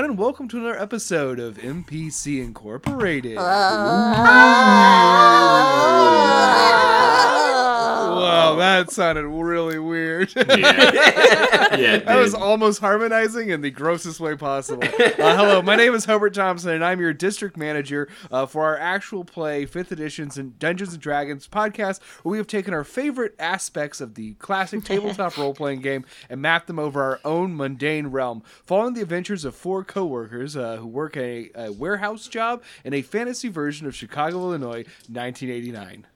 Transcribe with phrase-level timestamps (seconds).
[0.00, 3.36] everyone, and welcome to another episode of MPC Incorporated.
[3.36, 4.16] Uh, ah.
[8.16, 9.39] Wow, that sounded really
[10.20, 10.32] weird.
[10.36, 11.98] Yeah, yeah.
[11.98, 14.84] That was almost harmonizing in the grossest way possible.
[14.84, 18.78] Uh, hello, my name is Hobart Thompson, and I'm your district manager uh, for our
[18.78, 23.34] actual play 5th editions and Dungeons and Dragons podcast, where we have taken our favorite
[23.38, 28.08] aspects of the classic tabletop role playing game and mapped them over our own mundane
[28.08, 32.94] realm, following the adventures of four coworkers uh, who work a, a warehouse job in
[32.94, 36.06] a fantasy version of Chicago, Illinois, 1989.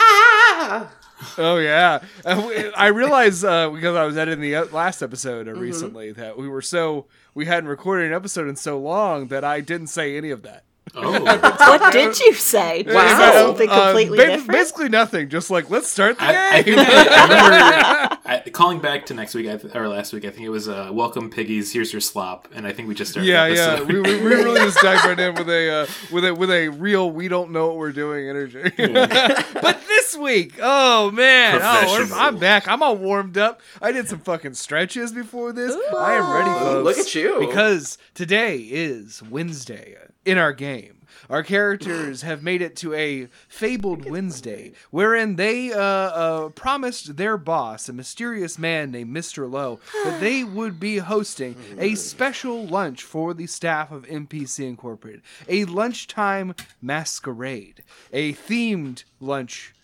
[0.00, 5.52] Oh yeah, Uh, I realized uh, because I was editing the uh, last episode uh,
[5.52, 9.60] recently that we were so we hadn't recorded an episode in so long that I
[9.60, 10.64] didn't say any of that.
[10.94, 12.82] Oh, What did you say?
[12.82, 14.50] Did you Uh, say something uh, completely ba- different?
[14.52, 15.28] Basically nothing.
[15.28, 16.76] Just like let's start the I, I game.
[16.76, 20.24] think I, I remember I, calling back to next week or last week.
[20.24, 23.12] I think it was uh, "Welcome Piggies, here's your slop," and I think we just
[23.12, 23.28] started.
[23.28, 23.82] yeah, the yeah.
[23.82, 26.68] We, we, we really just dived right in with a uh, with a with a
[26.68, 28.62] real we don't know what we're doing energy.
[28.76, 32.68] but this week, oh man, oh, I'm- back.
[32.68, 33.60] I'm all warmed up.
[33.82, 35.74] I did some fucking stretches before this.
[35.96, 36.84] I am ready, folks.
[36.84, 37.40] look at you.
[37.40, 39.96] Because today is Wednesday
[40.28, 40.94] in our game.
[41.30, 47.36] Our characters have made it to a fabled Wednesday, wherein they uh, uh, promised their
[47.36, 49.50] boss, a mysterious man named Mr.
[49.50, 55.22] Lowe, that they would be hosting a special lunch for the staff of MPC Incorporated.
[55.48, 57.82] A lunchtime masquerade.
[58.12, 59.74] A themed lunch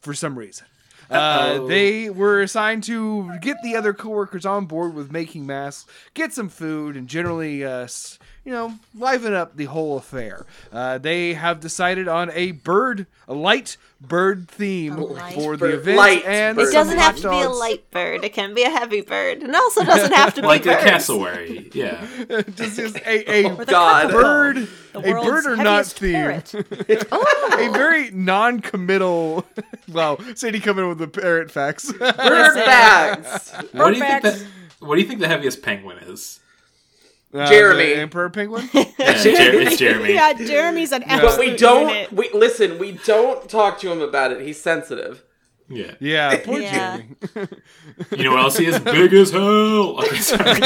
[0.00, 0.66] for some reason.
[1.10, 6.32] Uh, they were assigned to get the other coworkers on board with making masks, get
[6.32, 10.46] some food, and generally, uh, s- you know, liven up the whole affair.
[10.72, 15.96] Uh, they have decided on a bird, a light bird theme light for the event,
[15.98, 16.68] light and bird.
[16.68, 18.24] it doesn't have to be a light bird.
[18.24, 19.42] It can be a heavy bird.
[19.42, 21.70] And also doesn't have to be like a cassowary.
[21.74, 22.06] Yeah,
[22.54, 24.10] Just, just a, a God.
[24.10, 26.12] bird, a bird or not theme.
[26.14, 26.54] parrot.
[26.54, 29.44] a very non-committal.
[29.92, 31.92] wow, Sadie coming with the parrot facts.
[31.92, 33.52] Bird facts.
[33.72, 34.22] what do you think?
[34.22, 34.46] That,
[34.80, 36.40] what do you think the heaviest penguin is?
[37.32, 37.86] Uh, Jeremy.
[37.94, 38.68] the emperor penguin.
[39.00, 40.12] Yeah, Jer- it's Jeremy.
[40.14, 41.88] yeah, Jeremy's an But we don't.
[41.88, 42.12] unit.
[42.12, 42.78] We listen.
[42.78, 44.40] We don't talk to him about it.
[44.42, 45.22] He's sensitive.
[45.68, 45.94] Yeah.
[46.00, 46.98] Yeah, poor Yeah.
[47.32, 47.48] Jeremy.
[48.16, 48.78] You know what else he is?
[48.80, 49.98] Big as hell.
[50.00, 50.60] Okay, sorry.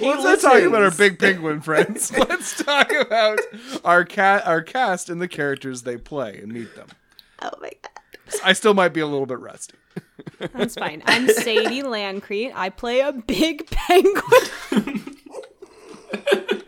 [0.00, 2.10] Well, let's not talk about our big penguin friends.
[2.16, 3.38] let's talk about
[3.84, 6.86] our cat, our cast, and the characters they play, and meet them.
[7.42, 8.40] Oh my god.
[8.44, 9.74] I still might be a little bit rusty.
[10.54, 11.02] That's fine.
[11.04, 12.52] I'm Sadie Landcrete.
[12.54, 15.16] I play a big penguin.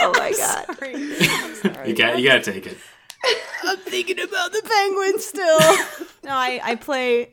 [0.00, 0.66] Oh my god.
[0.78, 1.88] Sorry.
[1.88, 2.18] You got.
[2.20, 2.78] You got to take it.
[3.64, 5.58] I'm thinking about the penguin still.
[6.24, 7.30] no, I, I play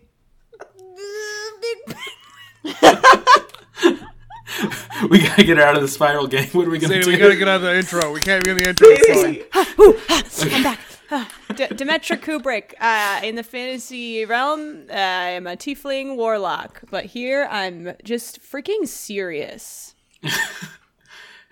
[1.62, 1.96] big
[2.64, 4.00] penguin.
[5.10, 6.48] We gotta get her out of the spiral game.
[6.50, 7.12] What are we gonna Sadie, do?
[7.12, 8.12] we gotta get out of the intro.
[8.12, 10.52] We can't be in the intro song.
[10.54, 10.80] I'm back.
[11.56, 12.74] D- Demetra Kubrick.
[12.80, 18.88] Uh, in the fantasy realm, uh, I'm a tiefling warlock, but here I'm just freaking
[18.88, 19.95] serious.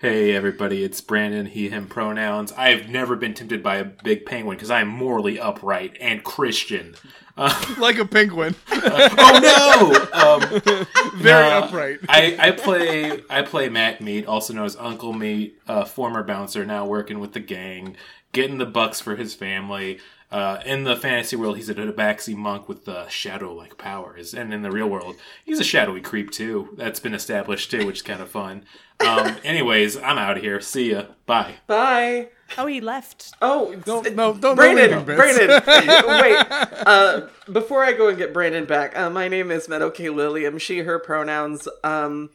[0.00, 2.52] Hey everybody, it's Brandon, he, him pronouns.
[2.52, 6.94] I've never been tempted by a big penguin because I am morally upright and Christian.
[7.38, 10.20] Uh, like a penguin, oh no!
[10.20, 10.60] Um,
[11.14, 12.00] very no, upright.
[12.06, 16.66] I, I play I play Matt Meat, also known as Uncle Meat, uh, former bouncer,
[16.66, 17.96] now working with the gang,
[18.32, 20.00] getting the bucks for his family.
[20.34, 24.62] Uh, in the fantasy world, he's a tabaxi monk with uh, shadow-like powers, and in
[24.62, 25.14] the real world,
[25.44, 26.70] he's a shadowy creep too.
[26.76, 28.64] That's been established too, which is kind of fun.
[28.98, 30.60] Um, anyways, I'm out of here.
[30.60, 31.04] See ya.
[31.24, 31.54] Bye.
[31.68, 32.30] Bye.
[32.58, 33.32] Oh, he left.
[33.40, 34.90] Oh, Don't- no, don't- Brandon.
[34.90, 35.36] leaving bits.
[35.38, 35.62] Brandon.
[36.20, 36.46] wait.
[36.84, 40.10] Uh, before I go and get Brandon back, uh, my name is Meadow K.
[40.10, 40.58] Lilliam.
[40.58, 41.68] She, her pronouns.
[41.84, 42.30] Um,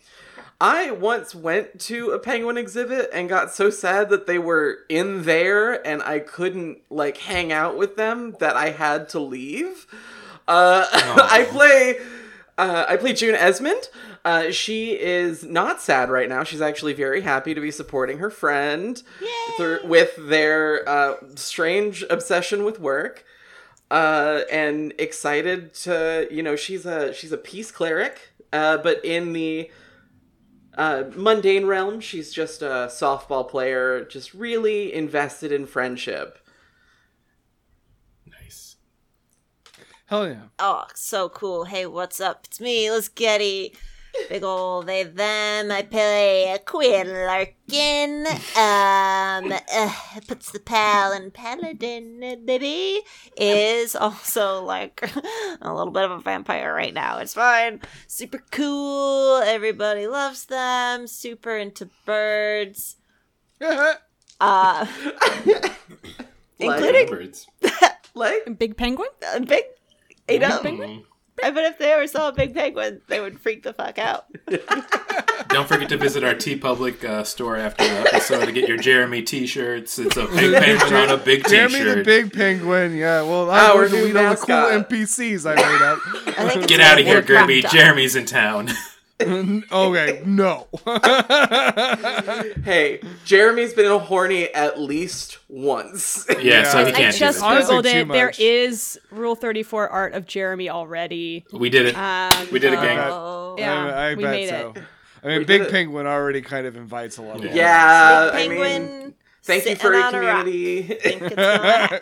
[0.61, 5.23] I once went to a penguin exhibit and got so sad that they were in
[5.23, 9.87] there and I couldn't like hang out with them that I had to leave.
[10.47, 11.99] Uh, I play.
[12.57, 13.87] Uh, I play June Esmond.
[14.25, 16.43] Uh, she is not sad right now.
[16.43, 19.01] She's actually very happy to be supporting her friend
[19.55, 23.23] through, with their uh, strange obsession with work,
[23.89, 29.31] uh, and excited to you know she's a she's a peace cleric, uh, but in
[29.31, 29.71] the
[30.79, 36.39] uh, mundane realm, she's just a softball player, just really invested in friendship.
[38.25, 38.77] Nice.
[40.05, 40.43] Hell yeah.
[40.57, 41.65] Oh, so cool.
[41.65, 42.45] Hey, what's up?
[42.45, 43.75] It's me, Let's Getty.
[44.29, 45.71] Big ol' they them.
[45.71, 48.25] I play a Quinn Larkin.
[48.55, 53.01] Um, uh, puts the pal and paladin, uh, baby.
[53.37, 55.01] Is also like
[55.61, 57.17] a little bit of a vampire right now.
[57.19, 57.81] It's fine.
[58.07, 59.37] Super cool.
[59.37, 61.07] Everybody loves them.
[61.07, 62.97] Super into birds.
[64.41, 64.85] Uh,
[66.59, 67.47] including Birds.
[68.15, 69.09] Like uh, A big penguin?
[69.35, 69.65] a big,
[70.27, 70.59] you know.
[70.61, 71.03] Mm.
[71.43, 74.25] I bet if they ever saw a big penguin, they would freak the fuck out.
[75.49, 79.23] Don't forget to visit our TeePublic uh, store after the episode to get your Jeremy
[79.23, 79.97] T-shirts.
[79.97, 81.71] It's a big penguin on a big T-shirt.
[81.71, 82.95] Jeremy the Big Penguin.
[82.95, 84.89] Yeah, well, I'm Our going to new lead all the cool mascot.
[84.89, 85.99] NPCs I made up.
[86.39, 87.69] I think it's Get out of here, Warcraft Gerby.
[87.71, 88.69] Jeremy's in town.
[89.71, 90.67] okay, no.
[92.63, 96.25] Hey, Jeremy's been horny at least once.
[96.41, 97.69] yeah, so he I can't I just this.
[97.69, 98.07] Googled it.
[98.07, 101.45] There is Rule 34 art of Jeremy already.
[101.51, 101.95] We did it.
[101.97, 102.99] Um, we did it, uh, gang.
[102.99, 103.55] Oh.
[103.57, 104.73] Yeah, I, I we bet made so.
[104.75, 104.83] it.
[105.23, 105.69] I mean, We Big.
[105.69, 108.99] Penguin already kind of invites a lot of yeah, I Penguin.
[108.99, 109.13] mean,
[109.49, 110.45] thank you for your on a rock.
[110.45, 110.81] community.
[110.83, 112.01] Think it's gonna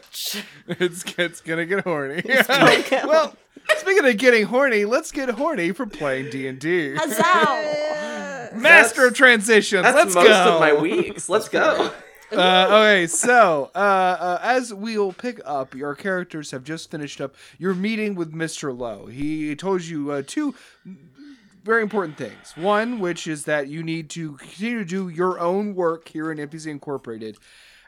[0.68, 2.22] it's it's gonna get horny.
[2.22, 3.36] gonna get well,
[3.78, 6.96] speaking of getting horny, let's get horny for playing D and D.
[6.96, 8.56] Huzzah!
[8.56, 9.84] Master of transitions.
[9.84, 10.54] That's let's most go.
[10.56, 11.30] of my weeks.
[11.30, 11.92] Let's go.
[12.32, 17.36] uh, okay, so uh, uh, as we'll pick up, your characters have just finished up
[17.58, 18.78] your meeting with Mr.
[18.78, 19.06] Lowe.
[19.06, 20.54] He told you uh, two
[21.68, 22.54] very important things.
[22.56, 26.40] One, which is that you need to continue to do your own work here in
[26.40, 27.38] NPC Incorporated.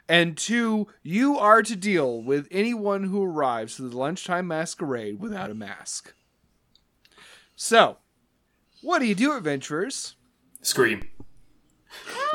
[0.08, 5.50] And two, you are to deal with anyone who arrives to the lunchtime masquerade without
[5.50, 6.14] a mask.
[7.56, 7.96] So,
[8.82, 10.14] what do you do, adventurers?
[10.62, 11.02] Scream.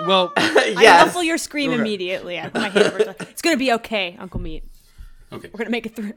[0.05, 0.77] Well, yes.
[0.77, 1.05] I yes.
[1.05, 1.79] muffle your scream Okay.
[1.79, 2.37] immediately.
[2.37, 3.15] I put my hand over.
[3.21, 4.65] It's gonna be okay, Uncle Meat.
[5.31, 5.49] Okay.
[5.53, 6.11] We're gonna make it through.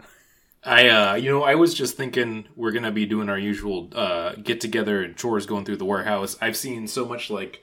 [0.68, 4.34] I, uh, you know, I was just thinking we're gonna be doing our usual uh,
[4.34, 6.36] get together and chores going through the warehouse.
[6.40, 7.62] I've seen so much like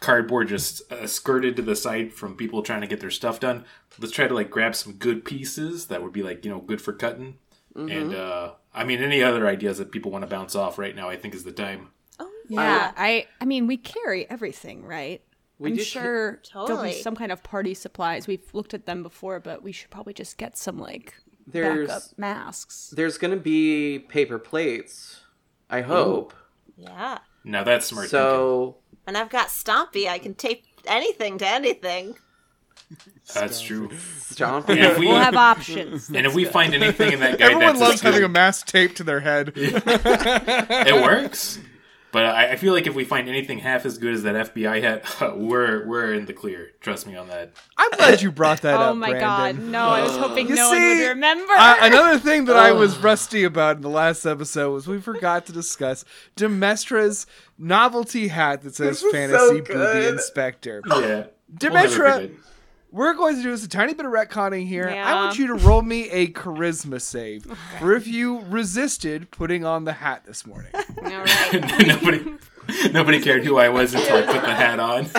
[0.00, 3.64] cardboard just uh, skirted to the side from people trying to get their stuff done.
[3.98, 6.80] Let's try to like grab some good pieces that would be like you know good
[6.80, 7.38] for cutting.
[7.74, 11.08] And uh, I mean, any other ideas that people want to bounce off right now,
[11.08, 11.88] I think is the time.
[12.20, 13.26] Oh yeah, I.
[13.40, 15.22] I mean, we carry everything, right?
[15.58, 16.90] We I'm do ca- sure there'll Totally.
[16.90, 18.26] be some kind of party supplies.
[18.26, 21.14] We've looked at them before, but we should probably just get some like
[21.46, 22.92] There's backup masks.
[22.96, 25.20] there's gonna be paper plates.
[25.70, 26.34] I hope.
[26.76, 27.18] Yeah.
[27.44, 28.10] Now that's smart.
[28.10, 28.18] thinking.
[28.20, 30.06] So And I've got Stompy.
[30.08, 32.16] I can tape anything to anything.
[33.34, 33.88] that's true.
[33.88, 34.76] Stompy.
[34.78, 36.08] And we We'll have options.
[36.08, 38.96] and if we find anything in that guide, everyone that's loves having a mask taped
[38.98, 39.52] to their head.
[39.56, 41.58] it works.
[42.12, 44.82] But I, I feel like if we find anything half as good as that FBI
[44.82, 46.72] hat, we're we're in the clear.
[46.80, 47.52] Trust me on that.
[47.78, 48.90] I'm glad you brought that up.
[48.90, 49.80] oh my god, no!
[49.88, 51.52] I was hoping You no one would remember.
[51.56, 55.46] Uh, another thing that I was rusty about in the last episode was we forgot
[55.46, 56.04] to discuss
[56.36, 57.26] Demetra's
[57.58, 60.06] novelty hat that says This Fantasy so Booby.
[60.08, 60.82] Inspector.
[60.86, 60.94] Yeah.
[60.94, 61.26] We'll
[61.58, 62.30] Demetra, forget.
[62.92, 64.88] We're going to do is a tiny bit of retconning here.
[64.88, 67.44] I want you to roll me a charisma save
[67.80, 70.70] for if you resisted putting on the hat this morning.
[71.02, 72.34] Nobody
[72.92, 75.06] nobody cared who I was until I put the hat on.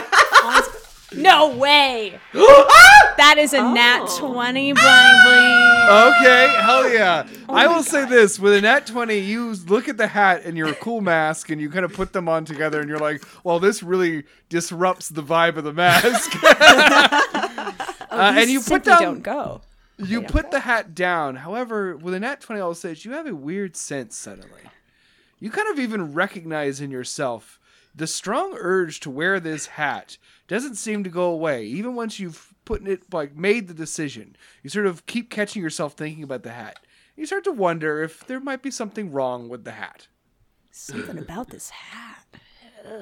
[1.15, 2.20] No way.
[2.34, 4.18] that is a nat Oh.
[4.32, 5.73] twenty, blind bling.
[5.90, 7.28] Okay, hell yeah.
[7.50, 10.58] Oh I will say this with a nat 20, you look at the hat and
[10.58, 13.60] your cool mask and you kind of put them on together and you're like, well,
[13.60, 16.32] this really disrupts the vibe of the mask.
[18.13, 19.62] Uh, and you put down, don't go.
[19.98, 21.36] you put the hat down.
[21.36, 24.62] However, with a nat 20, I'll say you have a weird sense suddenly.
[25.40, 27.60] You kind of even recognize in yourself
[27.96, 32.53] the strong urge to wear this hat doesn't seem to go away even once you've
[32.65, 36.51] put it like made the decision you sort of keep catching yourself thinking about the
[36.51, 36.79] hat
[37.15, 40.08] you start to wonder if there might be something wrong with the hat
[40.72, 42.25] Something about this hat.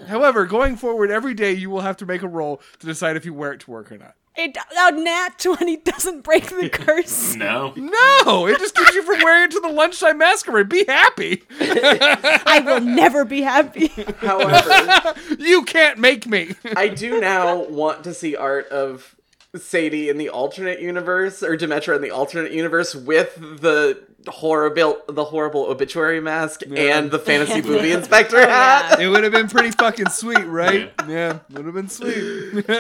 [0.07, 3.25] however going forward every day you will have to make a roll to decide if
[3.25, 7.35] you wear it to work or not It a nat twenty doesn't break the curse.
[7.35, 7.73] No.
[7.75, 12.61] no it just keeps you from wearing it to the lunchtime masquerade be happy I
[12.65, 13.87] will never be happy.
[14.19, 19.15] However, you can't make me I do now want to see art of
[19.55, 25.25] Sadie in the alternate universe or Demetra in the alternate universe with the horrible the
[25.25, 29.00] horrible obituary mask and the fantasy movie inspector hat.
[29.01, 32.63] it would have been pretty fucking sweet right yeah would have been sweet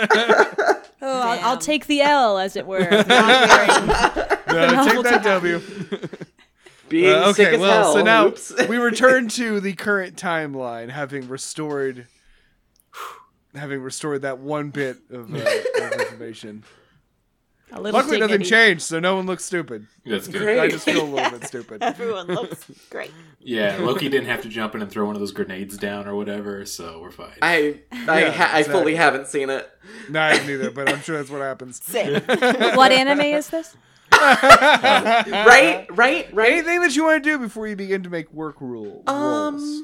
[1.03, 2.77] Oh, I'll, I'll take the L, as it were.
[2.87, 5.59] of not wearing- Uh, take that W.
[6.89, 7.93] Being Uh, sick okay, as well, hell.
[7.93, 8.67] so now Oops.
[8.67, 12.05] we return to the current timeline, having restored,
[13.55, 15.37] having restored that one bit of, uh,
[15.83, 16.63] of information.
[17.73, 19.87] A little Luckily, nothing changed, so no one looks stupid.
[20.05, 20.41] That's good.
[20.41, 20.59] Great.
[20.59, 21.81] I just feel a little bit stupid.
[21.83, 23.11] Everyone looks great.
[23.39, 26.13] Yeah, Loki didn't have to jump in and throw one of those grenades down or
[26.15, 27.31] whatever, so we're fine.
[27.41, 27.79] I
[28.09, 29.69] I, Yeah, ha- I fully haven't seen it.
[30.09, 31.81] No, I haven't either, but I'm sure that's what happens.
[31.83, 32.21] Same.
[32.75, 33.77] What anime is this?
[34.11, 36.51] Right, right, right.
[36.51, 39.81] Anything that you want to do before you begin to make work rule Um, rolls?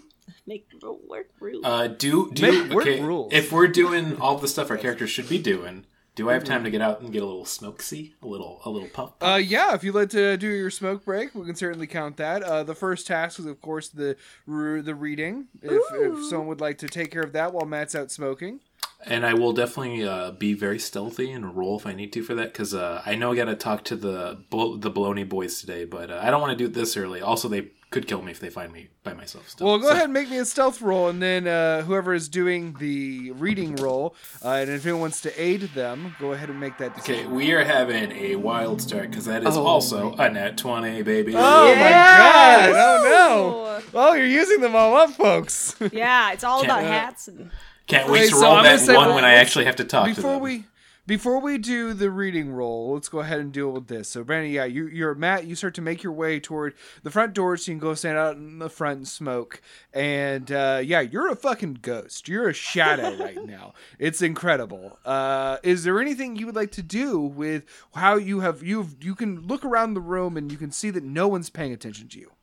[0.47, 1.63] Make the work rude.
[1.63, 3.33] Uh, do do Make work okay, rules.
[3.33, 5.85] if we're doing all the stuff our characters should be doing,
[6.15, 8.69] do I have time to get out and get a little smokesy, a little a
[8.69, 9.11] little puff?
[9.21, 12.41] Uh, yeah, if you'd like to do your smoke break, we can certainly count that.
[12.43, 14.15] Uh, the first task is, of course, the
[14.47, 15.47] the reading.
[15.61, 18.61] If, if someone would like to take care of that while Matt's out smoking.
[19.05, 22.35] And I will definitely uh, be very stealthy and roll if I need to for
[22.35, 25.61] that because uh, I know I got to talk to the blo- the Baloney boys
[25.61, 27.21] today, but uh, I don't want to do it this early.
[27.21, 29.47] Also, they could kill me if they find me by myself.
[29.47, 29.67] Still.
[29.67, 32.27] Well, go So- ahead and make me a stealth roll, and then uh, whoever is
[32.27, 34.13] doing the reading roll,
[34.43, 37.27] uh, and if anyone wants to aid them, go ahead and make that Decision.
[37.27, 39.63] Okay, we are having a wild start because that is Oh.
[39.65, 41.33] also a net twenty, baby.
[41.37, 42.67] Oh Yes!
[42.67, 42.75] my god!
[42.75, 43.63] Oh no!
[43.93, 45.75] Oh, you're using them all up, folks.
[45.93, 47.51] Yeah, it's all about hats and
[47.87, 50.13] Can't wait Okay, to so roll I'm that one when I actually have to talk
[50.15, 50.41] to before them.
[50.41, 50.65] we
[51.07, 54.09] before we do the reading roll, let's go ahead and deal with this.
[54.09, 55.45] So, Brandon, yeah, you, you're Matt.
[55.47, 58.17] You start to make your way toward the front door, so you can go stand
[58.17, 59.61] out in the front and smoke.
[59.93, 62.27] And uh, yeah, you're a fucking ghost.
[62.27, 63.73] You're a shadow right now.
[63.99, 64.99] It's incredible.
[65.05, 67.63] Uh, is there anything you would like to do with
[67.95, 71.03] how you have you you can look around the room and you can see that
[71.03, 72.33] no one's paying attention to you.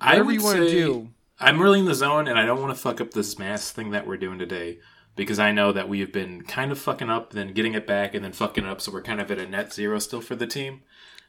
[0.00, 1.08] I Whatever would you wanna say do.
[1.38, 3.90] I'm really in the zone, and I don't want to fuck up this mass thing
[3.90, 4.78] that we're doing today
[5.16, 8.14] because I know that we have been kind of fucking up, then getting it back,
[8.14, 8.80] and then fucking up.
[8.80, 10.82] So we're kind of at a net zero still for the team.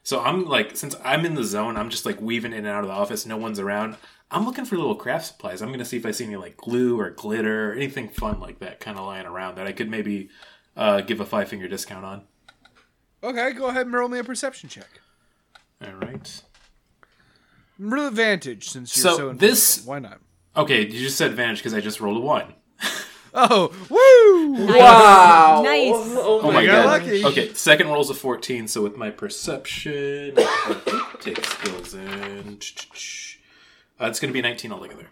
[0.04, 2.84] So I'm like, since I'm in the zone, I'm just like weaving in and out
[2.84, 3.26] of the office.
[3.26, 3.98] No one's around.
[4.32, 5.62] I'm looking for little craft supplies.
[5.62, 8.60] I'm gonna see if I see any like glue or glitter, or anything fun like
[8.60, 10.30] that, kind of lying around that I could maybe
[10.76, 12.24] uh, give a five finger discount on.
[13.24, 15.02] Okay, go ahead and roll me a perception check.
[15.86, 16.42] All right.
[17.80, 20.20] Real advantage since you're So so, this- Why not?
[20.56, 22.54] Okay, you just said advantage because I just rolled a one.
[23.40, 24.66] Oh, woo!
[24.80, 25.62] Wow.
[25.64, 25.94] Nice.
[25.94, 26.86] Oh, Oh my my god.
[27.04, 27.24] lucky.
[27.24, 30.34] Okay, second roll's a 14, so with my perception,
[31.20, 32.58] take skills in.
[34.02, 35.10] Uh, it's going to be 19 altogether.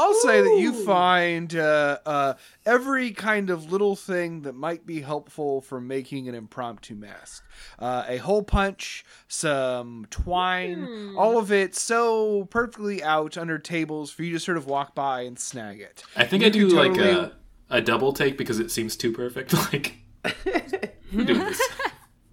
[0.00, 5.02] I'll say that you find uh, uh, every kind of little thing that might be
[5.02, 7.44] helpful for making an impromptu mask.
[7.78, 14.22] Uh, a hole punch, some twine, all of it so perfectly out under tables for
[14.22, 16.02] you to sort of walk by and snag it.
[16.16, 17.32] I think You I do can like a,
[17.68, 19.54] a double take because it seems too perfect.
[19.72, 19.96] Like,
[21.12, 21.60] doing this.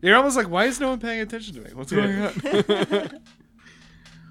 [0.02, 1.72] You're almost like, why is no one paying attention to me?
[1.74, 3.22] What's going on?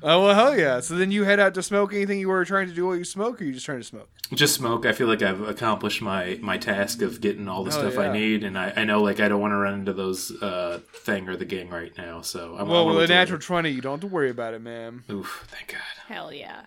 [0.03, 0.81] oh well, hell yeah!
[0.81, 1.93] So then you head out to smoke.
[1.93, 4.09] Anything you were trying to do while you smoke, or you just trying to smoke?
[4.35, 4.85] Just smoke.
[4.87, 8.11] I feel like I've accomplished my, my task of getting all the Oh, stuff yeah.
[8.11, 10.81] I need, and I, I know like I don't want to run into those uh,
[10.93, 12.23] thing or the gang right now.
[12.23, 14.61] So I'm Well, I'm with a natural twenty, you don't have to worry about it,
[14.63, 15.05] ma'am.
[15.11, 15.47] Oof!
[15.49, 15.81] Thank God.
[16.13, 16.63] hell yeah.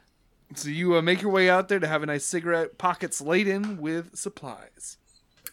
[0.55, 3.77] So you uh, make your way out there to have a nice cigarette, pockets laden
[3.77, 4.97] with supplies.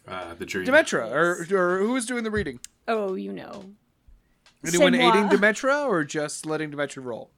[0.09, 0.67] Uh, the dream.
[0.67, 2.61] Demetra, or, or who is doing the reading?
[2.89, 3.65] Oh, you know.
[4.65, 7.31] Anyone C'est aiding Demetra, or just letting Demetra roll?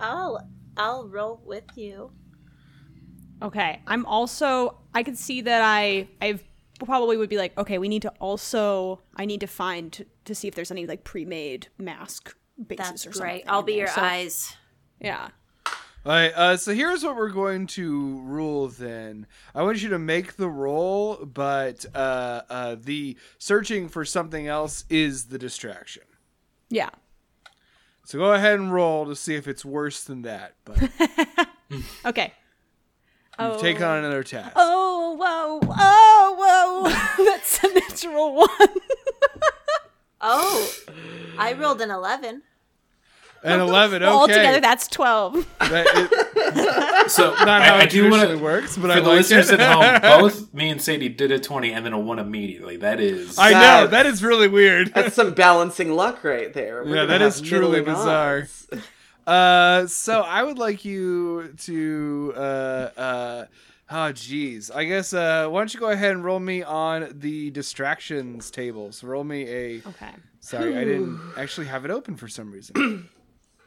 [0.00, 2.12] Ooh, I'll I'll roll with you.
[3.42, 4.78] Okay, I'm also.
[4.94, 6.38] I could see that I I
[6.84, 9.00] probably would be like, okay, we need to also.
[9.14, 12.34] I need to find to, to see if there's any like pre-made mask
[12.66, 13.30] bases That's or great.
[13.42, 13.44] something.
[13.48, 13.80] I'll be there.
[13.80, 14.56] your So, eyes.
[15.00, 15.28] Yeah.
[16.06, 19.26] All right, uh, so here's what we're going to rule then.
[19.56, 24.84] I want you to make the roll, but uh, uh, the searching for something else
[24.88, 26.04] is the distraction.
[26.70, 26.90] Yeah.
[28.06, 30.54] So go ahead and roll to see if it's worse than that.
[30.64, 30.80] But
[31.68, 32.32] you Okay.
[33.36, 33.60] Oh.
[33.60, 34.52] take on another task.
[34.54, 35.60] Oh whoa!
[35.76, 36.84] Oh
[37.18, 37.24] whoa!
[37.24, 38.48] That's a natural one.
[40.28, 40.72] Oh,
[41.38, 42.42] I rolled an eleven.
[43.42, 44.10] And 11, okay.
[44.10, 45.46] Well, Altogether, that's twelve.
[45.60, 45.86] That
[47.06, 49.00] is So not I, how I it do want traditionally to works, but For I
[49.00, 49.60] the like listeners it.
[49.60, 52.76] at home, both me and Sadie did a 20 and then a 1 immediately.
[52.78, 53.38] That is.
[53.38, 54.92] I know, That- that is really weird.
[54.94, 56.82] That's some balancing luck right there.
[56.84, 58.48] We're Yeah, that is truly bizarre.
[59.26, 63.44] Uh, so I would like you to, uh, uh,
[63.90, 67.50] oh geez, I guess, uh, why don't you go ahead and roll me on the
[67.50, 68.92] distractions table?
[68.92, 70.10] So roll me a, Okay.
[70.40, 73.08] sorry, I didn't actually have it open for some reason.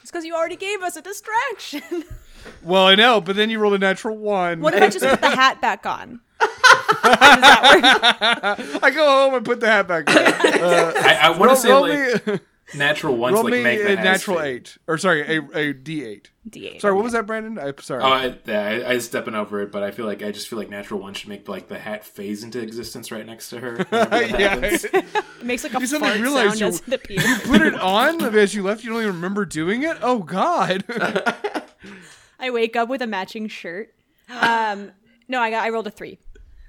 [0.01, 2.03] It's because you already gave us a distraction.
[2.63, 4.62] well, I know, but then you rolled a natural one.
[4.62, 6.22] what if I just put the hat back on?
[6.39, 8.84] Does that work?
[8.84, 10.18] I go home and put the hat back on.
[10.18, 12.39] Uh, I, I want to say, roll like, me,
[12.75, 15.73] natural ones Roll like me make a the has natural eight, or sorry, a, a
[15.73, 16.31] D eight.
[16.49, 16.81] D8.
[16.81, 17.59] Sorry, what was that, Brandon?
[17.59, 18.01] I'm sorry.
[18.03, 20.47] Oh, I, yeah, I, I was stepping over it, but I feel like I just
[20.47, 23.59] feel like natural one should make like the hat phase into existence right next to
[23.59, 23.85] her.
[23.91, 24.59] yeah.
[24.63, 27.41] It makes like a You fart realize sound you- as it appears.
[27.41, 28.83] Put it on as you left.
[28.83, 29.97] You don't even remember doing it.
[30.01, 30.83] Oh God.
[32.39, 33.93] I wake up with a matching shirt.
[34.29, 34.91] Um,
[35.27, 35.63] no, I got.
[35.65, 36.19] I rolled a three.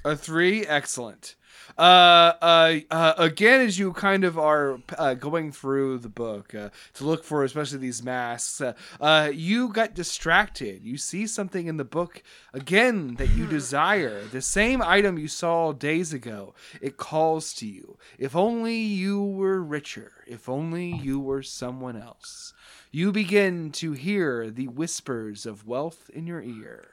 [0.04, 1.36] A three, excellent.
[1.78, 6.70] Uh, uh, uh, again, as you kind of are uh, going through the book uh,
[6.94, 10.82] to look for, especially these masks, uh, uh, you got distracted.
[10.82, 12.22] You see something in the book
[12.52, 14.24] again that you desire.
[14.24, 16.54] The same item you saw days ago.
[16.80, 17.96] It calls to you.
[18.18, 20.12] If only you were richer.
[20.26, 22.54] If only you were someone else.
[22.92, 26.90] You begin to hear the whispers of wealth in your ear.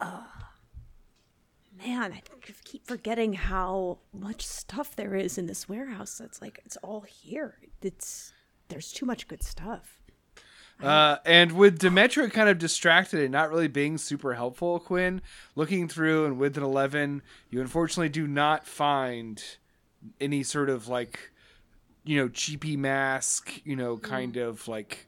[1.84, 2.22] Man, I
[2.64, 6.20] keep forgetting how much stuff there is in this warehouse.
[6.20, 7.58] It's like it's all here.
[7.82, 8.32] It's
[8.68, 10.00] there's too much good stuff.
[10.82, 15.22] Uh, and with Demetra kind of distracted and not really being super helpful, Quinn,
[15.54, 19.42] looking through and with an 11, you unfortunately do not find
[20.20, 21.30] any sort of like,
[22.04, 25.06] you know, cheapy mask, you know, kind of like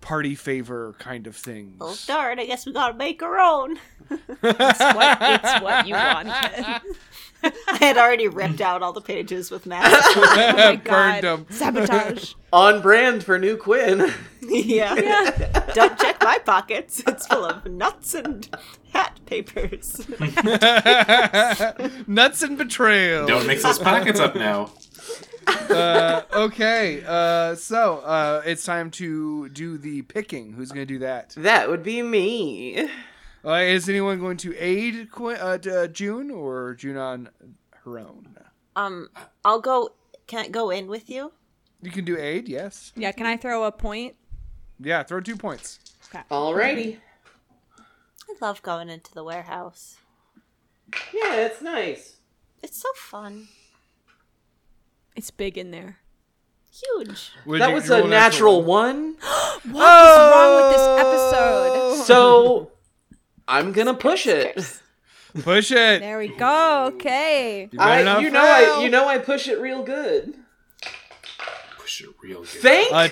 [0.00, 1.76] party favor kind of things.
[1.80, 2.38] Oh darn!
[2.38, 3.78] I guess we gotta make our own.
[4.10, 6.32] It's what, it's what you wanted.
[7.42, 10.06] I had already ripped out all the pages with masks.
[10.16, 11.24] Oh my Burned god.
[11.24, 11.46] 'em.
[11.48, 12.34] Sabotage.
[12.52, 14.12] On brand for new Quinn.
[14.42, 14.94] yeah.
[15.74, 17.02] Don't check my pockets.
[17.06, 18.48] It's full of nuts and
[18.92, 20.06] hat papers.
[22.06, 23.26] Nuts and betrayal.
[23.26, 24.72] Don't mix those pockets up now.
[25.70, 30.52] Uh, okay, uh, so uh, it's time to do the picking.
[30.52, 31.34] Who's going to do that?
[31.36, 32.88] That would be me.
[33.44, 37.30] Uh, is anyone going to aid Qu- uh, uh, June or June on
[37.84, 38.36] her own?
[38.76, 39.08] Um,
[39.44, 39.90] I'll go.
[40.26, 41.32] Can I go in with you?
[41.82, 42.92] You can do aid, yes.
[42.94, 44.14] Yeah, can I throw a point?
[44.78, 45.78] Yeah, throw two points.
[46.30, 46.98] Alrighty.
[47.78, 49.96] I love going into the warehouse.
[51.12, 52.16] Yeah, it's nice.
[52.62, 53.48] It's so fun.
[55.16, 55.98] It's big in there.
[56.72, 57.32] Huge.
[57.46, 59.16] Would That you- was you roll a an natural one.
[59.62, 61.86] What is wrong with this episode?
[62.06, 62.70] So
[63.46, 64.56] I'm gonna push it.
[65.42, 66.00] Push it.
[66.00, 66.86] There we go.
[66.94, 67.68] Okay.
[67.70, 70.34] You better I, not you know, I, you know, I push it real good.
[71.78, 72.48] Push it real good.
[72.48, 73.08] Thank Uh,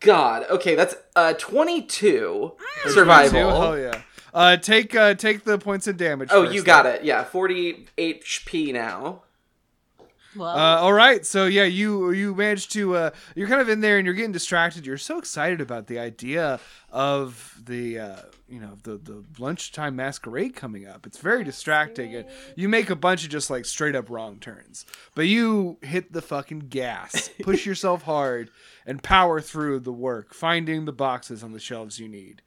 [0.00, 0.46] God.
[0.50, 3.60] Okay, that's uh 22 two, survival.
[3.60, 4.00] hell yeah.
[4.34, 6.28] Uh, take uh, take the points of damage.
[6.32, 6.66] Oh, first, you though.
[6.66, 7.04] got it.
[7.04, 9.22] Yeah, 40 HP now.
[10.36, 13.80] Well, Uh, all right, so yeah, you you managed to uh, you're kind of in
[13.80, 14.86] there and you're getting distracted.
[14.86, 18.16] You're so excited about the idea of the uh,
[18.48, 21.06] you know the the lunchtime masquerade coming up.
[21.06, 24.84] It's very distracting, and you make a bunch of just like straight up wrong turns.
[25.14, 28.50] But you hit the fucking gas, push yourself hard,
[28.86, 32.42] and power through the work, finding the boxes on the shelves you need.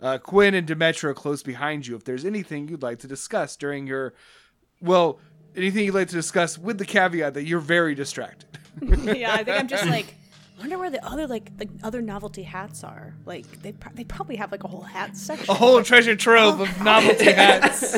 [0.00, 1.94] Uh, Quinn and Demetra close behind you.
[1.96, 4.12] If there's anything you'd like to discuss during your,
[4.82, 5.18] well,
[5.56, 8.48] anything you'd like to discuss with the caveat that you're very distracted.
[8.82, 10.14] yeah, I think I'm just like,
[10.58, 13.14] wonder where the other like the other novelty hats are.
[13.24, 15.50] Like they pro- they probably have like a whole hat section.
[15.50, 17.92] A whole treasure trove of novelty hats.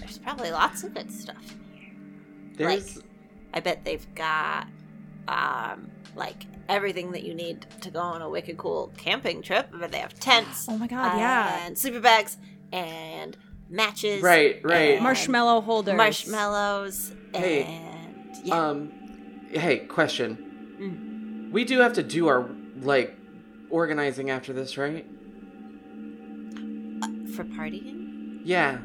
[0.00, 1.56] there's probably lots of good stuff.
[2.54, 3.02] There's
[3.52, 4.68] I bet they've got
[5.28, 9.68] um like everything that you need to go on a wicked cool camping trip.
[9.72, 10.66] But they have tents.
[10.68, 11.66] Oh my God, yeah.
[11.66, 12.38] And sleeper bags
[12.72, 13.36] and
[13.68, 14.22] matches.
[14.22, 14.94] Right, right.
[14.94, 15.96] and marshmallow holders.
[15.96, 18.68] Marshmallows Hey, and yeah.
[18.68, 18.92] um
[19.50, 21.50] hey, question.
[21.52, 22.48] We do have to do our
[22.80, 23.16] like
[23.70, 25.06] organizing after this, right?
[27.36, 28.40] for partying.
[28.44, 28.78] Yeah.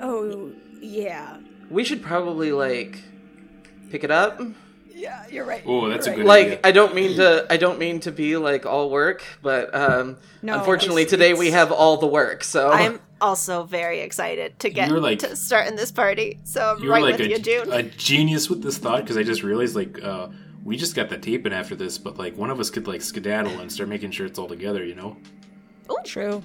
[0.00, 1.36] Oh yeah.
[1.68, 2.98] We should probably like
[3.90, 4.40] pick it up.
[5.00, 5.62] Yeah, you're right.
[5.66, 6.60] Oh, that's a You're good like idea.
[6.64, 10.58] I don't mean to I don't mean to be like all work, but um No,
[10.58, 12.44] unfortunately it's- today we have all the work.
[12.44, 16.38] So I'm also very excited to get You're like- to starting this party.
[16.44, 17.72] So I'm You're right like with a, you, June.
[17.72, 20.28] a genius with this thought because I just realized like uh,
[20.64, 23.00] we just got the tape in after this, but like one of us could like
[23.00, 25.16] skedaddle and start making sure it's all together, you know?
[25.88, 26.42] Oh, true.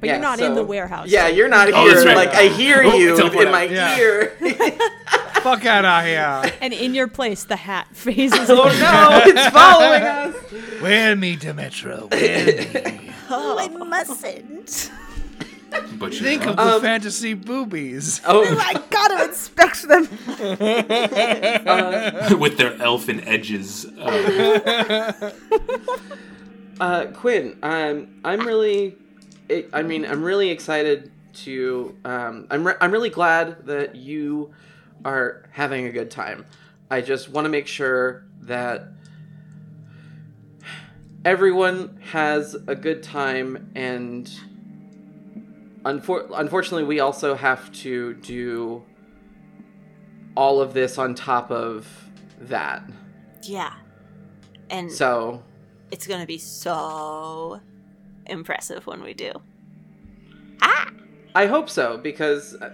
[0.00, 1.08] But Yeah, you're not in the warehouse.
[1.08, 1.94] Yeah, so- you're not Oh, here.
[1.94, 2.16] that's right.
[2.16, 3.64] Like I hear Oh, you teleport in my.
[3.64, 3.98] Yeah.
[3.98, 4.32] ear.
[5.42, 6.52] Fuck out of here.
[6.60, 8.48] And in your place, the hat phases.
[8.50, 10.80] oh no, it's following us.
[10.82, 12.10] Wear me, Demetra.
[12.10, 13.12] Wear me.
[13.30, 14.90] oh, I mustn't.
[15.98, 18.20] But you Think know, of the Um, fantasy boobies.
[18.26, 20.06] Oh, I gotta inspect them.
[22.38, 23.86] with their elfin edges.
[23.98, 25.30] Uh,
[26.80, 28.96] uh, Quinn, um, I'm really,
[29.50, 31.10] I I mean, I'm really excited
[31.44, 31.96] to.
[32.04, 34.52] Um, I'm re- I'm really glad that you
[35.04, 36.46] are having a good time.
[36.90, 38.88] I just want to make sure that
[41.24, 44.30] everyone has a good time and
[45.84, 48.82] unfor- unfortunately we also have to do
[50.36, 51.86] all of this on top of
[52.40, 52.82] that
[53.42, 53.74] Yeah.
[54.70, 55.42] And so
[55.90, 57.60] it's gonna be so
[58.26, 59.32] impressive when we do.
[60.60, 60.90] Ah!
[61.34, 62.70] I hope so because uh,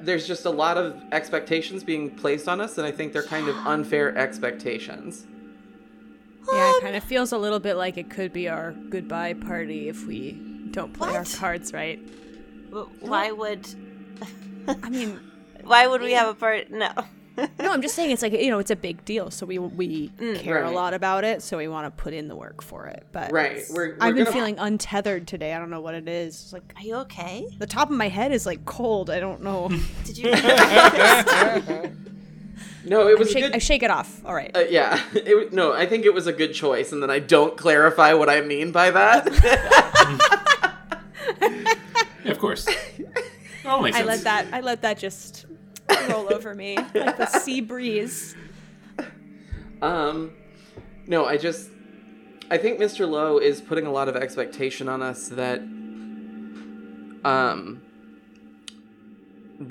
[0.00, 3.48] there's just a lot of expectations being placed on us and i think they're kind
[3.48, 5.26] of unfair expectations
[6.52, 9.88] Yeah, it kind of feels a little bit like it could be our goodbye party
[9.88, 10.32] if we
[10.72, 12.00] don't play our cards right.
[12.70, 13.66] W- Why would
[14.82, 15.20] I mean,
[15.64, 16.70] why would we have a part?
[16.70, 16.90] No.
[17.36, 20.08] No, I'm just saying it's like you know it's a big deal, so we we
[20.36, 20.70] care Right.
[20.70, 23.06] a lot about it, so we want to put in the work for it.
[23.12, 25.54] But right we're, we're I've been gonna- feeling untethered today.
[25.54, 26.34] I don't know what it is.
[26.42, 27.46] It's like Are you okay?
[27.58, 29.08] the top of my head is like cold.
[29.10, 29.68] I don't know.
[30.04, 30.30] Did you?
[32.84, 34.20] no it was a shake, good I shake it off.
[34.24, 34.50] All right.
[34.56, 37.56] Uh, yeah, it, no, I think it was a good choice, and then I don't
[37.56, 39.28] clarify what I mean by that.
[42.24, 42.66] Yeah, of course.
[43.64, 44.08] All makes I sense.
[44.08, 45.46] let that I let that just
[46.08, 48.34] roll over me like the sea breeze.
[49.80, 50.32] um,
[51.06, 51.70] no, I just,
[52.50, 53.08] I think Mr.
[53.08, 55.60] Lowe is putting a lot of expectation on us that,
[57.24, 57.82] um,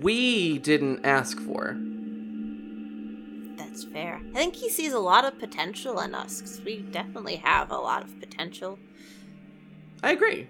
[0.02, 1.76] we didn't ask for.
[3.58, 4.22] That's fair.
[4.30, 7.78] I think he sees a lot of potential in us because we definitely have a
[7.78, 8.80] lot of potential.
[10.04, 10.48] I agree.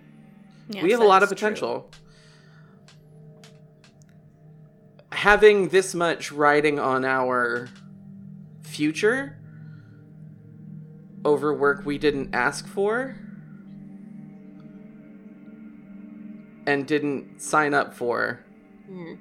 [0.70, 1.88] Yes, we have a lot of potential.
[1.92, 2.01] true.
[5.22, 7.70] Having this much riding on our
[8.64, 9.38] future
[11.24, 13.16] over work we didn't ask for
[16.66, 18.40] and didn't sign up for
[18.88, 19.14] Hmm.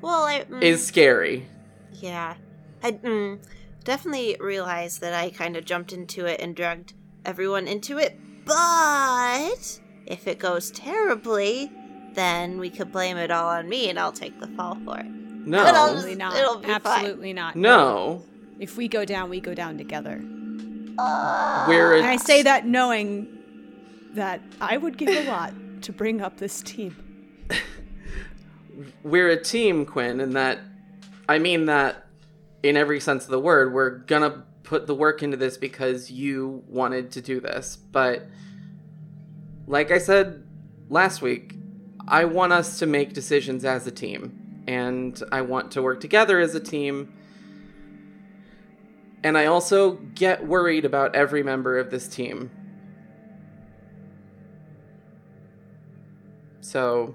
[0.00, 1.46] Well, I mm, is scary.
[1.92, 2.36] yeah,
[2.82, 3.38] I mm,
[3.84, 6.94] definitely realized that I kind of jumped into it and dragged
[7.26, 8.18] everyone into it.
[8.46, 11.70] But if it goes terribly,
[12.14, 15.06] then we could blame it all on me, and I'll take the fall for it.
[15.46, 15.94] But I'll No.
[15.94, 16.36] Absolutely not.
[16.36, 16.80] It'll be fine.
[16.84, 17.56] Absolutely not.
[17.56, 18.22] No.
[18.58, 20.22] If we go down, we go down together.
[20.98, 21.64] Ah.
[21.68, 23.28] We're And I say that knowing
[24.14, 26.96] that I would give a lot to bring up this team.
[29.02, 30.58] we're a team, Quinn, and that
[31.28, 32.06] I mean that
[32.62, 33.72] in every sense of the word.
[33.72, 37.76] We're gonna put the work into this because you wanted to do this.
[37.76, 38.26] But
[39.66, 40.44] like I said
[40.88, 41.56] last week,
[42.08, 46.40] I want us to make decisions as a team, and I want to work together
[46.40, 47.12] as a team.
[49.24, 52.50] And I also get worried about every member of this team.
[56.60, 57.14] So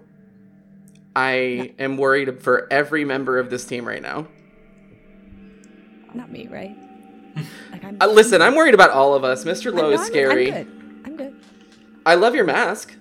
[1.16, 4.28] I am worried for every member of this team right now.
[6.14, 6.76] Not me, right?
[7.72, 9.44] Like I'm, Uh, listen, I'm worried about all of us.
[9.44, 9.72] Mr.
[9.74, 10.52] Lowe is scary.
[10.52, 11.02] I'm good.
[11.06, 11.36] I'm good.
[12.06, 12.96] I love your mask.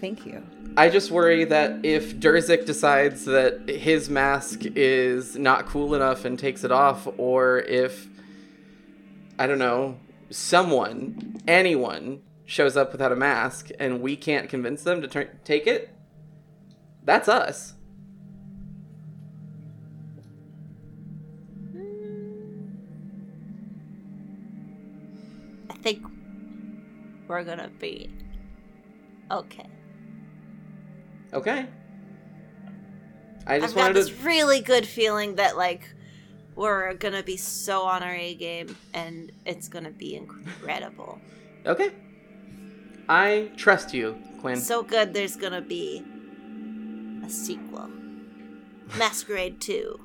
[0.00, 0.42] Thank you.
[0.80, 6.38] I just worry that if Durzik decides that his mask is not cool enough and
[6.38, 8.08] takes it off, or if,
[9.38, 9.98] I don't know,
[10.30, 15.66] someone, anyone, shows up without a mask and we can't convince them to tur- take
[15.66, 15.94] it,
[17.04, 17.74] that's us.
[25.68, 26.06] I think
[27.28, 28.08] we're gonna be
[29.30, 29.66] okay.
[31.32, 31.66] Okay.
[33.46, 34.14] I I've just got this to.
[34.22, 35.88] really good feeling that like
[36.54, 41.18] we're gonna be so on our A game, and it's gonna be incredible.
[41.66, 41.90] Okay.
[43.08, 44.56] I trust you, Quinn.
[44.56, 46.04] So good, there's gonna be
[47.24, 47.88] a sequel,
[48.96, 50.00] Masquerade Two.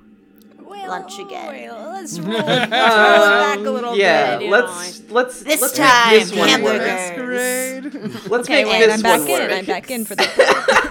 [0.67, 1.69] Lunch again.
[1.69, 4.45] Well, let's roll, let's roll it back a little Um, yeah, bit.
[4.45, 5.13] you let's know.
[5.15, 7.89] let's This let's time, make this one hamburger.
[7.89, 8.29] work.
[8.29, 9.39] Let's Okay, make wait, this I'm back one in.
[9.39, 9.51] work.
[9.51, 10.23] I'm back in for the.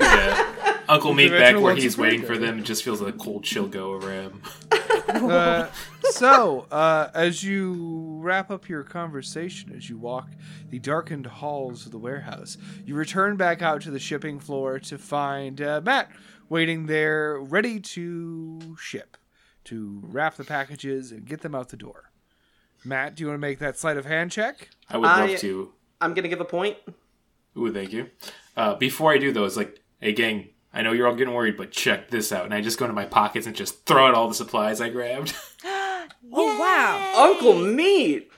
[0.00, 0.50] Yeah.
[0.88, 2.58] Uncle Meat back where he's waiting pretty for them.
[2.58, 4.42] It just feels like a cold chill go over him.
[5.08, 5.68] Uh,
[6.10, 10.28] so, uh, as you wrap up your conversation, as you walk
[10.70, 14.98] the darkened halls of the warehouse, you return back out to the shipping floor to
[14.98, 16.10] find uh, Matt
[16.50, 19.16] waiting there, ready to ship,
[19.66, 22.10] to wrap the packages and get them out the door.
[22.84, 24.68] Matt, do you want to make that sleight of hand check?
[24.90, 25.72] I would I- love to.
[26.00, 26.76] I'm gonna give a point.
[27.56, 28.10] Ooh, thank you.
[28.56, 31.56] Uh, before I do though, it's like, hey gang, I know you're all getting worried,
[31.56, 32.44] but check this out.
[32.44, 34.88] And I just go into my pockets and just throw out all the supplies I
[34.90, 35.34] grabbed.
[36.32, 37.12] Oh wow!
[37.30, 38.30] Uncle Meat.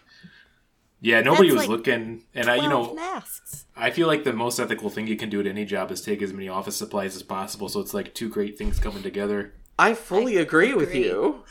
[1.01, 3.65] yeah, nobody That's was like looking, and I, you know, masks.
[3.77, 6.23] I feel like the most ethical thing you can do at any job is take
[6.23, 7.69] as many office supplies as possible.
[7.69, 9.55] So it's like two great things coming together.
[9.79, 11.45] I fully agree with you.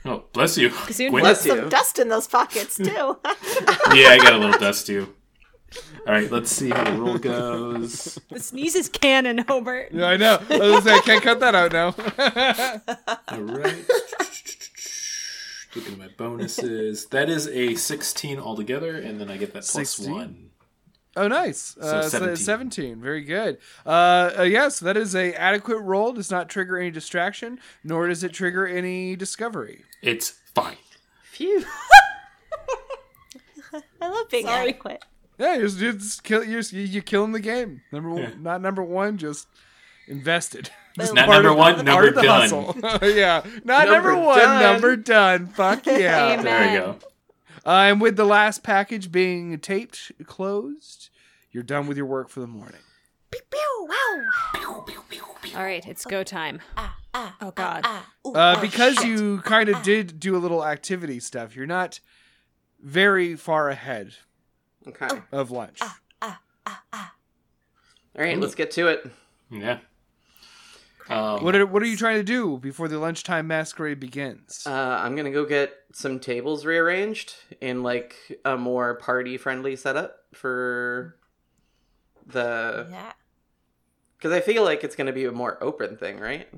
[0.03, 0.71] Oh, bless you.
[0.71, 1.55] Kassoon, Gwyn- Bless you.
[1.57, 2.85] Some dust in those pockets too.
[2.87, 5.15] yeah, I got a little dust too.
[6.07, 8.19] All right, let's see how the roll goes.
[8.31, 9.93] The sneeze is canon, Hobart.
[9.93, 10.39] Yeah, I know.
[10.49, 11.89] I was say, I can't cut that out now.
[13.29, 13.85] All right.
[15.77, 17.05] Looking at my bonuses.
[17.07, 20.11] That is a 16 altogether, and then I get that plus 16?
[20.11, 20.50] one.
[21.17, 21.77] Oh, nice.
[21.77, 22.37] Uh, so 17.
[22.37, 23.01] 17.
[23.01, 23.59] Very good.
[23.85, 26.13] Uh, uh, yes, that is a adequate roll.
[26.13, 29.85] Does not trigger any distraction, nor does it trigger any discovery.
[30.03, 30.77] It's fine.
[31.33, 31.65] Phew.
[34.01, 34.69] I love being Sorry.
[34.71, 35.05] adequate.
[35.39, 37.83] Yeah, you're, you're just kill, you're, you're killing the game.
[37.93, 39.47] Number one, not number one, just
[40.07, 40.71] invested.
[40.99, 42.51] Just Not number one, part number done.
[43.17, 44.61] yeah, not number, Number one, done.
[44.73, 45.47] number done.
[45.47, 46.33] Fuck yeah.
[46.33, 46.45] Amen.
[46.45, 46.99] There we go.
[47.67, 51.11] Uh, and with the last package being taped closed,
[51.51, 52.81] you're done with your work for the morning.
[53.31, 54.85] Pew, wow.
[55.57, 56.61] All right, it's go time.
[56.77, 56.97] Ah,
[57.41, 57.83] Oh God.
[57.85, 58.07] ah.
[58.27, 59.07] Ooh, Uh, oh, because shit.
[59.07, 62.01] you kind of did do a little activity stuff, you're not
[62.81, 64.15] very far ahead
[64.87, 65.09] Okay.
[65.33, 65.81] of lunch.
[66.23, 66.37] All
[68.17, 69.11] right, let's get to it.
[69.51, 69.79] Yeah.
[71.11, 74.65] Um, What are what are you trying to do before the lunchtime masquerade begins?
[74.67, 80.17] Uh, I'm gonna go get some tables rearranged in like a more party friendly setup
[80.33, 81.17] for
[82.27, 83.13] the Yeah.
[84.17, 86.49] because I feel like it's gonna be a more open thing, right?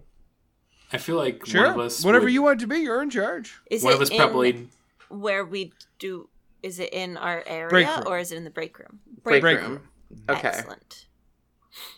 [0.92, 2.04] I feel like sure, one of us.
[2.04, 3.58] whatever would- you want it to be, you're in charge.
[3.70, 4.68] Is One it of us in probably.
[5.08, 6.28] where we do?
[6.62, 9.00] Is it in our area or is it in the break room?
[9.22, 9.70] Break, Break room.
[9.72, 9.88] room.
[10.28, 10.48] Okay.
[10.48, 11.06] Excellent.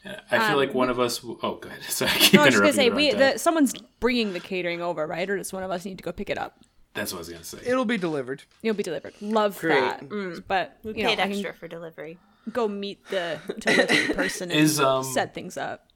[0.05, 1.19] I feel Um, like one of us.
[1.19, 1.73] w- Oh, good.
[1.89, 5.07] So I keep No, I was gonna say we the, someone's bringing the catering over,
[5.07, 5.29] right?
[5.29, 6.59] Or does one of us need to go pick it up?
[6.95, 7.59] That's what I was gonna say.
[7.67, 8.45] It'll be delivered.
[8.63, 9.15] It'll be delivered.
[9.21, 9.81] Love Great.
[9.81, 10.45] that.
[10.47, 12.19] But We you know, paid extra for delivery.
[12.53, 15.89] go meet the delivery person and Is, um, set things up.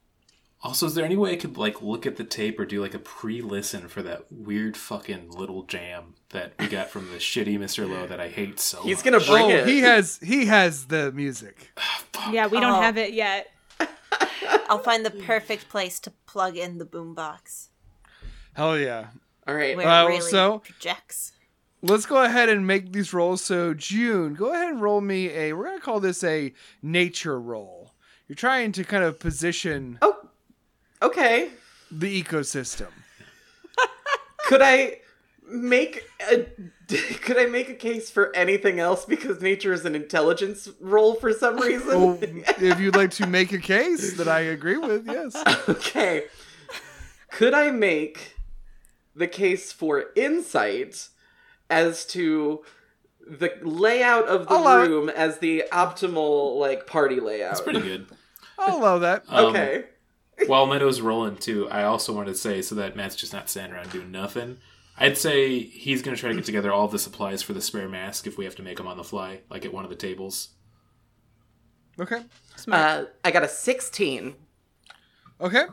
[0.61, 2.93] Also, is there any way I could like look at the tape or do like
[2.93, 7.89] a pre-listen for that weird fucking little jam that we got from the shitty Mr.
[7.89, 9.05] Lowe that I hate so He's much?
[9.05, 9.67] gonna bring oh, it.
[9.67, 11.71] he has he has the music.
[12.33, 12.81] Yeah, we don't Oh.
[12.81, 13.47] have it yet.
[14.69, 17.67] I'll find the perfect place to plug in the boombox
[18.53, 19.07] Hell yeah.
[19.47, 19.75] All right.
[19.77, 21.31] where Well, it really so- projects.
[21.81, 23.41] Let's go ahead and make these rolls.
[23.41, 25.53] So June, go ahead and roll me a.
[25.53, 27.93] We're gonna call this a nature roll.
[28.27, 30.17] You're trying to kind of position Oh,
[31.01, 31.51] okay.
[31.89, 32.87] the ecosystem.
[34.47, 34.99] Could I
[35.49, 36.45] make a
[37.21, 41.31] could I make a case for anything else because nature is an intelligence role for
[41.33, 41.87] some reason?
[41.87, 45.35] Well, if you'd like to make a case that I agree with, yes.
[45.69, 46.25] okay.
[47.31, 48.35] Could I make
[49.15, 51.09] the case for insight
[51.69, 52.63] as to
[53.27, 54.89] the layout of the I'll allow it.
[54.89, 57.51] room as the optimal like party layout?
[57.51, 58.07] It's pretty good.
[58.57, 59.23] I'll allow that.
[59.29, 59.85] Um, Okay.
[60.47, 63.75] While Meadow's rolling too, I also wanted to say so that Matt's just not standing
[63.77, 64.57] around doing nothing.
[64.99, 67.87] I'd say he's going to try to get together all the supplies for the spare
[67.87, 69.95] mask if we have to make them on the fly, like at one of the
[69.95, 70.49] tables.
[71.99, 72.21] Okay.
[72.69, 74.35] Uh, I got a 16.
[75.41, 75.63] Okay.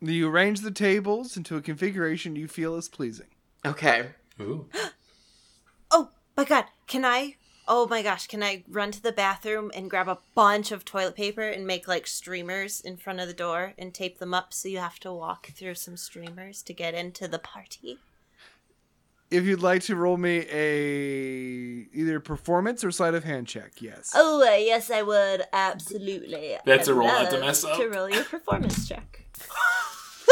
[0.00, 3.28] You arrange the tables into a configuration you feel is pleasing.
[3.64, 4.10] Okay.
[4.40, 4.68] Ooh.
[5.94, 7.36] Oh my god, can I?
[7.68, 11.14] Oh my gosh, can I run to the bathroom and grab a bunch of toilet
[11.14, 14.68] paper and make like streamers in front of the door and tape them up so
[14.68, 17.98] you have to walk through some streamers to get into the party?
[19.32, 24.12] If you'd like to roll me a either performance or sleight of hand check, yes.
[24.14, 25.44] Oh, uh, yes, I would.
[25.52, 26.56] Absolutely.
[26.66, 27.78] That's I'd a roll not to mess up.
[27.78, 29.24] To roll your performance check.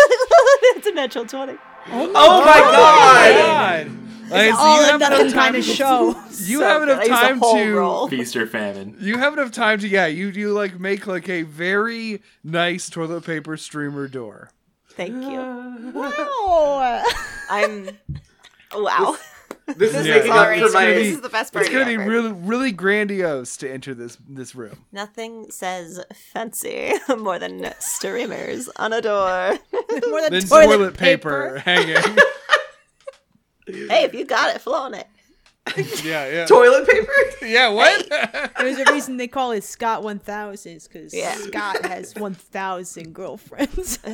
[0.76, 1.54] it's a natural 20.
[1.92, 3.86] Oh my god!
[3.86, 3.90] God.
[4.30, 6.14] Like, so All you or have nothing enough time kind of show.
[6.40, 6.88] You So have good.
[6.90, 8.08] enough I used a time to roll.
[8.08, 8.96] Feast or famine.
[9.00, 13.24] You have enough time to yeah, you you like make like a very nice toilet
[13.24, 14.50] paper streamer door.
[14.90, 15.92] Thank you.
[16.42, 17.04] Oh,
[17.50, 17.88] I'm.
[18.74, 19.16] Wow.
[19.76, 20.84] This is Yeah, making Sorry, up for my.
[20.86, 21.64] this is the best part.
[21.66, 24.84] It's gonna be really really grandiose to enter this this room.
[24.92, 26.00] Nothing says
[26.32, 29.58] fancy more than streamers on a door.
[30.08, 31.96] more than Then toilet, toilet, paper, hanging.
[33.66, 35.06] hey, if you got it, flaunt it.
[36.02, 36.46] yeah, yeah.
[36.46, 37.12] Toilet paper?
[37.46, 38.08] yeah, what?
[38.58, 41.34] There's a reason they call it Scott 1000s because Yeah.
[41.34, 43.98] Scott has 1,000 girlfriends.
[44.02, 44.10] Whoa.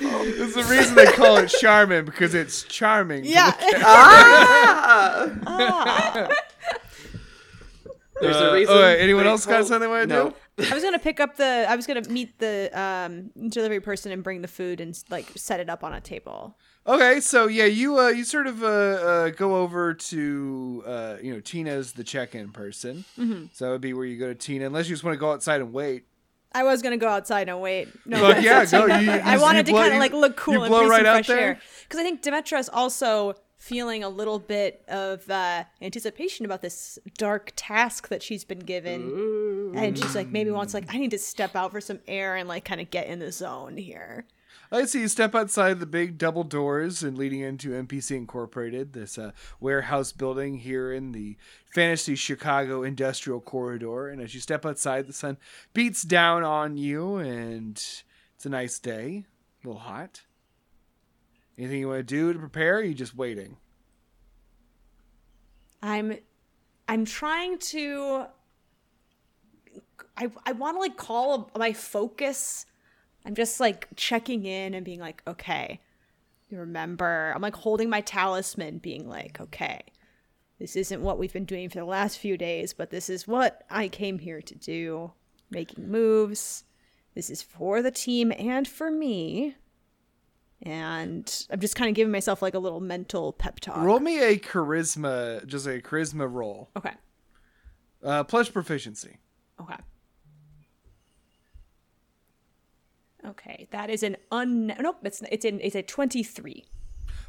[0.00, 3.24] There's the reason they call it Charmin because it's charming.
[3.24, 3.46] yeah.
[3.46, 5.30] look ah!
[5.46, 6.28] Ah.
[8.20, 8.74] There's Uh, a reason.
[8.76, 10.34] oh, wait, anyone they else got something they wanna no.
[10.58, 10.64] do?
[10.70, 11.66] I was gonna pick up the.
[11.68, 15.58] I was gonna meet the um, delivery person and bring the food and like set
[15.60, 16.56] it up on a table.
[16.86, 21.32] Okay, so yeah, you uh, you sort of uh, uh, go over to uh, you
[21.32, 23.46] know Tina's the check-in person, Mm-hmm.
[23.52, 25.32] so that would be where you go to Tina, unless you just want to go
[25.32, 26.04] outside and wait.
[26.52, 27.88] I was gonna go outside and wait.
[28.06, 28.62] No, yeah.
[28.70, 31.06] You- you- I wanted you to kind of like look cool and blow breathe right
[31.06, 31.40] out fresh there?
[31.40, 36.60] air because I think Demetra is also feeling a little bit of uh, anticipation about
[36.60, 41.12] this dark task that she's been given, and she's like maybe wants like I need
[41.12, 44.26] to step out for some air and like kind of get in the zone here.
[44.74, 49.16] I see you step outside the big double doors and leading into MPC Incorporated, this
[49.16, 51.36] uh, warehouse building here in the
[51.72, 54.08] fantasy Chicago industrial corridor.
[54.08, 55.36] And as you step outside, the sun
[55.74, 59.26] beats down on you, and it's a nice day,
[59.62, 60.22] a little hot.
[61.56, 62.82] Anything you want to do to prepare?
[62.82, 63.58] You just waiting?
[65.82, 66.18] I'm
[66.88, 68.24] I'm trying to
[70.16, 72.66] I I want to like call my focus.
[73.24, 75.80] I'm just like checking in and being like, "Okay,
[76.48, 79.80] you remember." I'm like holding my talisman being like, "Okay.
[80.58, 83.64] This isn't what we've been doing for the last few days, but this is what
[83.70, 85.12] I came here to do.
[85.50, 86.64] Making moves.
[87.14, 89.56] This is for the team and for me."
[90.62, 93.76] And I'm just kind of giving myself like a little mental pep talk.
[93.78, 96.92] Roll me a charisma, just a charisma roll, Okay.
[98.02, 99.18] uh, plus proficiency.
[99.60, 99.76] Okay.
[103.26, 104.74] Okay, that is an un.
[104.78, 106.64] Nope, it's it's in it's a twenty three.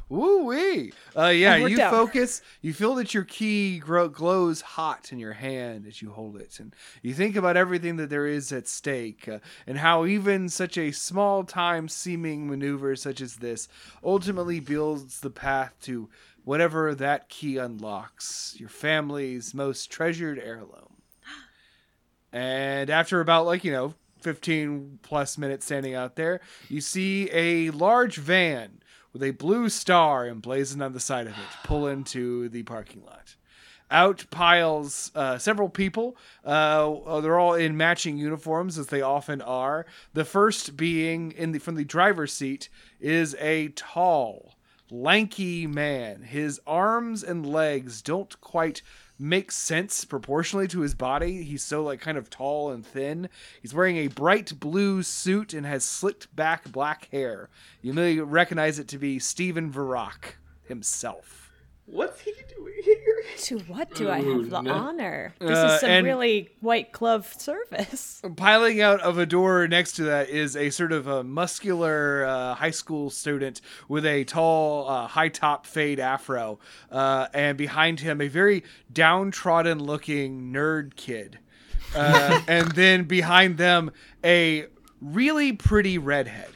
[0.08, 0.92] Woo wee!
[1.16, 1.90] Uh, yeah, you out.
[1.90, 2.40] focus.
[2.62, 6.60] You feel that your key grow, glows hot in your hand as you hold it,
[6.60, 10.78] and you think about everything that there is at stake, uh, and how even such
[10.78, 13.66] a small time seeming maneuver such as this
[14.04, 16.08] ultimately builds the path to
[16.44, 21.02] whatever that key unlocks your family's most treasured heirloom.
[22.32, 27.70] And after about like you know 15 plus minutes standing out there, you see a
[27.70, 28.80] large van
[29.12, 33.34] with a blue star emblazoned on the side of it pull into the parking lot.
[33.90, 36.16] Out piles uh, several people.
[36.44, 39.86] Uh, they're all in matching uniforms, as they often are.
[40.12, 42.68] The first being in the from the driver's seat
[43.00, 44.56] is a tall,
[44.90, 46.22] lanky man.
[46.22, 48.82] His arms and legs don't quite
[49.18, 51.42] make sense proportionally to his body.
[51.42, 53.28] He's so like kind of tall and thin.
[53.60, 57.48] He's wearing a bright blue suit and has slicked back black hair.
[57.82, 61.45] You may recognize it to be Stephen Varrock himself.
[61.86, 63.22] What's he doing here?
[63.38, 64.72] To what do I have the no.
[64.72, 65.34] honor?
[65.38, 68.20] This Uh, is some really white glove service.
[68.36, 72.54] Piling out of a door next to that is a sort of a muscular uh,
[72.54, 76.58] high school student with a tall, uh, high top fade afro,
[76.90, 81.38] uh, and behind him a very downtrodden looking nerd kid,
[81.94, 83.92] uh, and then behind them
[84.24, 84.66] a
[85.00, 86.55] really pretty redhead.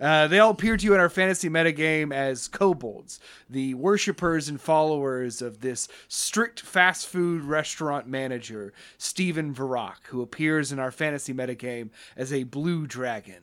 [0.00, 4.60] Uh, they all appear to you in our fantasy metagame as kobolds, the worshippers and
[4.60, 11.34] followers of this strict fast food restaurant manager, Stephen Varrock, who appears in our fantasy
[11.34, 13.42] metagame as a blue dragon.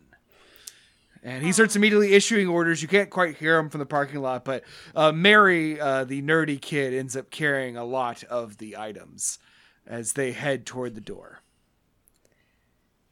[1.21, 2.81] And he starts immediately issuing orders.
[2.81, 4.63] You can't quite hear him from the parking lot, but
[4.95, 9.37] uh, Mary, uh, the nerdy kid, ends up carrying a lot of the items
[9.85, 11.41] as they head toward the door.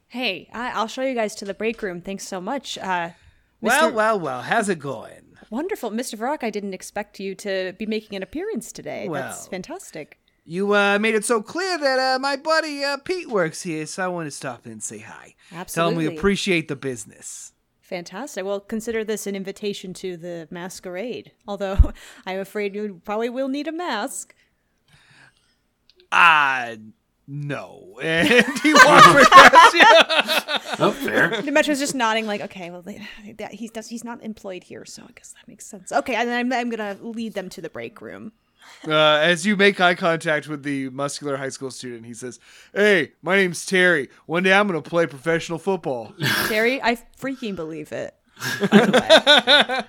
[0.08, 2.00] Hey, I, I'll show you guys to the break room.
[2.00, 2.78] Thanks so much.
[2.78, 3.10] Uh,
[3.60, 3.94] Well, Mr.
[3.94, 5.36] well, well, how's it going?
[5.50, 6.18] Wonderful, Mr.
[6.18, 6.42] Varrock.
[6.42, 9.08] I didn't expect you to be making an appearance today.
[9.10, 10.18] That's fantastic.
[10.44, 14.04] You uh, made it so clear that uh, my buddy uh, Pete works here, so
[14.04, 15.34] I want to stop in and say hi.
[15.52, 15.74] Absolutely.
[15.74, 17.52] Tell him we appreciate the business.
[17.80, 18.44] Fantastic.
[18.44, 21.32] Well, consider this an invitation to the masquerade.
[21.48, 21.92] Although
[22.26, 24.34] I'm afraid you probably will need a mask.
[26.12, 26.74] Ah,
[27.26, 27.82] no.
[28.02, 29.82] And he walks right past you.
[30.86, 31.30] Oh, fair.
[31.42, 35.12] Demetra's just nodding, like, okay, well, that, he's does, he's not employed here, so I
[35.12, 35.90] guess that makes sense.
[35.90, 38.32] Okay, and I'm, I'm gonna lead them to the break room.
[38.86, 42.38] Uh, as you make eye contact with the muscular high school student, he says,
[42.74, 44.08] Hey, my name's Terry.
[44.26, 46.14] One day I'm going to play professional football.
[46.48, 48.14] Terry, I freaking believe it.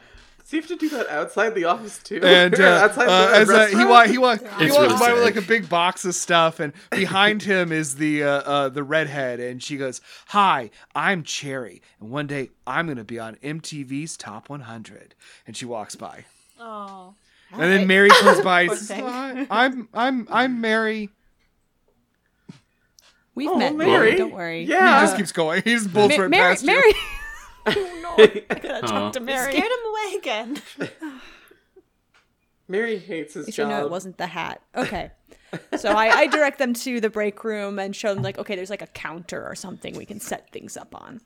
[0.51, 0.67] By the way.
[0.67, 2.21] Does he have to do that outside the office too?
[2.23, 3.89] and uh, outside uh, the as uh, he restaurant?
[3.89, 6.59] wa- he walks he It's walks really by with like a big box of stuff,
[6.59, 11.81] and behind him is the uh, uh, the redhead, and she goes, "Hi, I'm Cherry,
[11.99, 16.25] and one day I'm gonna be on MTV's Top 100." And she walks by,
[16.59, 17.13] Oh.
[17.51, 18.61] and then Mary comes by.
[18.63, 19.47] and says, thing.
[19.51, 21.09] I'm I'm I'm Mary.
[23.35, 24.15] We've Oh, met, Mary.
[24.15, 24.63] Don't worry.
[24.63, 25.01] Yeah.
[25.01, 25.61] He just keeps going.
[25.63, 26.93] He just bolts Ma- right Mary,
[27.75, 28.03] past you.
[28.17, 28.45] Mary.
[28.83, 29.11] Oh.
[29.11, 29.51] to You Mary.
[29.53, 30.61] scared him away again.
[32.67, 33.85] Mary hates his You should know job.
[33.85, 34.61] it wasn't the hat.
[34.75, 35.11] Okay.
[35.77, 38.69] So I, I direct them to the break room and show them like, okay, there's
[38.69, 41.21] like a counter or something we can set things up on.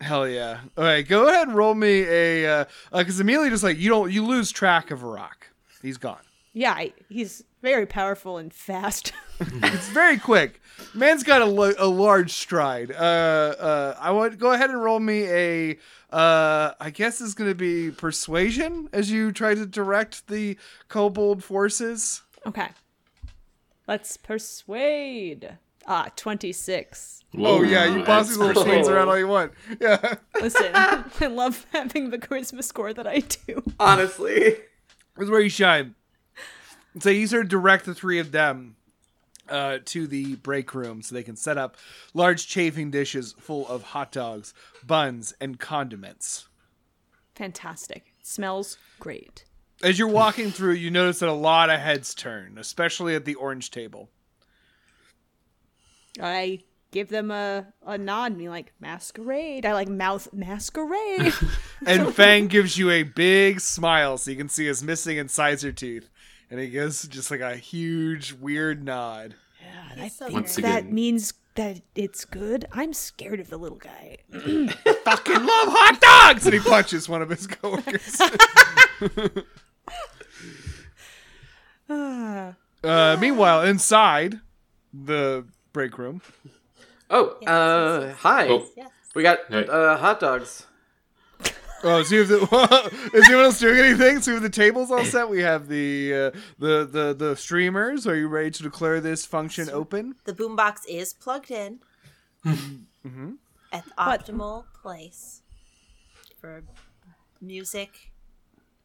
[0.00, 0.60] Hell yeah!
[0.76, 3.88] All right, go ahead and roll me a uh, uh, because Amelia just like you
[3.90, 5.48] don't you lose track of Rock.
[5.82, 6.20] He's gone.
[6.56, 9.12] Yeah, he's very powerful and fast.
[9.62, 10.62] It's very quick.
[10.94, 12.90] Man's got a, lo- a large stride.
[12.90, 12.94] Uh,
[13.60, 15.78] uh, I want go ahead and roll me a.
[16.10, 20.56] Uh, I guess it's going to be persuasion as you try to direct the
[20.88, 22.22] kobold forces.
[22.46, 22.68] okay.
[23.86, 25.58] Let's persuade.
[25.86, 27.24] Ah, 26.
[27.38, 29.52] Oh yeah, you boss these that's little chains around all you want.
[29.78, 30.14] Yeah.
[30.40, 33.62] Listen, I love having the charisma score that I do.
[33.78, 34.56] Honestly.
[35.16, 35.94] This is where you shine.
[36.98, 38.76] So you sort of direct the three of them
[39.48, 41.76] uh, to the break room so they can set up
[42.14, 44.54] large chafing dishes full of hot dogs,
[44.86, 46.48] buns, and condiments.
[47.34, 48.14] Fantastic.
[48.22, 49.44] smells great.
[49.82, 53.34] As you're walking through, you notice that a lot of heads turn, especially at the
[53.34, 54.08] orange table.
[56.18, 56.60] I
[56.92, 59.66] give them a, a nod and be like, masquerade.
[59.66, 61.32] I like mouth masquerade.
[61.86, 66.08] And Fang gives you a big smile so you can see his missing incisor tooth.
[66.50, 69.34] And he gives just like a huge, weird nod.
[69.90, 70.94] And I think Once that again.
[70.94, 72.66] means that it's good.
[72.72, 74.18] I'm scared of the little guy.
[74.30, 76.44] Fucking love hot dogs!
[76.46, 78.20] And he punches one of his coworkers.
[81.90, 84.40] uh, meanwhile, inside
[84.92, 86.22] the break room,
[87.08, 88.48] Oh, uh, hi.
[88.48, 88.66] Oh.
[88.76, 88.90] Yes.
[89.14, 89.64] We got Hey.
[89.66, 90.65] uh, hot dogs.
[91.82, 92.38] Oh, see if the
[93.14, 94.20] is anyone else doing anything?
[94.20, 95.28] See if the tables all set.
[95.28, 98.06] We have the uh, the the the streamers.
[98.06, 100.14] Are you ready to declare this function open?
[100.24, 101.80] The boombox is plugged in
[102.44, 103.32] Mm-hmm.
[103.72, 105.42] at the optimal place
[106.40, 106.62] for
[107.40, 108.12] music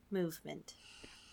[0.09, 0.73] movement.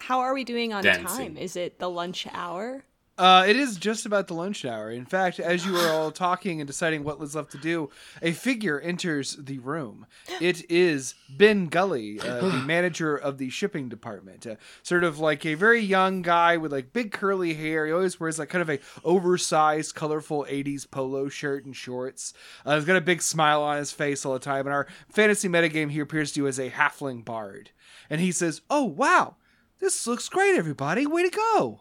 [0.00, 1.06] How are we doing on Dancing.
[1.06, 1.36] time?
[1.36, 2.84] Is it the lunch hour?
[3.18, 4.92] Uh, it is just about the lunch hour.
[4.92, 7.90] In fact, as you are all talking and deciding what was left to do,
[8.22, 10.06] a figure enters the room.
[10.40, 14.46] It is Ben Gully, uh, the manager of the shipping department.
[14.46, 14.54] Uh,
[14.84, 17.86] sort of like a very young guy with like big curly hair.
[17.86, 22.34] He always wears like kind of a oversized, colorful '80s polo shirt and shorts.
[22.64, 24.66] Uh, he's got a big smile on his face all the time.
[24.66, 27.70] And our fantasy metagame here appears to you as a halfling bard.
[28.08, 29.34] And he says, "Oh wow,
[29.80, 31.04] this looks great, everybody!
[31.04, 31.80] Way to go!"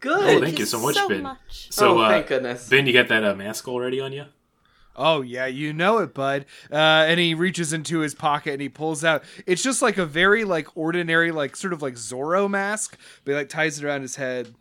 [0.00, 0.38] Good.
[0.38, 1.22] Oh, thank you so much, Ben.
[1.22, 1.68] much.
[1.70, 2.68] So, Oh, uh, thank goodness.
[2.68, 4.24] Ben, you got that uh, mask already on you?
[4.96, 6.46] Oh yeah, you know it, bud.
[6.70, 9.22] Uh, and he reaches into his pocket and he pulls out.
[9.46, 13.36] It's just like a very like ordinary, like sort of like Zorro mask, but he
[13.36, 14.54] like ties it around his head.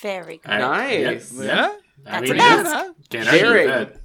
[0.00, 0.48] Very good.
[0.48, 1.32] Nice.
[1.32, 1.44] Yeah.
[1.44, 1.72] Yeah,
[2.06, 2.92] I That's mean, a yeah, huh?
[3.10, 3.66] can't argue Very.
[3.66, 3.96] that.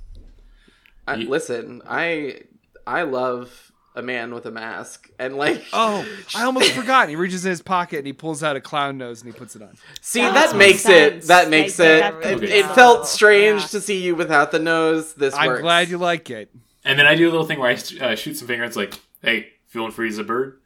[1.08, 2.42] I, You- listen, I
[2.88, 7.10] I love a man with a mask, and like, Oh, I almost forgot.
[7.10, 9.56] He reaches in his pocket and he pulls out a clown nose and he puts
[9.56, 9.76] it on.
[10.02, 11.26] see That that, makes makes sense.
[11.26, 11.28] it.
[11.28, 12.00] That makes Like, it.
[12.02, 13.68] that It, makes it felt strange Yeah.
[13.68, 15.14] to see you without the nose.
[15.14, 15.62] This I'm works.
[15.62, 16.50] glad you like it.
[16.86, 19.48] And then I do a little thing where I uh, shoot some fingers like, hey,
[19.68, 20.60] feeling free as a bird?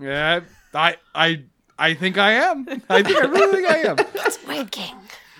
[0.00, 0.40] Yeah,
[0.72, 1.42] I, I,
[1.78, 2.66] I think I am.
[2.88, 3.96] I think I really think I am.
[4.14, 4.94] It's working.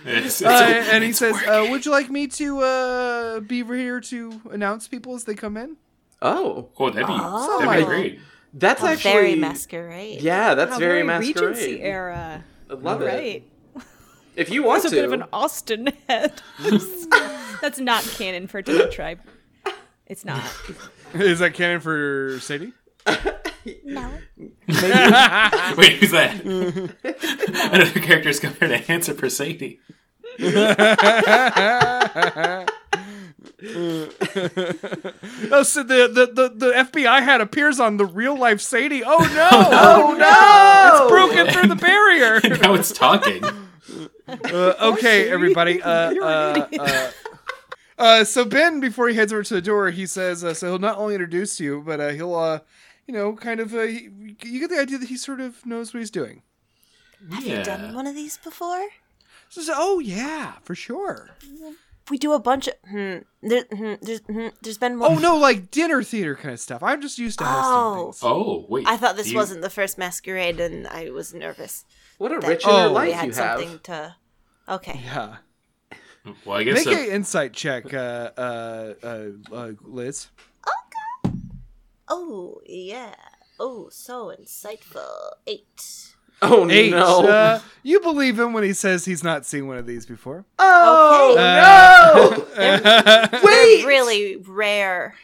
[0.05, 4.01] It's, it's, Uh, and he says, uh, "Would you like me to uh, be here
[4.01, 5.77] to announce people as they come in?"
[6.23, 7.61] Oh, oh, that'd be, Oh.
[7.65, 8.21] that'd be great.
[8.53, 10.21] that's actually Very masquerade.
[10.23, 11.81] Yeah, that's How very, Regency masquerade.
[11.81, 12.45] era.
[12.71, 13.07] I love it.
[13.07, 13.45] Right.
[14.37, 16.33] If you want It's a bit of an Austen head.
[17.61, 19.19] That's not canon for Dinner Tribe.
[20.07, 20.41] It's not.
[21.15, 22.73] Is that canon for Sadie?
[23.85, 24.11] No.
[24.69, 26.41] Wait, who's that?
[27.73, 29.81] Another character's coming here to answer for Sadie.
[35.53, 39.03] Oh, so the, the, the, the FBI hat appears on the real life Sadie.
[39.05, 39.49] Oh no!
[39.53, 42.41] oh no, It's broken through the barrier.
[42.63, 43.43] now it's talking.
[44.29, 45.83] Uh, okay, everybody.
[45.83, 47.11] Uh, You're uh, uh,
[47.99, 50.79] uh, so Ben, before he heads over to the door, he says, uh, so he'll
[50.79, 52.61] not only introduce you, but uh, he'll, uh,
[53.07, 54.09] you know, kind of, uh, he,
[54.45, 56.43] you get the idea that he sort of knows what he's doing.
[57.33, 58.87] Have you done one of these before?
[59.49, 61.31] So, so- oh yeah, for sure.
[62.11, 62.75] We do a bunch of.
[62.89, 63.19] Hmm.
[63.43, 65.11] There, hmm, there's, hmm, there's been more.
[65.11, 66.83] Oh no, like dinner theater kind of stuff.
[66.83, 68.05] I'm just used to hosting Oh.
[68.07, 68.21] things.
[68.23, 68.87] Oh, wait.
[68.89, 71.85] I thought this You- wasn't the first masquerade, and I was nervous.
[72.19, 72.77] what a that rich Oh.
[72.79, 73.83] inner we life had you something have.
[73.85, 74.17] to.
[74.69, 75.01] Okay.
[75.05, 75.37] Yeah.
[76.45, 80.29] Well, I guess Make an insight check, uh, uh, uh, uh, Liz.
[80.67, 81.35] Okay.
[82.09, 83.15] Oh yeah.
[83.59, 85.31] Oh, so insightful.
[85.47, 86.15] Eight.
[86.43, 86.91] Oh Eight.
[86.91, 87.27] no!
[87.29, 90.47] Uh, you believe him when he says he's not seen one of these before.
[90.59, 92.81] oh Okay.
[92.81, 93.29] no!
[93.31, 93.85] They're Wait.
[93.87, 95.17] really rare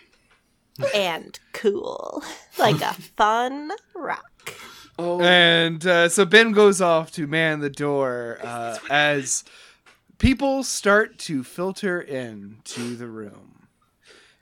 [0.95, 2.23] and cool,
[2.59, 4.53] like a fun rock.
[4.99, 9.45] Oh, And uh, so Ben goes off to man the door uh, as
[10.19, 13.66] people start to filter in to the room.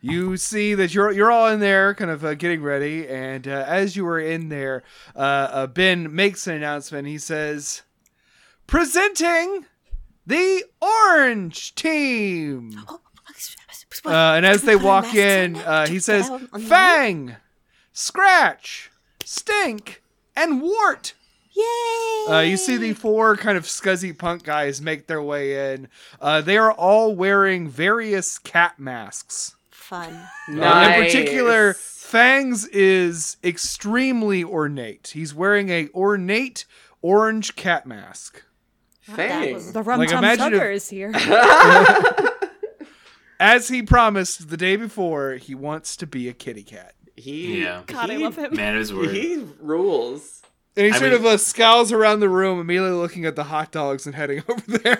[0.04, 3.64] You see that you're you're all in there, kind of uh, getting ready, and uh,
[3.66, 4.82] as you are in there,
[5.16, 7.08] uh, uh, Ben makes an announcement.
[7.08, 7.80] He says,
[8.66, 9.64] presenting
[10.26, 12.78] the orange team.
[14.04, 16.28] Uh, and as they walk in, uh, he says,
[16.66, 17.36] Fang,
[17.92, 18.90] Scratch,
[19.24, 20.02] Stink,
[20.36, 21.14] and Wart.
[21.54, 22.26] Yay!
[22.28, 25.88] Uh, you see the four kind of scuzzy punk guys make their way in.
[26.20, 29.54] Uh, they are all wearing various cat masks.
[29.88, 30.12] Fun.
[30.48, 30.96] Uh, Nice.
[30.98, 35.10] in particular, Fangs is extremely ornate.
[35.14, 36.64] He's wearing a ornate
[37.02, 38.42] orange cat mask.
[39.02, 39.72] Thanks.
[39.72, 41.12] The Rum Like, Tum imagine if- Tugger is here.
[43.40, 46.94] As he promised the day before, he wants to be a kitty cat.
[47.16, 47.82] He, Yeah.
[47.86, 48.54] God, I love him.
[48.54, 49.10] Man of his word.
[49.10, 50.40] He rules.
[50.76, 53.44] And he I sort mean- of uh, scowls around the room, immediately looking at the
[53.44, 54.96] hot dogs and heading over there.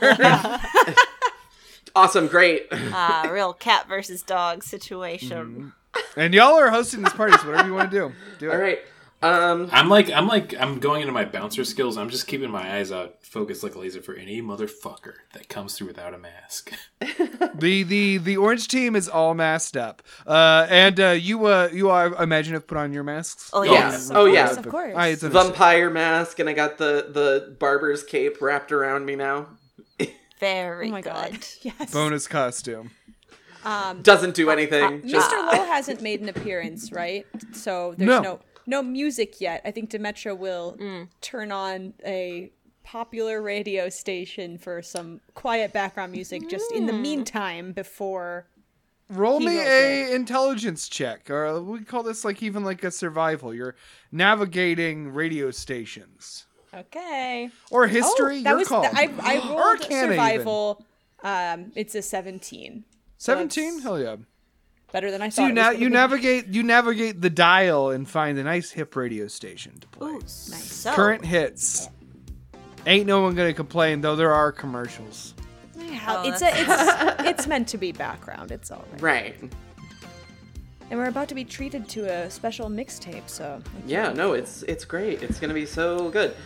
[1.94, 2.66] Awesome, great.
[2.72, 5.72] Ah, real cat versus dog situation.
[6.16, 8.54] and y'all are hosting this party, so whatever you want to do, do it.
[8.54, 8.78] All right.
[9.22, 11.96] Um, I'm like I'm like I'm going into my bouncer skills.
[11.96, 15.78] I'm just keeping my eyes out, focused like a laser for any motherfucker that comes
[15.78, 16.72] through without a mask.
[17.54, 21.88] The the the orange team is all masked up, uh, and uh, you uh, you
[21.88, 23.48] I imagine have put on your masks.
[23.52, 23.72] Oh, yes.
[23.92, 24.10] yes.
[24.12, 24.50] Oh, yeah.
[24.50, 24.92] Of course.
[24.96, 25.52] I, it's understood.
[25.52, 29.46] vampire mask, and I got the the barber's cape wrapped around me now.
[30.40, 31.12] Very Oh my good.
[31.12, 31.38] god.
[31.62, 31.92] Yes.
[31.92, 32.90] bonus costume.
[33.64, 35.00] Um, Doesn't do anything.
[35.02, 35.08] Mr.
[35.08, 37.26] just Lowe hasn't made an appearance, right?
[37.52, 38.20] So there's No.
[38.20, 39.60] no no, music yet.
[39.66, 41.08] I think Demetra will Mm.
[41.20, 42.50] turn on a
[42.82, 47.00] popular radio station for some quiet background music just in the Mm.
[47.00, 48.46] meantime before
[49.10, 53.52] Roll me rolls a intelligence check, or we call this like even like a survival.
[53.54, 53.76] You're
[54.10, 56.46] navigating radio stations
[56.80, 57.50] Okay.
[57.70, 58.38] or history.
[58.40, 58.84] oh, that your was call.
[58.84, 60.10] I I rolled Arcana even.
[60.10, 60.84] survival.
[61.22, 62.84] Um it's a 17.
[63.18, 63.74] Seventeen.
[63.74, 64.16] that's Hell yeah.
[64.92, 65.48] Better than I So thought.
[65.48, 69.78] you, na- you navigate you navigate the dial and find a nice hip radio station
[69.80, 70.08] to play.
[70.10, 70.32] Ooh, nice.
[70.72, 71.88] So, Current hits.
[72.86, 74.14] Ain't no one gonna complain though.
[74.16, 75.34] There are commercials.
[75.76, 78.50] Yeah, Oh, it's a, it's it's meant to be background.
[78.52, 79.02] It's all right.
[79.02, 79.50] right.
[80.90, 84.84] And we're about to be treated to a special mixtape, so Yeah, no, it's it's
[84.84, 85.22] great.
[85.22, 86.36] It's gonna be so good.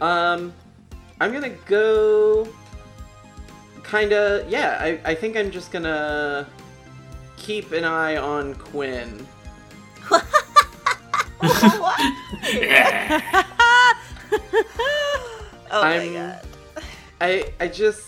[0.00, 0.52] Um,
[1.20, 2.46] I'm gonna go.
[3.84, 4.78] Kinda, yeah.
[4.80, 6.46] I I think I'm just gonna
[7.36, 9.26] keep an eye on Quinn.
[15.70, 16.40] oh my I'm- god.
[17.20, 18.02] I I just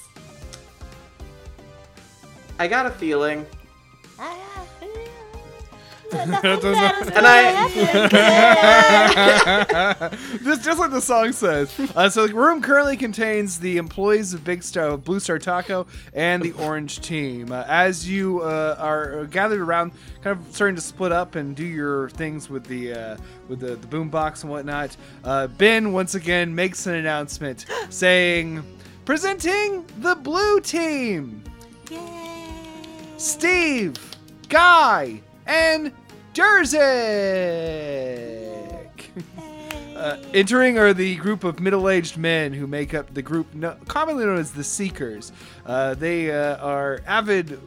[2.58, 3.46] I got a feeling,
[6.12, 7.68] and I
[10.42, 11.72] just, just like the song says.
[11.94, 16.42] Uh, so the room currently contains the employees of Big Star, Blue Star Taco, and
[16.42, 17.52] the Orange Team.
[17.52, 19.92] Uh, as you uh, are gathered around,
[20.22, 23.16] kind of starting to split up and do your things with the uh,
[23.48, 28.64] with the, the boombox and whatnot, uh, Ben once again makes an announcement saying,
[29.04, 31.42] "Presenting the Blue Team."
[33.16, 33.96] Steve,
[34.48, 35.92] Guy, and
[36.34, 36.78] Jerzik.
[39.96, 44.24] Uh, entering are the group of middle-aged men who make up the group no- commonly
[44.24, 45.32] known as the Seekers.
[45.66, 47.58] Uh, they uh, are avid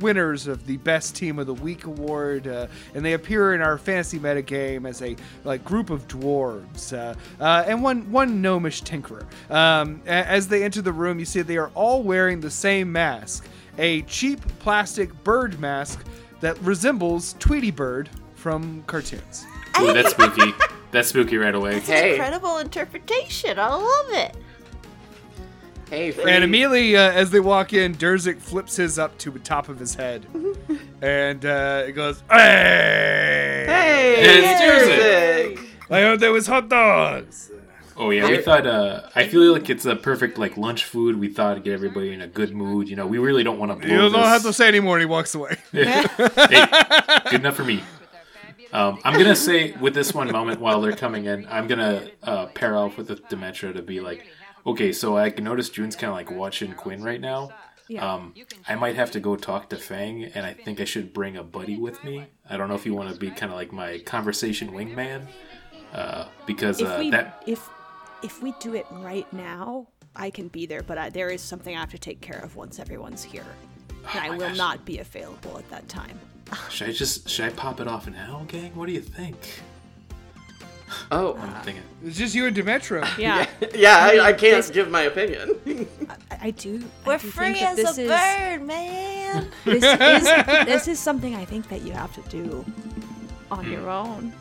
[0.00, 3.78] winners of the Best Team of the Week award, uh, and they appear in our
[3.78, 8.82] fantasy meta game as a like group of dwarves uh, uh, and one one gnomish
[8.82, 9.24] tinkerer.
[9.50, 13.46] Um, as they enter the room, you see they are all wearing the same mask,
[13.78, 16.04] a cheap plastic bird mask
[16.40, 19.46] that resembles Tweety Bird from cartoons.
[19.80, 20.52] Ooh, that's spooky.
[20.90, 21.76] That's spooky right away.
[21.76, 22.08] It's Hey.
[22.08, 23.58] an incredible interpretation.
[23.58, 24.36] I love it.
[25.90, 29.38] hey, free, And immediately, uh, as they walk in, Jerzik flips his up to the
[29.40, 30.26] top of his head,
[31.02, 35.66] and uh, it goes, "Hey, hey, It's Jerzik.
[35.90, 37.50] I heard there was hot dogs."
[38.00, 38.66] Oh yeah, we thought.
[38.66, 41.18] Uh, I feel like it's a perfect like lunch food.
[41.18, 42.88] We thought to get everybody in a good mood.
[42.88, 44.22] You know, we really don't want to blow You don't this.
[44.22, 44.96] have to say anymore.
[44.96, 45.56] And he walks away.
[45.72, 46.04] hey,
[47.30, 47.82] good enough for me.
[48.72, 52.46] Um, I'm gonna say with this one moment while they're coming in, I'm gonna uh,
[52.46, 54.26] pair off with the Demetra to be like,
[54.66, 57.50] okay, so I can notice June's kind of like watching Quinn right now.
[57.88, 58.14] Yeah.
[58.14, 58.34] Um,
[58.68, 61.42] I might have to go talk to Fang, and I think I should bring a
[61.42, 62.26] buddy with me.
[62.48, 65.22] I don't know if you want to be kind of like my conversation wingman,
[65.94, 67.66] uh, because if uh, we that if
[68.22, 71.76] if we do it right now, I can be there, but I, there is something
[71.76, 73.46] I have to take care of once everyone's here.
[74.14, 74.56] And I will gosh.
[74.56, 76.18] not be available at that time.
[76.70, 78.74] should I just should I pop it off now, gang?
[78.74, 79.36] What do you think?
[81.12, 81.82] Oh, I'm thinking.
[82.02, 83.06] It's just you and Demetra.
[83.18, 85.60] Yeah, yeah, I, I mean, can't this- give my opinion.
[86.30, 86.82] I, I do.
[87.04, 89.50] We're do free as a is, bird, man.
[89.66, 90.24] This is
[90.64, 92.64] this is something I think that you have to do
[93.50, 93.72] on Hmm.
[93.72, 94.32] your own.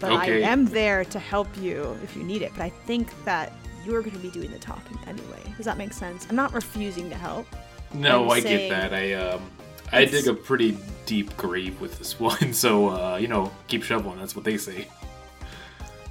[0.00, 0.42] But Okay.
[0.44, 2.52] I am there to help you if you need it.
[2.56, 3.52] But I think that
[3.84, 5.42] you're going to be doing the talking anyway.
[5.56, 6.26] Does that make sense?
[6.28, 7.46] I'm not refusing to help.
[7.92, 8.94] No, I'm I get that.
[8.94, 9.42] I um,
[9.92, 10.76] I dig a pretty
[11.06, 14.18] deep grave with this one, so uh, you know, keep shoveling.
[14.18, 14.88] That's what they say.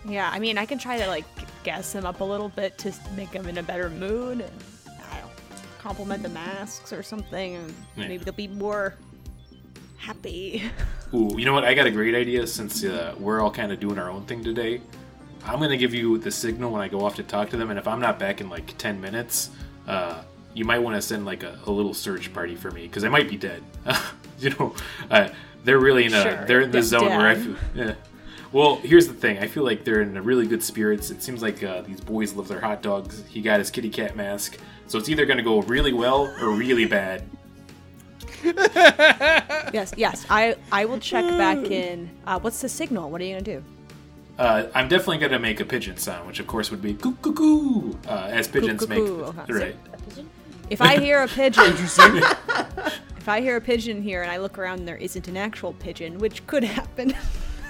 [0.06, 1.26] Yeah, I mean, I can try to like
[1.64, 4.52] gas him up a little bit to make him in a better mood and
[5.12, 5.32] I don't
[5.80, 8.08] compliment the masks or something, and Yeah.
[8.08, 8.96] maybe they'll be more
[10.00, 10.64] happy.
[11.14, 11.64] Ooh, you know what?
[11.64, 12.46] I got a great idea.
[12.48, 14.82] Since uh, we're all kind of doing our own thing today,
[15.46, 17.80] I'm gonna give you the signal when I go off to talk to them, and
[17.80, 19.50] if I'm not back in like ten minutes,
[19.88, 20.24] uh,
[20.54, 23.10] you might want to send like a, a little search party for me because I
[23.10, 23.64] might be dead.
[24.40, 24.76] you know,
[25.10, 25.30] uh,
[25.64, 27.56] they're really in a Sure, they're in the zone where I feel.
[27.76, 27.96] Yeah.
[28.52, 29.38] Well, here's the thing.
[29.38, 31.12] I feel like they're in a really good spirits.
[31.12, 33.24] It seems like uh, these boys love their hot dogs.
[33.30, 36.86] He got his kitty cat mask, so it's either gonna go really well or really
[36.86, 37.24] bad.
[39.74, 40.26] yes, yes.
[40.30, 42.10] I I will check back in.
[42.26, 43.10] Uh, what's the signal?
[43.10, 43.64] What are you gonna do?
[44.38, 47.34] Uh, I'm definitely gonna make a pigeon sound, which of course would be coo coo
[47.34, 49.00] coo, uh, as pigeons make.
[49.00, 49.54] coo, okay.
[49.54, 49.76] Right.
[50.70, 52.18] If I hear a pigeon, Interesting.
[53.18, 55.74] if I hear a pigeon here and I look around and there isn't an actual
[55.74, 57.14] pigeon, which could happen.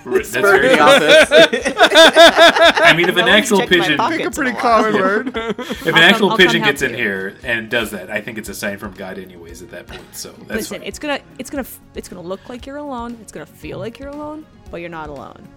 [0.05, 0.79] Right, That's very the.
[2.83, 4.17] I mean, if an No one's actual checked my pigeon, pocket.
[4.17, 4.61] Pick a It's pretty a lot.
[4.61, 5.27] common word.
[5.37, 6.97] if an come- actual I'll come pigeon help gets in you.
[6.97, 9.61] here and does that, I think it's a sign from God, anyways.
[9.61, 10.87] At that point, so that's Listen, fine.
[10.87, 13.17] it's gonna it's gonna f- it's gonna look like you're alone.
[13.21, 15.47] It's gonna feel like you're alone, but you're not alone.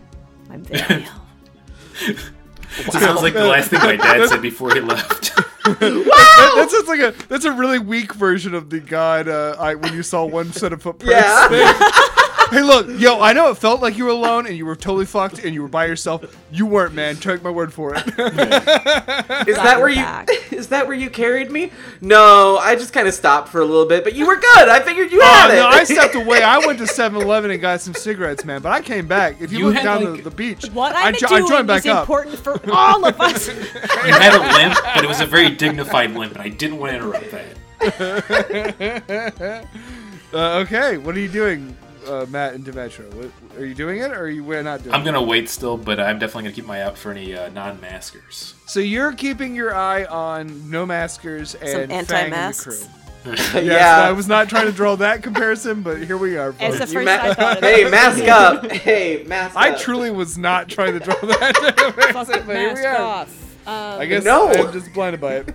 [0.51, 1.07] I'm there.
[2.79, 5.37] It sounds like the last thing my dad said before he left.
[5.65, 9.29] That, that sounds like a that's a really weak version of the God.
[9.29, 11.15] Uh, I when you saw one set of footprints.
[11.15, 11.49] Yeah.
[12.53, 12.61] Thing.
[12.61, 15.07] hey, look, yo, I know it felt like you were alone and you were totally
[15.07, 16.25] fucked and you were by yourself.
[16.53, 17.17] You weren't, man.
[17.17, 18.07] Take my word for it.
[18.07, 20.05] Is that where you
[20.59, 21.71] is that where you carried me?
[22.01, 24.69] No, I just kind of stopped for a little bit, but you were good.
[24.69, 25.57] I figured you Oh, had it.
[25.57, 26.43] no, I stepped away.
[26.43, 28.63] I went to 7-Eleven and got some cigarettes, man.
[28.63, 29.41] But I came back.
[29.41, 31.67] If you, You look down like- the, the beach, What I, I'm jo- I joined
[31.67, 32.03] back is up.
[32.03, 33.49] important for all of us.
[33.49, 36.93] you had a limp, but it was a very dignified limp, and I didn't want
[36.93, 37.47] to interrupt that.
[40.35, 41.77] Uh, okay, what are you doing,
[42.07, 43.13] uh, Matt and Demetra?
[43.15, 45.77] What, are you doing it, or are you we're not doing I'm gonna wait still,
[45.77, 48.55] but I'm definitely gonna keep my eye out for any uh, non-maskers.
[48.67, 52.65] So you're keeping your eye on no maskers and Fang anti-masks?
[52.65, 52.89] crew.
[53.63, 54.01] yeah.
[54.03, 56.55] I was not trying to draw that comparison, but here we are.
[56.59, 58.71] It's the first ma- I thought of hey, mask up.
[58.73, 61.57] Hey, mask I truly was not trying to draw that.
[62.13, 62.97] Fucking but here we are.
[62.97, 63.39] off.
[63.65, 64.49] Um, I guess No.
[64.49, 65.55] I'm just blinded by it.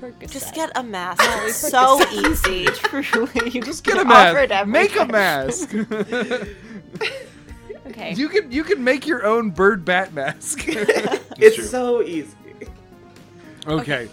[0.00, 0.30] Percocet.
[0.30, 1.20] Just get a mask.
[1.24, 2.66] It's so easy.
[2.66, 3.50] Truly.
[3.50, 4.66] You just Get a mask.
[4.66, 5.74] Make a mask.
[7.86, 8.14] okay.
[8.14, 10.66] you can you can make your own bird bat mask.
[11.40, 11.64] It's true.
[11.66, 12.34] so easy.
[13.68, 14.08] okay.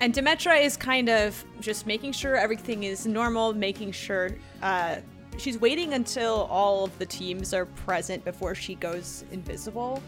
[0.00, 4.30] And Demetra is kind of just making sure everything is normal, making sure
[4.62, 4.96] uh,
[5.36, 10.02] she's waiting until all of the teams are present before she goes invisible.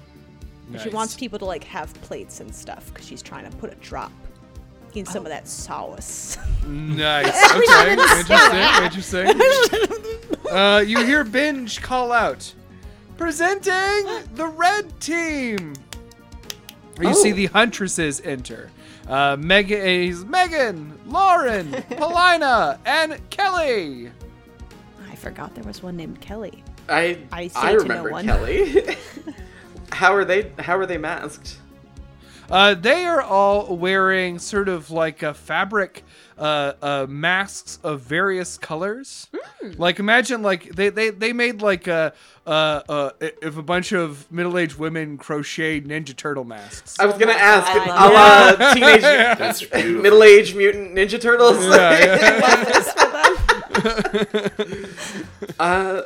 [0.68, 3.70] And She wants people to like have plates and stuff because she's trying to put
[3.70, 4.12] a drop
[4.96, 6.38] in some of that sauce.
[6.66, 7.32] Nice.
[7.52, 7.92] Okay.
[7.92, 9.28] interesting.
[9.28, 10.48] Interesting.
[10.50, 12.52] Uh, you hear Binge call out,
[13.16, 15.74] presenting the red team.
[17.00, 17.12] You Oh.
[17.12, 18.70] see the huntresses enter.
[19.08, 24.10] Uh, Megan, he's Megan, Lauren, Paulina, and Kelly.
[25.10, 26.62] I forgot there was one named Kelly.
[26.88, 28.24] I I I to know remember one.
[28.26, 28.96] Kelly.
[29.90, 30.50] how are they?
[30.58, 31.56] How are they masked?
[32.52, 36.04] Uh, they are all wearing sort of like a fabric
[36.38, 39.28] uh, uh, masks of various colors.
[39.78, 42.12] Like imagine like they, they, they made like a
[42.46, 46.98] uh, uh, if a bunch of middle aged women crocheted Ninja Turtle masks.
[47.00, 47.88] I was gonna ask, God.
[47.88, 49.00] a la teenage
[49.38, 51.56] That's middle-aged mutant ninja turtles.
[55.58, 56.02] uh,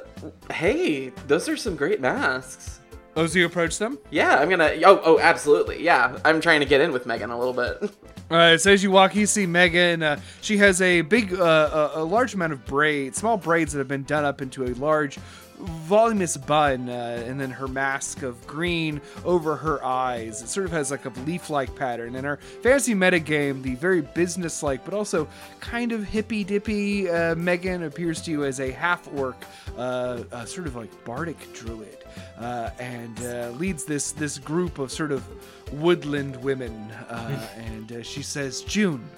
[0.51, 2.80] hey, those are some great masks.
[3.16, 3.98] Oh, so you approach them?
[4.10, 4.72] Yeah, I'm gonna.
[4.84, 5.82] Oh, oh, absolutely.
[5.82, 7.78] Yeah, I'm trying to get in with Megan a little bit.
[8.30, 8.60] All right.
[8.60, 10.02] so as you walk, you see Megan.
[10.02, 13.78] Uh, she has a big, uh, a, a large amount of braids, small braids that
[13.78, 15.16] have been done up into a large,
[15.58, 20.42] voluminous bun, uh, and then her mask of green over her eyes.
[20.42, 22.16] It sort of has like a leaf-like pattern.
[22.16, 25.26] And her fantasy metagame, the very business-like but also
[25.60, 29.36] kind of hippy-dippy uh, Megan appears to you as a half-orc,
[29.78, 31.98] uh, uh, sort of like bardic druid,
[32.38, 35.24] uh, and uh, leads this this group of sort of
[35.72, 36.90] woodland women.
[37.08, 39.08] Uh, and uh, she says, "June,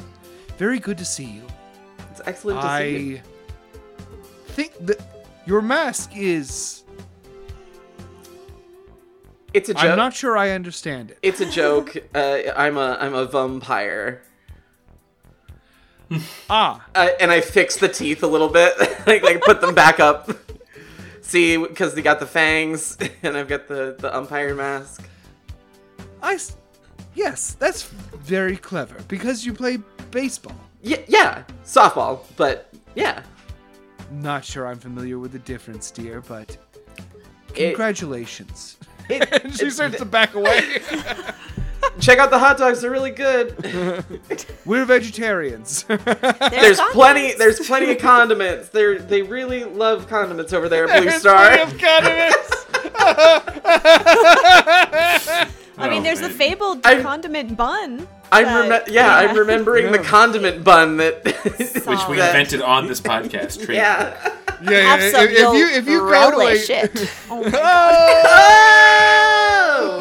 [0.56, 1.42] very good to see you.
[2.10, 3.16] It's excellent to see you.
[3.16, 5.00] I think that
[5.46, 6.84] your mask is.
[9.54, 9.84] It's a joke.
[9.84, 11.18] I'm not sure I understand it.
[11.22, 11.96] It's a joke.
[12.14, 14.22] Uh, I'm a I'm a vampire.
[16.48, 18.74] Ah, Uh, and I fix the teeth a little bit,
[19.06, 20.30] like like put them back up.
[21.28, 25.06] See, because they got the fangs, and I've got the the umpire mask.
[26.22, 26.34] I.
[26.34, 26.56] s-
[27.14, 29.78] Yes, that's very clever because you play
[30.12, 30.54] baseball.
[30.82, 33.22] Yeah, yeah, softball, but yeah.
[34.12, 36.56] Not sure I'm familiar with the difference, dear, but
[37.56, 38.76] It- congratulations.
[39.08, 40.80] it- and she it- starts to back away.
[42.00, 43.54] check out the hot dogs; they're really good.
[44.64, 45.82] We're vegetarians.
[45.84, 47.34] There's plenty.
[47.34, 48.68] There's plenty of condiments.
[48.70, 51.36] They're they really love condiments over there, at Blue Star.
[55.80, 58.08] I mean, Oh, there's the fabled I'm- condiment bun.
[58.30, 62.86] I'm but- rem- yeah, I'm remembering the condiment bun that Which we that- invented on
[62.86, 63.64] this podcast.
[63.64, 63.70] Trademark.
[63.70, 64.34] Yeah.
[64.62, 64.80] yeah, yeah.
[64.96, 67.10] Have some, If, if you'll if you go to a, relish it.
[67.30, 67.50] Oh my
[69.80, 69.97] Oh!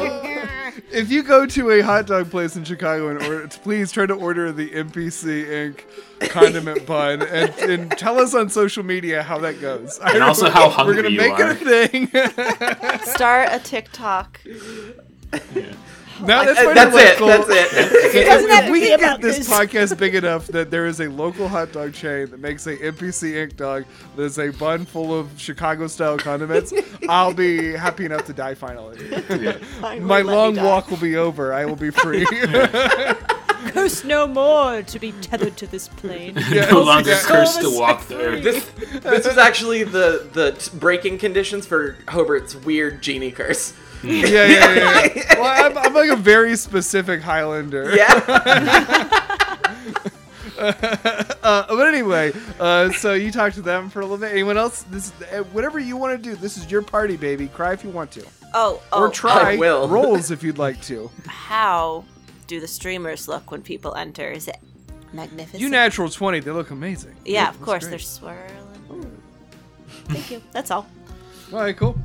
[0.98, 4.14] If you go to a hot dog place in Chicago and order, please try to
[4.14, 6.28] order the MPC Inc.
[6.30, 9.98] condiment bun and, and tell us on social media how that goes.
[10.00, 11.50] I And don't- also how we're gonna you make are.
[11.52, 12.06] it a thing.
[13.14, 14.40] Start a TikTok.
[16.26, 17.18] Now that's, Uh, part That's of it.
[17.18, 18.04] That's it.
[18.18, 19.48] If, doesn't if we be can get this, this.
[19.50, 23.36] podcast big enough that there is a local hot dog chain that makes a MPC
[23.36, 23.84] Ink dog
[24.16, 26.72] that is a bun full of Chicago style condiments,
[27.08, 28.98] I'll be happy enough to die finally.
[30.00, 31.52] My long walk will be over.
[31.52, 32.26] I will be free.
[33.72, 36.36] Curse no more to be tethered to this plane.
[36.50, 36.70] Yeah.
[36.70, 37.20] no longer Yeah.
[37.22, 38.42] cursed to walk set the earth.
[38.44, 43.74] This this was actually the the t- breaking conditions for Hobart's weird genie curse.
[44.02, 44.44] Yeah, yeah,
[44.74, 45.08] yeah.
[45.14, 45.34] yeah.
[45.38, 47.94] Well, I'm, I'm like a very specific Highlander.
[47.94, 49.04] Yeah.
[50.58, 54.32] Uh, but anyway, uh, so you talk to them for a little bit.
[54.32, 54.82] Anyone else?
[54.90, 56.34] This, uh, whatever you want to do.
[56.36, 57.46] This is your party, baby.
[57.48, 59.04] Cry if you want to, Oh, oh.
[59.04, 59.86] or try I will.
[59.88, 61.10] rolls if you'd like to.
[61.26, 62.04] How
[62.48, 64.30] do the streamers look when people enter?
[64.30, 64.56] Is it
[65.12, 65.60] magnificent?
[65.62, 66.40] You natural twenty.
[66.40, 67.14] They look amazing.
[67.24, 67.84] Yeah, of course.
[67.84, 67.90] great.
[67.90, 68.50] They're swirling.
[68.90, 69.10] Ooh.
[70.06, 70.42] Thank you.
[70.52, 70.86] That's all.
[71.52, 71.96] All right, cool.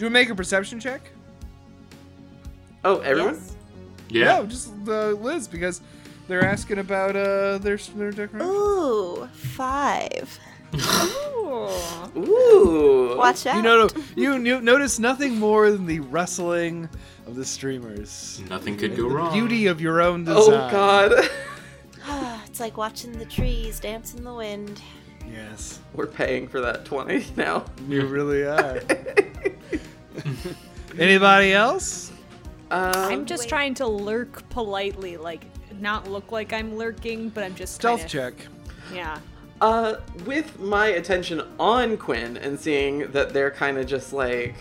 [0.00, 1.02] Do we make a perception check?
[2.82, 3.34] Oh, everyone.
[3.34, 3.54] Yes.
[4.08, 4.24] yeah.
[4.38, 5.82] No, just uh, Liz because
[6.26, 8.48] they're asking about uh their their decoration.
[8.48, 10.38] Ooh, five.
[10.74, 11.68] Ooh.
[12.16, 13.14] Ooh.
[13.18, 13.56] Watch out.
[13.56, 16.88] You know, you, you notice nothing more than the rustling
[17.26, 18.40] of the streamers.
[18.48, 19.34] Nothing could go The wrong.
[19.34, 20.38] beauty of your own design.
[20.38, 21.12] Oh God.
[22.46, 24.80] it's like watching the trees dance in the wind.
[25.30, 27.66] Yes, We're paying for that twenty now.
[27.86, 28.80] you really are.
[30.98, 32.12] Anybody else?
[32.70, 35.44] Um, I'm just trying to lurk politely, like
[35.80, 38.46] not look like I'm lurking, but I'm just Stealth kinda- check.
[38.92, 39.18] Yeah.
[39.60, 44.54] Uh, with my attention on Quinn and seeing that they're kind of just like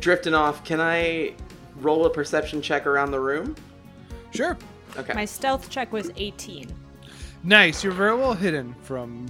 [0.00, 1.34] drifting off, can I
[1.76, 3.54] roll a perception check around the room?
[4.32, 4.56] Sure.
[4.96, 5.12] Okay.
[5.12, 6.72] My stealth check was 18.
[7.44, 7.84] Nice.
[7.84, 9.26] You're very well hidden from,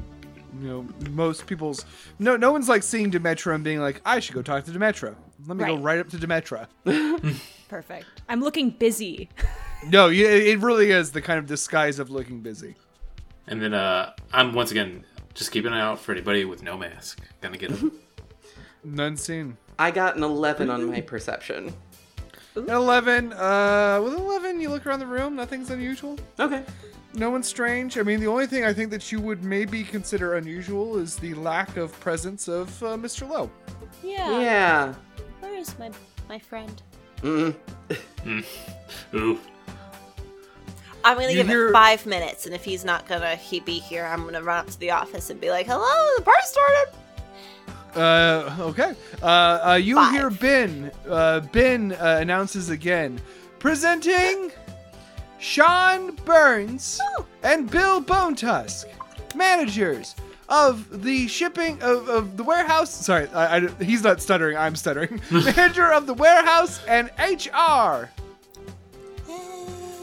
[0.60, 1.84] you know, most people's.
[2.18, 5.14] No, no one's like seeing Demetra and being like, I should go talk to Demetra.
[5.46, 5.82] Let me go Right.
[5.82, 6.66] right up to Demetra.
[7.68, 8.06] Perfect.
[8.28, 9.28] I'm looking busy.
[9.88, 12.74] no, it really is the kind of disguise of looking busy.
[13.46, 16.76] And then uh, I'm once again just keeping an eye out for anybody with no
[16.76, 17.20] mask.
[17.40, 17.92] Gonna get them.
[18.84, 19.56] None seen.
[19.78, 21.74] I got an 11 on my perception.
[22.56, 26.18] At 11, uh, with 11, you look around the room, nothing's unusual.
[26.38, 26.64] Okay.
[27.14, 27.96] No one's strange.
[27.98, 31.34] I mean, the only thing I think that you would maybe consider unusual is the
[31.34, 33.28] lack of presence of uh, Mr.
[33.28, 33.50] Lowe.
[34.02, 34.40] Yeah.
[34.40, 34.94] Yeah.
[35.40, 35.90] Where is my
[36.28, 36.80] my friend?
[37.22, 37.54] Mm.
[39.14, 39.38] Ooh.
[41.02, 43.78] I'm gonna You give hear- it five minutes, and if he's not gonna he be
[43.78, 46.92] here, I'm gonna run up to the office and be like, "Hello, the party started."
[47.94, 48.94] Uh, okay.
[49.22, 50.12] Uh, uh, you Five.
[50.12, 50.90] hear Ben.
[51.08, 53.20] Uh, ben uh, announces again,
[53.58, 54.50] presenting
[55.38, 57.00] Sean Burns
[57.42, 58.84] and Bill Bonetusk,
[59.34, 60.14] managers
[60.48, 62.90] of the shipping of, of the warehouse.
[62.90, 64.56] Sorry, I, I- he's not stuttering.
[64.56, 65.20] I'm stuttering.
[65.30, 68.10] Manager of the warehouse and HR.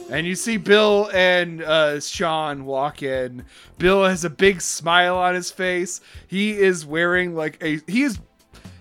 [0.10, 3.44] And you see Bill and uh, Sean walk in.
[3.78, 6.00] Bill has a big smile on his face.
[6.28, 8.20] He is wearing like a he is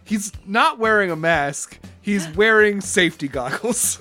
[0.05, 1.79] he's not wearing a mask.
[2.01, 4.01] He's wearing safety goggles.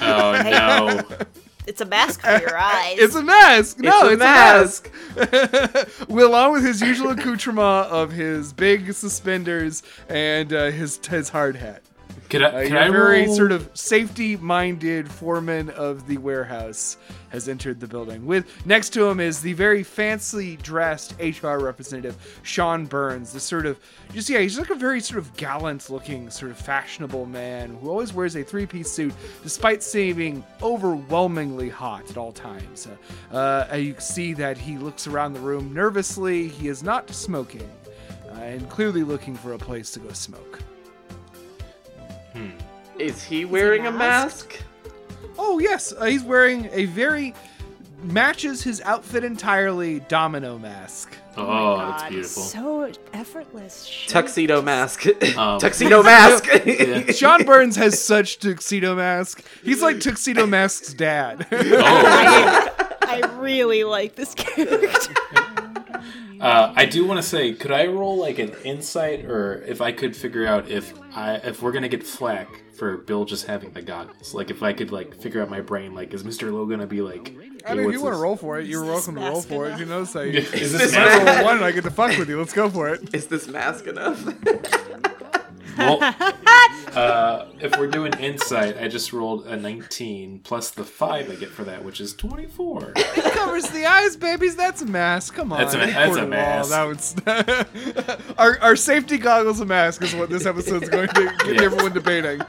[0.00, 1.26] Oh no.
[1.66, 2.96] It's a mask for your eyes.
[2.98, 3.78] It's a mask.
[3.78, 4.90] No, a it's, mask.
[5.14, 5.88] a mask.
[6.08, 11.56] well, along with his usual accoutrement of his big suspenders and uh, his his hard
[11.56, 11.82] hat.
[12.32, 12.46] Can I?
[12.46, 13.36] Uh, Can I very roll?
[13.36, 16.96] sort of safety-minded foreman of the warehouse
[17.28, 18.24] has entered the building.
[18.24, 23.34] With next to him is the very fancy dressed HR representative Sean Burns.
[23.34, 23.78] This sort of
[24.14, 28.14] just yeah, he's like a very sort of gallant-looking, sort of fashionable man who always
[28.14, 29.12] wears a three-piece suit,
[29.42, 32.88] despite seeming overwhelmingly hot at all times.
[33.30, 36.48] Uh, uh, you see that he looks around the room nervously.
[36.48, 37.70] He is not smoking,
[38.30, 40.60] uh, and clearly looking for a place to go smoke.
[42.98, 44.52] Is he wearing a masked?
[44.52, 45.34] mask?
[45.38, 47.34] Oh yes, uh, he's wearing a very
[48.02, 51.16] matches his outfit entirely domino mask.
[51.36, 52.42] Oh, God, that's beautiful.
[52.42, 53.84] So effortless.
[53.86, 54.10] Shit.
[54.10, 55.06] Tuxedo mask.
[55.38, 56.46] Um, Tuxedo mask.
[56.66, 57.10] Yeah.
[57.12, 59.42] Sean Burns has such tuxedo mask.
[59.64, 61.46] He's like tuxedo mask's dad.
[61.50, 62.68] Oh,
[63.02, 65.14] I really like this character.
[66.42, 69.92] Uh, I do want to say, could I roll like an insight, or if I
[69.92, 73.80] could figure out if I if we're gonna get flack for Bill just having the
[73.80, 74.34] goggles?
[74.34, 77.00] Like, if I could like figure out my brain, like, is Mister Lowe gonna be
[77.00, 77.32] like?
[77.64, 79.48] I mean, if you want to roll for it, you're this welcome to roll mask
[79.48, 79.78] for it.
[79.78, 82.28] You know, say Is this this is mask- natural one, I get to fuck with
[82.28, 82.38] you.
[82.38, 83.14] Let's go for it.
[83.14, 84.20] Is this mask enough?
[85.78, 85.98] Well,
[86.92, 91.50] uh, if we're doing insight, I just rolled a 19 plus the five I get
[91.50, 92.92] for that, which is 24.
[92.96, 94.56] It covers the eyes, babies.
[94.56, 95.34] That's a mask.
[95.34, 96.70] Come on, That's a that's a mask.
[97.24, 101.54] That was our our safety goggles a mask is what this episode's going to get
[101.56, 101.62] Yeah.
[101.62, 102.40] everyone debating.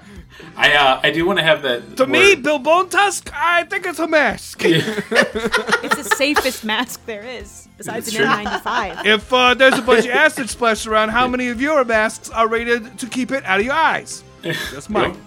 [0.56, 1.98] I uh, I do want to have that.
[1.98, 4.62] To me, word- Bill Bone Tusk, I think it's a mask.
[4.66, 8.46] It's the safest mask there is, besides It's an true.
[8.46, 9.06] N95.
[9.06, 12.48] If uh, there's a bunch of acid splashed around, how many of your masks are
[12.48, 14.24] rated to keep it out of your eyes?
[14.42, 15.18] That's mine.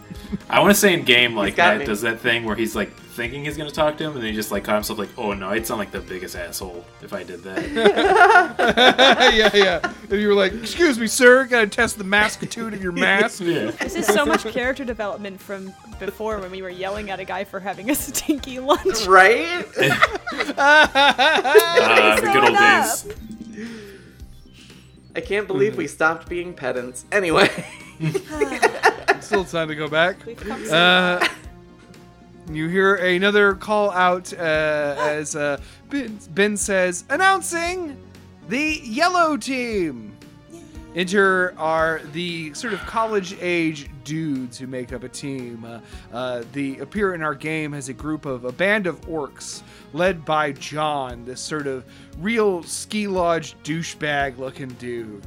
[0.51, 1.85] I want to say in game like that me.
[1.85, 4.37] does that thing where he's like thinking he's gonna talk to him and then he
[4.37, 7.25] just like caught himself like, oh no, I'd sound like the biggest asshole if I
[7.25, 7.67] did that.
[9.35, 9.93] yeah, yeah.
[10.11, 13.71] And you were like, "Excuse me, sir, gotta test the maskitude of your mask." yeah.
[13.73, 17.43] This is so much character development from before when we were yelling at a guy
[17.45, 19.07] for having a stinky lunch.
[19.07, 19.65] right?
[20.59, 23.07] Uh, the good old days.
[25.15, 27.05] I can't believe we stopped being pedants.
[27.11, 27.49] Anyway.
[29.21, 30.25] Still time to go back.
[30.27, 31.29] We've come so Uh,
[32.51, 37.97] you hear another call out uh, as uh, ben, ben says, announcing
[38.49, 40.17] the yellow team.
[40.95, 45.63] Enter are the sort of college age dudes who make up a team.
[45.63, 45.81] Uh,
[46.11, 50.25] uh, the appear in our game as a group of a band of orcs led
[50.25, 51.85] by John, this sort of
[52.19, 55.27] real ski lodge douchebag looking dude.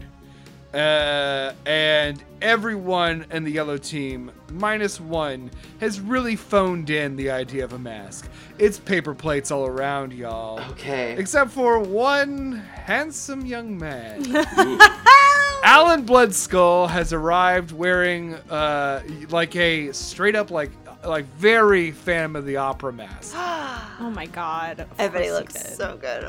[0.74, 5.50] Uh, and everyone in the yellow team, minus one,
[5.80, 8.30] has really phoned in the idea of a mask.
[8.60, 10.60] It's paper plates all around, y'all.
[10.72, 11.16] Okay.
[11.18, 14.24] Except for one handsome young man.
[15.64, 20.72] Alan Bloodskull has arrived wearing uh, like a straight up like
[21.04, 23.36] like very Phantom of the Opera mask.
[24.02, 24.88] Oh my god.
[24.98, 26.24] Everybody looks so good.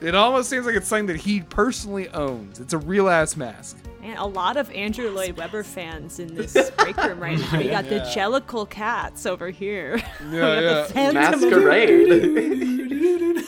[0.00, 2.60] It almost seems like it's something that he personally owns.
[2.60, 3.76] It's a real ass mask.
[4.00, 7.58] Man, a lot of Andrew Lloyd Webber fans in this break room right now.
[7.58, 9.94] We got the Jellicle cats over here.
[10.30, 11.12] We got the yeah.
[11.12, 12.10] Masquerade.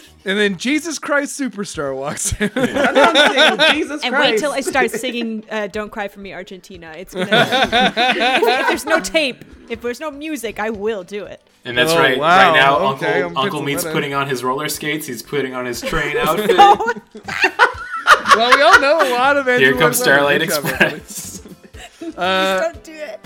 [0.26, 2.50] And then Jesus Christ Superstar walks in.
[2.56, 4.32] Announcing Jesus And Christ.
[4.32, 7.26] wait till I start singing uh, "Don't Cry for Me, Argentina." It's gonna.
[7.30, 7.96] if,
[8.42, 11.40] if there's no tape, if there's no music, I will do it.
[11.64, 12.18] And that's Oh, right.
[12.18, 12.50] wow.
[12.52, 13.92] Right now, Okay, Uncle Uncle Meat's penciling that in.
[13.94, 15.06] putting on his roller skates.
[15.06, 16.56] He's putting on his train outfit.
[18.36, 20.96] well, we all know a lot of Andrew Here comes Starlight Good job, everybody.
[20.96, 21.42] Express.
[22.00, 23.20] Don't do it.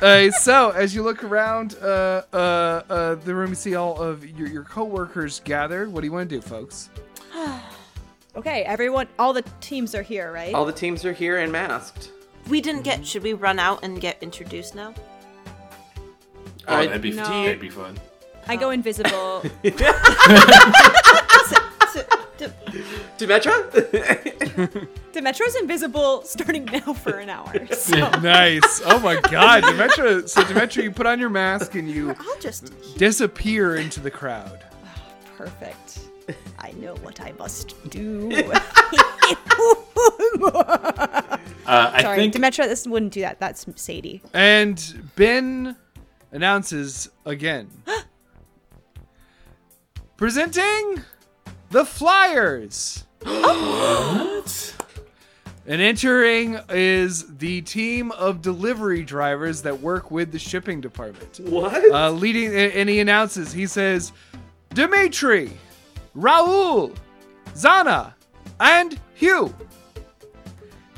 [0.00, 4.24] Uh, so, as you look around uh, uh, uh, the room, you see all of
[4.38, 5.92] your, your coworkers gathered.
[5.92, 6.90] What do you want to do, folks?
[8.36, 10.54] Okay, everyone, all the teams are here, right?
[10.54, 12.12] All the teams are here and masked.
[12.48, 13.04] We didn't get.
[13.04, 14.94] Should we run out and get introduced now?
[16.68, 17.24] Oh, I- that'd be No.
[17.24, 17.98] that'd be fun.
[18.46, 19.42] I go invisible.
[23.18, 23.70] Demetra?
[25.12, 27.52] Demetra's invisible starting now for an hour.
[27.72, 28.80] So Nice.
[28.84, 30.28] Oh my God, Demetra.
[30.28, 32.72] So, Demetra, you put on your mask and you I'll just.
[32.96, 34.64] disappear into the crowd.
[35.36, 36.00] perfect.
[36.58, 38.30] I know what I must do.
[41.66, 43.38] Uh, I Sorry, think Demetra, this wouldn't do that.
[43.40, 44.22] That's Sadie.
[44.32, 45.76] And Ben
[46.32, 47.68] announces again.
[50.16, 51.02] Presenting
[51.70, 53.04] the Flyers.
[53.22, 54.74] what?
[55.70, 61.40] And entering is the team of delivery drivers that work with the shipping department.
[61.40, 61.84] what?
[61.92, 64.12] Uh, leading, and he announces, he says,
[64.72, 65.52] Dimitri,
[66.16, 66.96] Raul,
[67.52, 68.14] Zana,
[68.58, 69.54] and Hugh.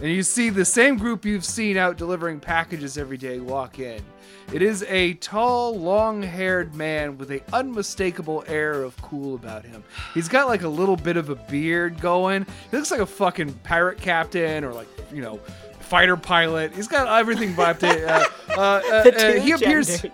[0.01, 4.03] And you see the same group you've seen out delivering packages every day walk in.
[4.51, 9.85] It is a tall, long haired man with a unmistakable air of cool about him.
[10.15, 12.47] He's got like a little bit of a beard going.
[12.71, 15.39] He looks like a fucking pirate captain or like, you know,
[15.91, 16.73] fighter pilot.
[16.73, 18.09] He's got everything vibed to.
[18.09, 20.01] Uh, uh, uh, uh, he appears.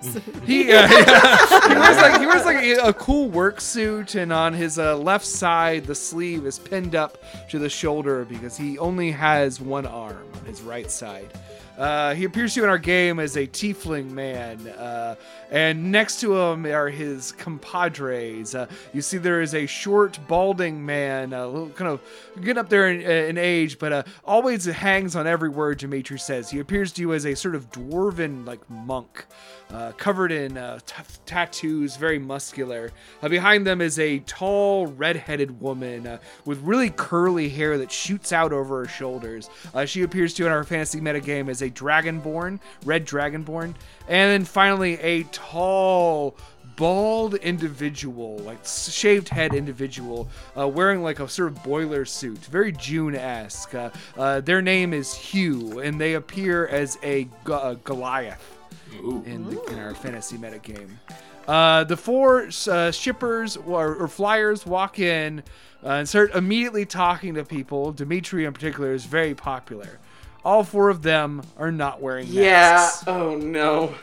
[0.47, 4.53] He, uh, he wears like he wears like a, a cool work suit, and on
[4.53, 7.19] his uh, left side, the sleeve is pinned up
[7.51, 11.33] to the shoulder because he only has one arm on his right side.
[11.77, 15.17] Uh, he appears to you in our game as a tiefling man, uh,
[15.51, 18.55] and next to him are his compadres.
[18.55, 22.01] Uh, you see there is a short, balding man, uh, kind of
[22.41, 26.51] getting up there in, in age, but uh, always hangs on every word Dimitri says.
[26.51, 29.27] He appears to you as a sort of dwarven, like monk,
[29.73, 30.95] uh, covered in uh, t-
[31.25, 32.91] tattoos, very muscular.
[33.23, 38.33] Uh, behind them is a tall, red-headed woman uh, with really curly hair that shoots
[38.33, 39.51] out over her shoulders.
[39.75, 43.75] Uh, she appears to you in our fantasy metagame as a dragonborn, red dragonborn,
[44.09, 46.37] and then finally a tall.
[46.77, 50.29] Bald individual, like shaved head individual,
[50.59, 53.75] uh, wearing like a sort of boiler suit, very June-esque.
[53.75, 58.59] Uh, uh, their name is Hugh, and they appear as a, Go- Goliath
[58.93, 60.91] in, the, in our fantasy metagame.
[61.49, 65.43] Uh, the four uh, shippers or, or flyers walk in
[65.83, 67.91] uh, and start immediately talking to people.
[67.93, 69.99] Dimitri, in particular, is very popular.
[70.45, 72.91] All four of them are not wearing Yeah.
[73.07, 73.95] Oh no.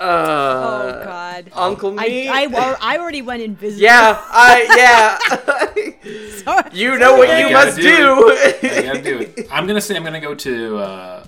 [0.00, 1.02] Oh.
[1.04, 1.50] God.
[1.54, 2.28] Uncle I, me.
[2.28, 3.82] I, al- I already went invisible.
[3.82, 4.20] yeah.
[4.30, 4.66] I.
[4.76, 5.18] Yeah.
[6.44, 6.70] Sorry.
[6.72, 8.30] you know what you you must do do.
[8.68, 9.48] I gotta do it.
[9.52, 11.26] I'm gonna say I'm gonna go to uh,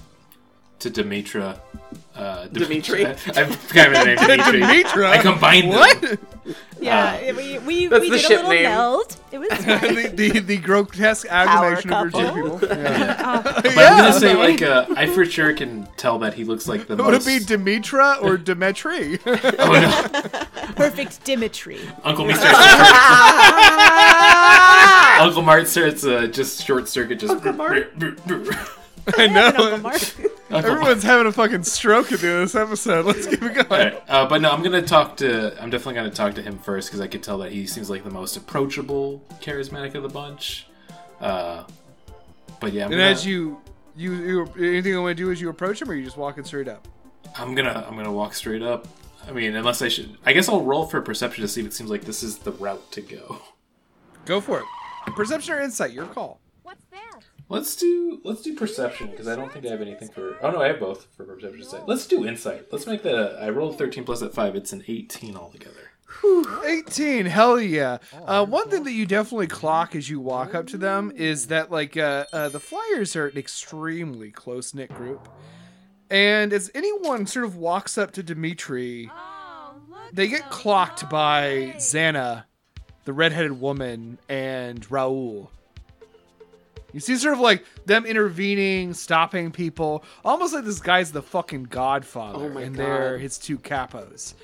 [0.80, 1.58] to Dimitra.
[2.14, 3.06] Uh, Dimitri?
[3.06, 4.61] I, I've kind name Dimitri.
[4.61, 5.11] Dimitra?
[5.11, 6.00] I combined What?
[6.00, 6.18] them.
[6.80, 8.62] Yeah, we we, That's we the did a little name.
[8.62, 9.16] meld.
[9.30, 12.68] It was the, the, the grotesque amalgamation of your two people.
[12.68, 13.42] Yeah.
[13.44, 16.86] But I'm gonna say like uh, I for sure can tell that he looks like
[16.86, 19.18] the most Would it be Dimitra or Dimitri?
[19.26, 21.80] oh no, Perfect Dimitri.
[22.02, 22.58] Uncle me starts.
[25.20, 27.18] Uncle Mart starts uh, just short circuit.
[27.18, 27.92] Just Uncle Mart?
[29.18, 29.46] I know.
[29.48, 30.00] Uncle Mark.
[30.51, 33.07] Everyone's having a fucking stroke at the end of this episode.
[33.07, 33.66] Let's keep it going.
[33.66, 35.61] Alright, uh, but no, I'm gonna talk to.
[35.62, 38.03] I'm definitely gonna talk to him first because I could tell that he seems like
[38.05, 40.66] the most approachable, charismatic of the bunch.
[41.20, 41.64] Uh,
[42.59, 43.61] but yeah, I'm And gonna, as you,
[43.96, 46.44] you, you, anything you want to do is you approach him, or you just walking
[46.44, 46.88] straight up.
[47.36, 48.88] I'm gonna, I'm gonna walk straight up.
[49.28, 51.74] I mean, unless I should, I guess I'll roll for perception to see if it
[51.74, 53.40] seems like this is the route to go.
[54.24, 54.64] Go for it.
[55.14, 56.40] Perception or insight, your call.
[56.62, 57.09] What's that?
[57.51, 60.36] Let's do, let's do perception because I don't think I have anything for.
[60.40, 61.62] Oh no, I have both for perception.
[61.76, 62.68] and Let's do insight.
[62.72, 63.14] Let's make that.
[63.14, 64.55] A, I rolled 13 plus at five.
[64.55, 65.90] It's an 18 altogether.
[66.64, 70.76] 18 hell yeah uh, one thing that you definitely clock as you walk up to
[70.76, 75.28] them is that like uh, uh, the flyers are an extremely close-knit group
[76.11, 79.74] and as anyone sort of walks up to dimitri Oh,
[80.12, 82.44] they get clocked by xana
[83.05, 85.48] the redheaded woman and raul
[86.93, 91.64] you see sort of like them intervening stopping people almost like this guy's the fucking
[91.64, 94.34] godfather Oh my and they're his two capos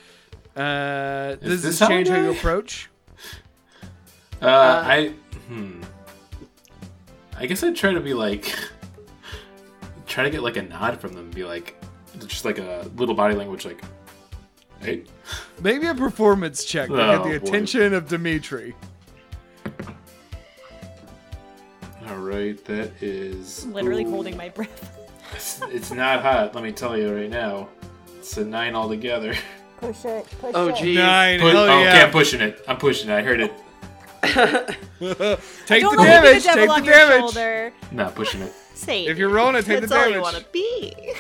[0.57, 2.89] uh, does this this change how you approach
[4.41, 4.47] Uh,
[4.85, 5.13] I
[5.49, 5.83] hmm.
[7.39, 8.55] I guess I'd try to be like,
[10.07, 11.77] try to get like a nod from them, be like,
[12.27, 13.83] just like a little body language, like,
[14.81, 15.05] hey,
[15.63, 17.47] Maybe a performance check to Oh, get the boy.
[17.49, 18.75] attention of Dimitri.
[22.17, 24.99] All right, that is Literally ooh, holding my breath.
[25.35, 26.55] It's, it's not hot.
[26.55, 27.69] Let me tell you right now.
[28.19, 29.35] It's a nine altogether.
[29.81, 30.27] Push it.
[30.41, 30.77] Push Oh it.
[30.77, 30.97] geez.
[30.97, 32.01] Nine, Put- hell oh, okay!
[32.03, 32.64] I'm pushing it.
[32.67, 33.14] I'm pushing it.
[33.14, 33.53] I heard it.
[35.67, 36.43] Take the let me be damage.
[36.45, 37.21] the Take the your damage.
[37.21, 37.73] shoulder.
[37.93, 38.53] Not pushing it.
[38.77, 40.95] Say, If you're rolling it, take the that's all you want to be.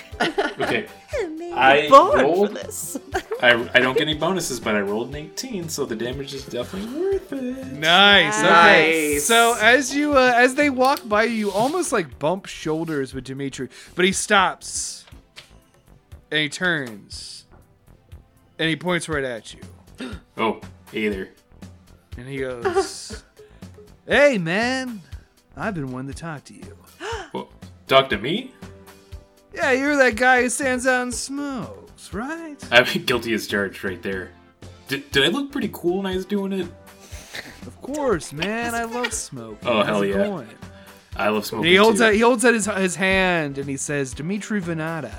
[0.58, 0.86] Okay,
[1.36, 2.98] Maybe I born rolled- for this.
[3.42, 6.44] I, I don't get any bonuses, but I rolled an 18, so the damage is
[6.46, 7.72] definitely worth it.
[7.72, 8.38] Nice.
[8.38, 9.12] Okay.
[9.14, 9.24] Nice.
[9.24, 13.24] So as you uh, as they walk by you, you almost like bump shoulders with
[13.24, 15.04] Dimitri, but he stops
[16.30, 17.44] and he turns
[18.58, 19.60] and he points right at you
[20.38, 20.60] Oh,
[20.94, 21.28] either.
[22.16, 23.22] and he goes,
[24.06, 25.00] "Hey man,
[25.56, 26.76] I've been wanting to talk to you.
[27.86, 28.52] Talk to me.
[29.54, 32.56] Yeah, you're that guy who stands out and smokes, right?
[32.70, 34.32] I mean, guilty as charged right there.
[34.88, 36.68] Did, did I look pretty cool when I was doing it?
[37.66, 38.74] Of course, man.
[38.74, 39.68] I love smoking.
[39.68, 40.14] Oh, How's hell yeah.
[40.14, 40.48] going?
[41.16, 41.70] I love smoking.
[41.70, 42.04] He holds too.
[42.06, 42.12] out.
[42.14, 45.14] He holds out his his hand and he says, "Dimitri Venata."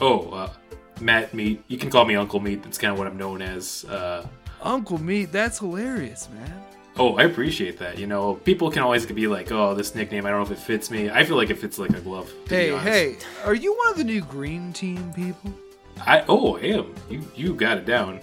[0.00, 0.52] Oh, uh,
[1.00, 1.62] Matt Meat.
[1.68, 2.62] You can call me Uncle Meat.
[2.62, 3.84] That's kind of what I'm known as.
[3.84, 4.26] Uh,
[4.62, 5.32] Uncle Meat.
[5.32, 6.62] That's hilarious, man.
[7.00, 7.98] Oh, I appreciate that.
[7.98, 10.26] You know, people can always be like, "Oh, this nickname.
[10.26, 12.30] I don't know if it fits me." I feel like it fits like a glove.
[12.46, 15.52] Hey, hey, are you one of the new green team people?
[16.06, 16.94] I oh, I am.
[17.08, 18.20] You you got it down.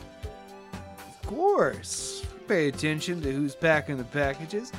[0.74, 2.24] Of course.
[2.48, 4.72] Pay attention to who's packing the packages.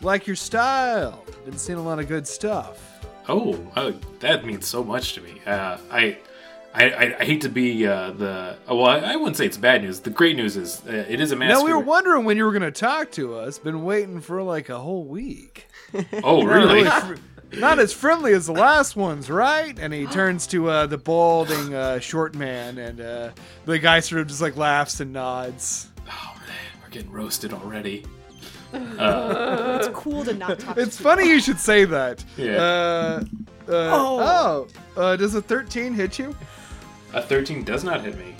[0.00, 1.24] Like your style.
[1.44, 3.00] Been seeing a lot of good stuff.
[3.28, 5.40] Oh, uh, that means so much to me.
[5.44, 6.18] Uh, I,
[6.76, 8.56] I, I, I hate to be uh, the.
[8.68, 10.00] Well, I, I wouldn't say it's bad news.
[10.00, 11.64] The great news is uh, it is a Now massacre.
[11.66, 13.58] we were wondering when you were going to talk to us.
[13.58, 15.68] Been waiting for like a whole week.
[16.22, 16.84] oh, Not really?
[16.84, 17.14] fr-
[17.58, 19.78] not as friendly as the last ones, right?
[19.78, 23.30] And he turns to uh, the balding uh, short man, and uh,
[23.64, 25.88] the guy sort of just like laughs and nods.
[26.10, 28.04] oh man, we're getting roasted already.
[28.72, 30.76] It's cool to not talk.
[30.76, 32.22] It's to funny you should say that.
[32.36, 32.56] Yeah.
[32.56, 33.24] Uh,
[33.68, 34.66] uh, oh.
[34.96, 36.34] Uh, does a 13 hit you?
[37.16, 38.34] A thirteen does not hit me.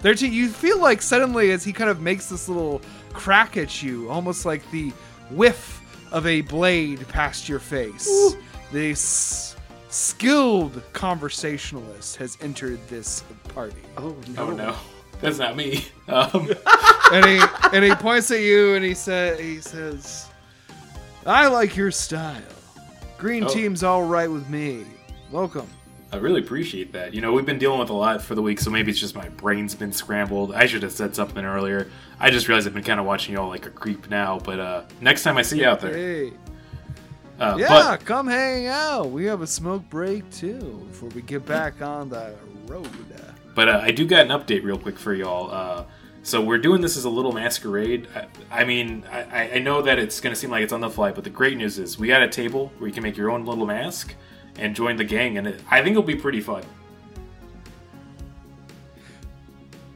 [0.00, 2.80] 13, you feel like suddenly as he kind of makes this little
[3.12, 4.88] crack at you, almost like the
[5.30, 8.34] whiff of a blade past your face.
[8.72, 9.54] This
[9.90, 13.22] skilled conversationalist has entered this
[13.54, 13.76] party.
[13.98, 14.42] Oh no.
[14.46, 14.76] Oh no,
[15.20, 15.84] that's not me.
[16.08, 16.50] Um,
[17.12, 17.40] and he
[17.72, 20.26] and he points at you and he said he says,
[21.26, 22.40] "I like your style.
[23.18, 23.48] Green Oh.
[23.48, 24.84] team's all right with me.
[25.30, 25.68] Welcome."
[26.12, 27.14] I really appreciate that.
[27.14, 29.14] You know, we've been dealing with a lot for the week, so maybe it's just
[29.14, 30.52] my brain's been scrambled.
[30.52, 31.88] I should have said something earlier.
[32.18, 34.38] I just realized I've been kind of watching y'all like a creep now.
[34.38, 36.32] But uh, next time I see you out there, Hey,
[37.38, 39.10] uh, yeah, but come hang out.
[39.10, 42.34] We have a smoke break too before we get back on the
[42.66, 42.88] road.
[43.54, 45.50] But uh, I do got an update real quick for y'all.
[45.50, 45.84] Uh,
[46.22, 48.06] so we're doing this as a little masquerade.
[48.14, 50.90] I, I mean, I, I know that it's going to seem like it's on the
[50.90, 53.30] fly, but the great news is we got a table where you can make your
[53.30, 54.14] own little mask
[54.60, 56.62] and join the gang, and it, I think it'll be pretty fun.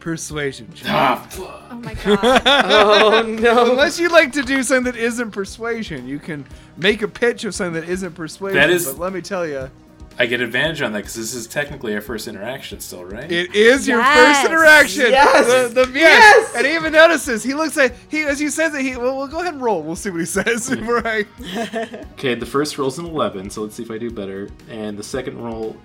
[0.01, 0.71] Persuasion.
[0.75, 0.87] check.
[0.91, 1.27] Ah,
[1.71, 2.43] Oh my god.
[2.47, 3.71] Oh no.
[3.71, 6.45] Unless you'd like to do something that isn't persuasion, you can
[6.77, 8.59] make a pitch of something that isn't persuasion.
[8.59, 9.71] That is- but let me tell you,
[10.19, 13.31] I get advantage on that because this is technically our first interaction, still, right?
[13.31, 14.37] it is your Yes.
[14.43, 15.11] first interaction.
[15.11, 15.73] Yes.
[15.73, 16.55] The, the, yes.
[16.57, 17.43] And he even notices.
[17.43, 18.83] He looks at he as he says it.
[18.83, 19.83] He well, we'll go ahead and roll.
[19.83, 20.75] We'll see what he says.
[20.77, 21.27] right.
[22.15, 24.49] Okay, the first roll's an 11, so let's see if I do better.
[24.71, 25.77] And the second roll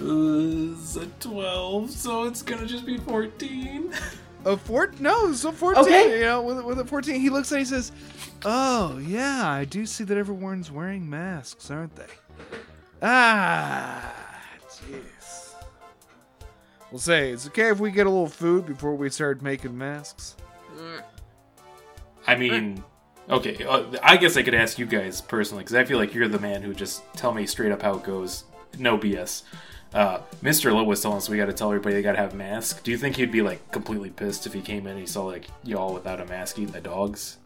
[0.00, 3.92] is a 12, so it's gonna just be 14.
[4.44, 4.92] A four?
[5.00, 5.82] No, so fourteen.
[5.84, 6.18] Okay.
[6.20, 7.90] You know, with with a fourteen, he looks and he says,
[8.44, 12.04] "Oh yeah, I do see that everyone's wearing masks, aren't they?"
[13.08, 14.02] Ah,
[14.68, 15.54] jeez.
[16.90, 20.34] We'll say it's okay if we get a little food before we start making masks.
[22.26, 22.82] I mean,
[23.30, 26.26] okay, uh, I guess I could ask you guys personally, because I feel like you're
[26.26, 28.42] the man who just tell me straight up how it goes.
[28.76, 29.44] No BS.
[29.94, 30.74] Uh, Mr.
[30.74, 32.82] Lowe was telling us we gotta tell everybody they gotta have masks.
[32.82, 35.24] Do you think he'd be like completely pissed if he came in and he saw
[35.24, 37.38] like y'all without a mask eating the dogs?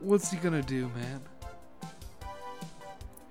[0.00, 1.20] What's he gonna do, man?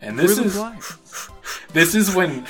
[0.03, 1.29] And this For is
[1.73, 2.45] this is when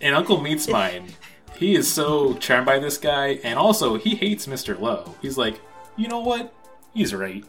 [0.00, 1.14] in Uncle meets mine.
[1.56, 4.78] he is so charmed by this guy, and also he hates Mr.
[4.78, 5.14] Lowe.
[5.22, 5.60] He's like,
[5.96, 6.52] you know what?
[6.94, 7.44] He's right.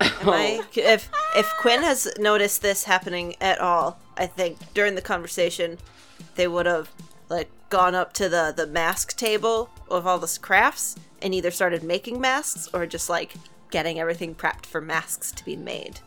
[0.00, 5.02] Am I, if if Quinn has noticed this happening at all, I think during the
[5.02, 5.78] conversation,
[6.34, 6.90] they would have
[7.28, 11.82] like gone up to the the mask table of all the crafts and either started
[11.82, 13.34] making masks or just like
[13.70, 16.00] getting everything prepped for masks to be made.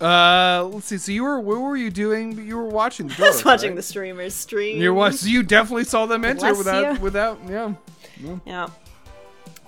[0.00, 0.98] Uh, let's see.
[0.98, 2.46] So you were what were you doing?
[2.46, 3.08] You were watching.
[3.08, 3.76] The I was watching right?
[3.76, 4.80] the streamers stream.
[4.80, 5.18] You're watching.
[5.18, 7.00] So you definitely saw them enter Bless without you.
[7.00, 7.74] without yeah.
[8.44, 8.68] Yeah.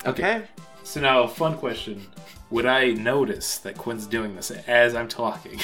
[0.05, 0.43] Okay.
[0.83, 2.07] So now, fun question:
[2.51, 5.61] Would I notice that Quinn's doing this as I'm talking?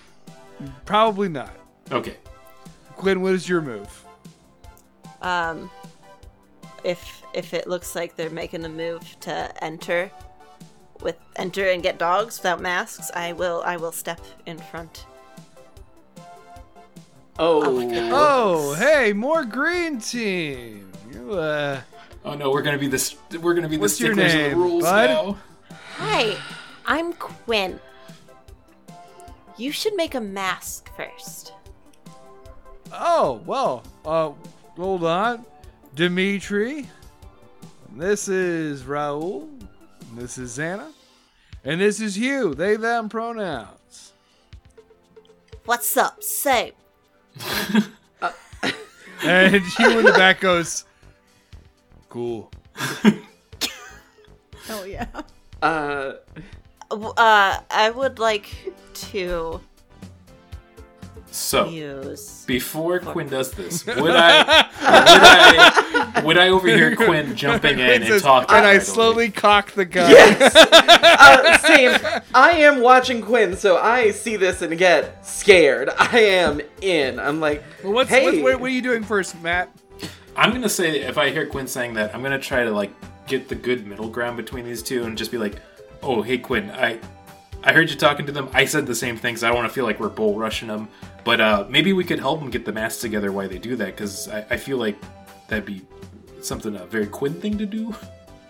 [0.84, 1.50] Probably not.
[1.90, 2.16] okay.
[2.96, 4.04] Quinn, what is your move?
[5.22, 5.70] Um,
[6.84, 10.10] if if it looks like they're making a move to enter
[11.02, 15.06] with enter and get dogs without masks, I will I will step in front.
[17.38, 17.62] Oh.
[18.12, 20.92] Oh, hey, more green team.
[21.12, 21.80] You, uh,
[22.22, 23.16] Oh no, we're gonna be this.
[23.40, 25.06] We're gonna be What's the your sticklers of name, the rules bud?
[25.08, 25.38] now.
[25.96, 26.36] Hi,
[26.84, 27.80] I'm Quinn.
[29.56, 31.54] You should make a mask first.
[32.92, 34.32] oh, well, uh,
[34.76, 35.46] hold on.
[35.94, 36.88] Dimitri.
[37.96, 39.48] This is Raul.
[40.12, 40.92] This is Xana.
[41.64, 42.54] And this is Hugh.
[42.54, 44.12] They, them pronouns.
[45.64, 46.22] What's up?
[46.22, 46.72] Say,
[49.22, 50.84] And Hugh in the back goes,
[52.08, 52.50] cool.
[54.64, 55.06] Hell yeah.
[55.60, 56.12] Uh.
[56.90, 59.60] uh, I would like to
[61.32, 62.44] So use.
[62.46, 64.02] before Quinn does this, would I?
[64.02, 66.22] would I?
[66.24, 68.56] Would I overhear Quinn jumping in Quinn and says, talking?
[68.56, 68.84] and I idly?
[68.84, 70.10] slowly cock the gun.
[70.10, 70.56] Yes.
[70.56, 72.20] uh, same.
[72.34, 75.90] I am watching Quinn, so I see this and get scared.
[75.98, 77.20] I am in.
[77.20, 78.24] I'm like, Well, what's, hey.
[78.24, 79.70] what, what, what are you doing first, Matt?
[80.36, 82.92] I'm gonna say if I hear Quinn saying that, I'm gonna try to like
[83.26, 85.56] get the good middle ground between these two and just be like,
[86.02, 86.98] "Oh, hey Quinn, I
[87.62, 88.48] I heard you talking to them.
[88.52, 89.44] I said the same things.
[89.44, 90.88] I don't want to feel like we're bull rushing them,
[91.24, 93.86] but uh, maybe we could help them get the masks together while they do that
[93.86, 94.96] because I, I feel like
[95.48, 95.82] that'd be
[96.40, 97.94] something a very Quinn thing to do.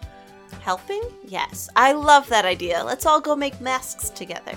[0.61, 1.03] Helping?
[1.27, 1.69] Yes.
[1.75, 2.83] I love that idea.
[2.85, 4.53] Let's all go make masks together.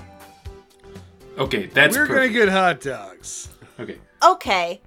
[1.38, 3.49] Okay, that's We're gonna get hot dogs.
[3.80, 4.81] Okay, Okay.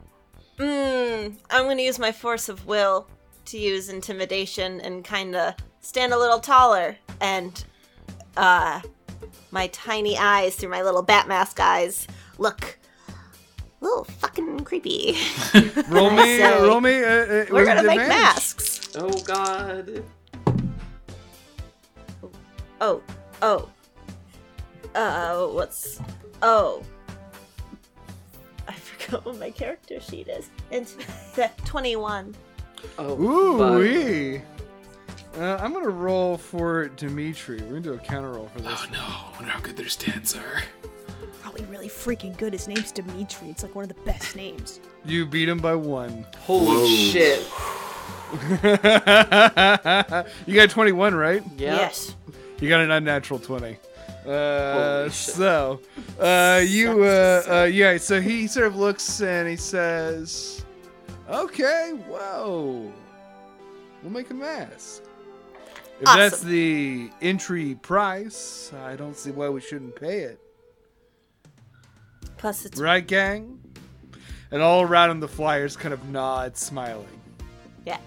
[0.59, 1.35] Mmm.
[1.51, 3.07] I'm going to use my force of will
[3.47, 7.65] to use intimidation and kind of stand a little taller and
[8.36, 8.81] uh
[9.53, 12.09] my tiny eyes through my little bat mask eyes
[12.39, 12.86] look a
[13.87, 15.17] little fucking creepy.
[15.89, 17.03] Roll I me, uh, roll me.
[17.03, 18.09] Uh, uh, We're going to make advantage.
[18.09, 18.91] masks.
[18.97, 20.03] Oh God.
[22.81, 23.03] Oh.
[23.43, 23.69] Oh.
[24.95, 26.01] Uh what's
[26.43, 26.83] Oh.
[28.69, 30.49] I forgot what my character sheet is.
[30.71, 30.95] It's
[31.35, 32.35] the 21.
[32.99, 33.21] Oh.
[33.21, 34.43] Ooh wee.
[35.37, 37.61] Uh, I'm gonna roll for Dimitri.
[37.61, 38.73] We're gonna do a counter roll for this.
[38.73, 38.99] Oh no!
[39.01, 40.63] I wonder how good their stats are.
[41.57, 42.53] Probably really freaking good.
[42.53, 43.49] His name's Dimitri.
[43.49, 44.78] It's like one of the best names.
[45.07, 46.27] You beat him by one.
[46.41, 46.87] Holy Whoa.
[46.87, 47.39] shit.
[50.47, 51.43] you got 21, right?
[51.57, 51.77] Yeah.
[51.77, 52.15] Yes.
[52.61, 53.78] You got an unnatural 20.
[54.27, 55.81] Uh, so,
[56.20, 60.62] uh, you, uh, uh, yeah, so he sort of looks and he says,
[61.31, 62.93] okay, whoa,
[64.03, 65.05] we'll make a mask.
[66.01, 70.41] If that's the entry price, I don't see why we shouldn't pay it.
[72.37, 73.59] Plus it's Right, gang?
[74.51, 77.07] And all around him, the flyers kind of nod, smiling.
[77.85, 77.99] yeah.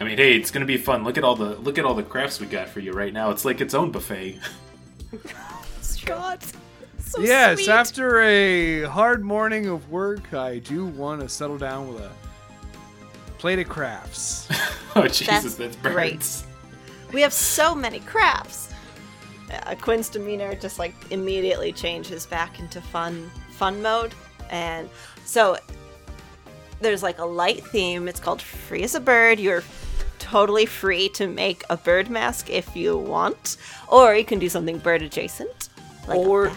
[0.00, 1.04] I mean, hey, it's gonna be fun.
[1.04, 3.30] Look at all the look at all the crafts we got for you right now.
[3.30, 4.40] It's like its own buffet.
[6.06, 6.38] God.
[6.98, 7.68] So yes, sweet.
[7.68, 12.10] after a hard morning of work, I do want to settle down with a
[13.38, 14.48] plate of crafts.
[14.96, 16.14] oh Jesus, that's, great.
[16.14, 16.46] birds.
[17.12, 18.71] We have so many crafts.
[19.52, 24.14] Uh, Quinn's demeanor just like immediately changes back into fun fun mode,
[24.50, 24.88] and
[25.24, 25.56] so
[26.80, 28.08] there's like a light theme.
[28.08, 29.62] It's called "Free as a Bird." You're
[30.18, 33.56] totally free to make a bird mask if you want,
[33.88, 35.68] or you can do something bird adjacent,
[36.08, 36.52] like Or-.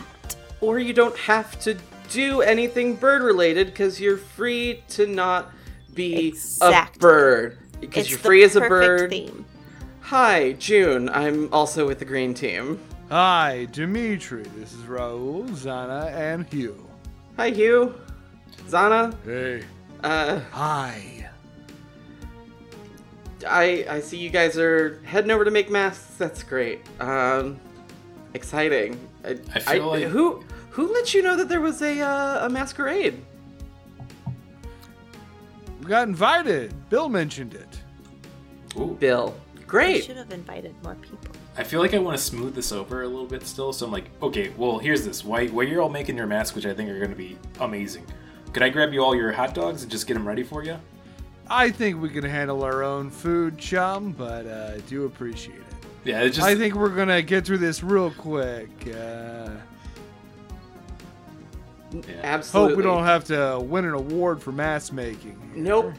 [0.61, 1.77] Or you don't have to
[2.09, 5.51] do anything bird related because you're free to not
[5.93, 6.97] be Exactly.
[6.97, 7.57] a bird.
[7.81, 9.09] Because It's you're free as a bird.
[9.09, 9.45] Theme.
[10.05, 11.09] Hi, June.
[11.09, 12.79] I'm also with the green team.
[13.09, 14.43] Hi, Dimitri.
[14.55, 16.87] This is Raul, Zana, and Hugh.
[17.37, 17.95] Hi, Hugh.
[18.67, 19.15] Zana.
[19.25, 19.63] Hey.
[20.03, 21.29] Uh, Hi.
[23.47, 26.15] I I see you guys are heading over to make masks.
[26.17, 26.81] That's great.
[26.99, 27.59] Um,
[28.33, 28.99] exciting.
[29.23, 32.49] I, I feel like- who who let you know that there was a uh, a
[32.49, 33.23] masquerade?
[35.79, 36.73] We got invited.
[36.89, 37.79] Bill mentioned it.
[38.79, 38.97] Ooh.
[38.99, 39.35] Bill.
[39.65, 40.03] We Great.
[40.05, 41.35] should have invited more people.
[41.57, 43.73] I feel like I want to smooth this over a little bit still.
[43.73, 45.25] So I'm like, okay, well, here's this.
[45.25, 48.05] While, while you're all making your masks, which I think are going to be amazing,
[48.53, 50.77] could I grab you all your hot dogs and just get them ready for you?
[51.49, 55.63] I think we can handle our own food, chum, but uh, I do appreciate it.
[56.03, 58.69] Yeah, it's just I think we're gonna get through this real quick.
[58.87, 59.49] Uh,
[62.21, 62.69] Absolutely.
[62.69, 65.39] hope we don't have to win an award for mask making.
[65.53, 65.63] here.
[65.63, 65.93] Nope.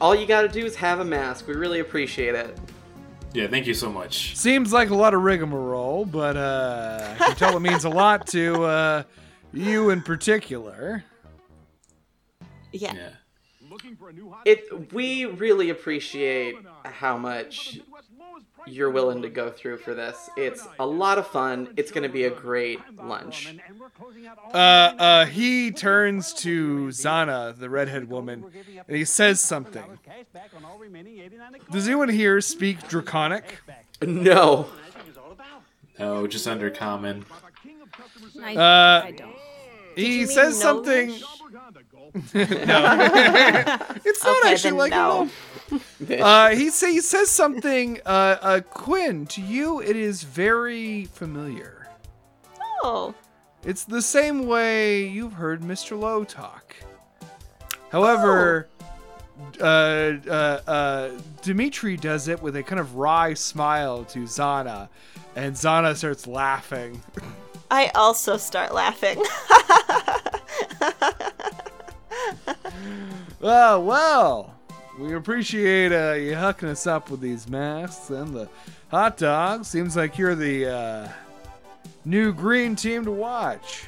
[0.00, 1.46] All you gotta do is have a mask.
[1.46, 2.58] We really appreciate it.
[3.32, 3.46] Yeah.
[3.48, 4.36] Thank you so much.
[4.36, 8.26] Seems like a lot of rigmarole, but uh, I can tell it means a lot
[8.28, 9.02] to uh,
[9.52, 11.04] you in particular.
[12.72, 12.92] Yeah.
[12.94, 13.08] Yeah.
[14.44, 14.92] It.
[14.92, 17.80] We really appreciate how much
[18.66, 20.28] you're willing to go through for this.
[20.36, 21.72] It's a lot of fun.
[21.76, 23.54] It's gonna be a great lunch.
[24.52, 28.44] Uh, uh, he turns to Zana, the redhead woman,
[28.88, 29.84] and he says something.
[31.70, 33.60] Does anyone here speak Draconic?
[34.02, 34.66] No.
[35.98, 37.24] No, just under common.
[38.42, 39.34] I, Uh, I don't.
[39.94, 41.14] He says no something.
[42.34, 42.46] wish?
[44.04, 45.24] It's not Okay, actually like no.
[45.24, 45.80] no.
[46.22, 48.00] Uh, he say he says something.
[48.06, 51.88] Uh, uh, Quinn, to you, it is very familiar.
[52.84, 53.14] Oh.
[53.64, 55.98] It's the same way you've heard Mr.
[55.98, 56.76] Lowe talk.
[57.90, 58.68] However,
[59.60, 61.10] uh, uh, uh,
[61.42, 64.88] Dimitri does it with a kind of wry smile to Zana,
[65.34, 67.02] and Zana starts laughing.
[67.70, 69.20] I also start laughing.
[73.48, 74.54] Oh, well,
[74.98, 78.48] we appreciate uh, you hooking us up with these masks and the
[78.90, 79.68] hot dogs.
[79.68, 81.08] Seems like you're the uh,
[82.04, 83.86] new green team to watch.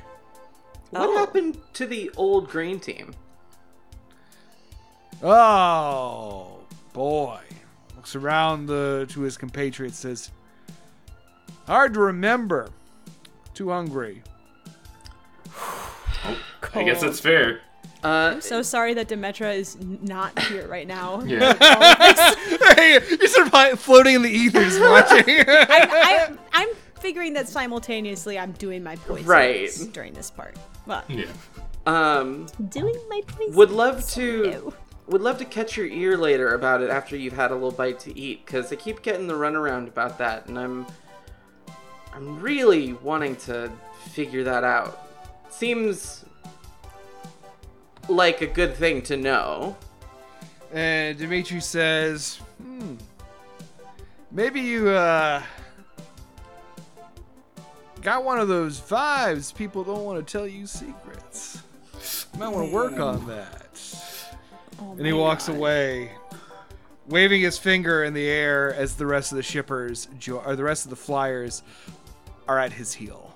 [0.90, 1.16] What Oh.
[1.18, 3.14] happened to the old green team?
[5.24, 6.60] Oh,
[6.92, 7.40] boy.
[7.96, 10.30] Looks around the, to his compatriots, says,
[11.66, 12.70] Hard to remember.
[13.54, 14.22] Too hungry.
[16.74, 17.60] I guess that's fair.
[18.04, 21.20] Uh, I'm So sorry that Demetra is not here right now.
[21.26, 21.54] Yeah.
[22.76, 25.24] hey, you're sort of floating in the ethers watching.
[25.48, 25.66] I,
[26.30, 26.68] I, I'm
[27.00, 29.70] figuring that simultaneously I'm doing my poison Right.
[29.92, 30.56] during this part.
[30.86, 31.26] Well, yeah.
[31.86, 33.54] um, Doing my poison.
[33.56, 34.74] would love to ew.
[35.08, 37.98] would love to catch your ear later about it after you've had a little bite
[38.00, 40.86] to eat because I keep getting the runaround about that, and I'm
[42.14, 43.70] I'm really wanting to
[44.10, 45.06] figure that out.
[45.50, 46.24] Seems
[48.08, 49.76] like a good thing to know.
[50.72, 52.96] and Dimitri says, "Hmm,
[54.30, 55.42] maybe you uh
[58.02, 59.54] got one of those vibes.
[59.54, 61.62] People don't want to tell you secrets.
[62.34, 63.64] You might want to work on that."
[64.80, 65.56] Oh and he walks God.
[65.56, 66.12] away,
[67.08, 70.62] waving his finger in the air as the rest of the shippers jo- or the
[70.62, 71.62] rest of the flyers
[72.46, 73.34] are at his heel.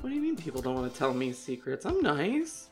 [0.00, 1.84] What do you mean people don't want to tell me secrets?
[1.86, 2.69] I'm nice.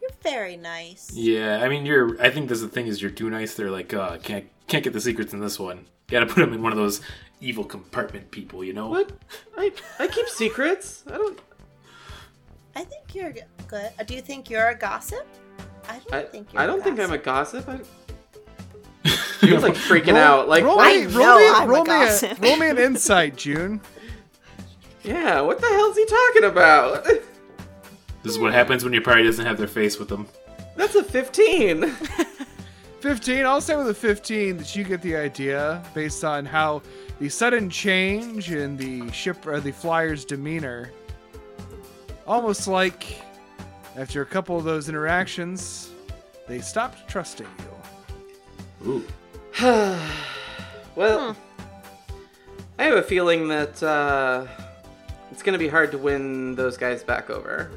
[0.00, 1.10] You're very nice.
[1.14, 2.20] Yeah, I mean, you're.
[2.22, 3.54] I think that's the thing is you're too nice.
[3.54, 5.86] They're like, uh, can't can't get the secrets in this one.
[6.08, 7.00] Got to put them in one of those
[7.40, 8.88] evil compartment people, you know?
[8.88, 9.12] What?
[9.56, 11.04] I I keep secrets.
[11.08, 11.38] I don't.
[12.76, 13.32] I think you're
[13.68, 13.90] good.
[13.98, 15.26] Uh, Do you think you're a gossip?
[15.88, 17.66] I don't I, think you're I don't a think I'm a gossip.
[17.66, 17.88] gossip.
[19.04, 19.10] I,
[19.46, 20.48] she was like freaking out.
[20.48, 20.94] Like, roll what?
[20.94, 23.80] me, roll me, I'm a roll me, a, roll me an insight, June.
[25.02, 27.06] yeah, what the hell's he talking about?
[28.22, 30.26] This is what happens when your party doesn't have their face with them.
[30.76, 31.90] That's a 15.
[33.00, 33.46] 15.
[33.46, 36.82] I'll say with a 15 that you get the idea based on how
[37.18, 40.90] the sudden change in the ship or the flyer's demeanor,
[42.26, 43.22] almost like
[43.96, 45.90] after a couple of those interactions,
[46.46, 48.86] they stopped trusting you.
[48.86, 49.04] Ooh.
[50.94, 51.36] well,
[52.78, 54.46] I have a feeling that uh,
[55.30, 57.70] it's going to be hard to win those guys back over.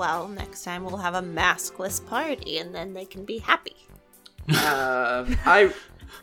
[0.00, 3.76] Well, next time we'll have a maskless party, and then they can be happy.
[4.48, 5.74] Uh, I.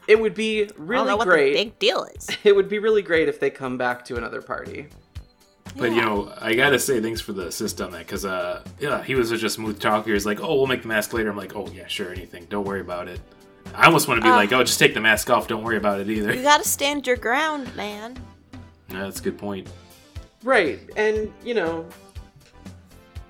[0.08, 1.54] It would be I don't really know what great.
[1.54, 2.28] the big deal is.
[2.44, 4.88] It would be really great if they come back to another party.
[5.78, 9.04] But you know, I gotta say thanks for the assist on that because uh, yeah,
[9.04, 10.12] he was such a smooth talker.
[10.12, 12.48] He's like, "Oh, we'll make the mask later." I'm like, "Oh yeah, sure, anything.
[12.49, 13.20] Don't worry about it."
[13.76, 15.48] I almost want to be like, "Oh, just take the mask off.
[15.48, 18.18] Don't worry about it either." You gotta stand your ground, man.
[18.90, 19.70] Yeah, that's a good point.
[20.44, 21.86] Right, and you know,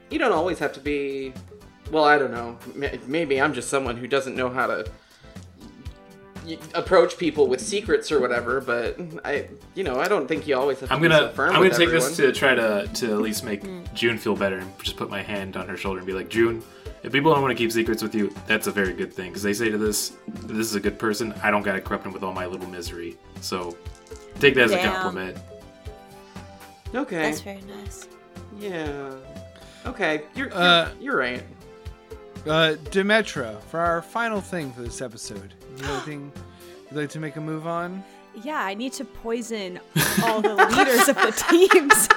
[0.09, 1.33] you don't always have to be.
[1.91, 2.57] Well, I don't know.
[3.07, 4.85] Maybe I'm just someone who doesn't know how to
[6.73, 8.61] approach people with secrets or whatever.
[8.61, 11.49] But I, you know, I don't think you always have to I'm gonna so firm
[11.55, 12.07] I'm gonna take everyone.
[12.09, 13.83] this to try to to at least make hmm.
[13.93, 16.63] June feel better and just put my hand on her shoulder and be like, June,
[17.03, 19.43] if people don't want to keep secrets with you, that's a very good thing because
[19.43, 21.33] they say to this, this is a good person.
[21.43, 23.17] I don't gotta corrupt him with all my little misery.
[23.41, 23.77] So
[24.39, 25.37] take that as a compliment.
[26.95, 27.17] Okay.
[27.17, 28.07] That's very nice.
[28.59, 29.13] Yeah.
[29.87, 30.23] Okay.
[30.35, 31.43] You're you're, Uh, you're right.
[32.45, 36.31] Uh, Demetra, for our final thing for this episode, you have anything
[36.91, 38.03] you'd like to make a move on?
[38.43, 39.79] Yeah, I need to poison
[40.23, 42.07] all the leaders of the teams.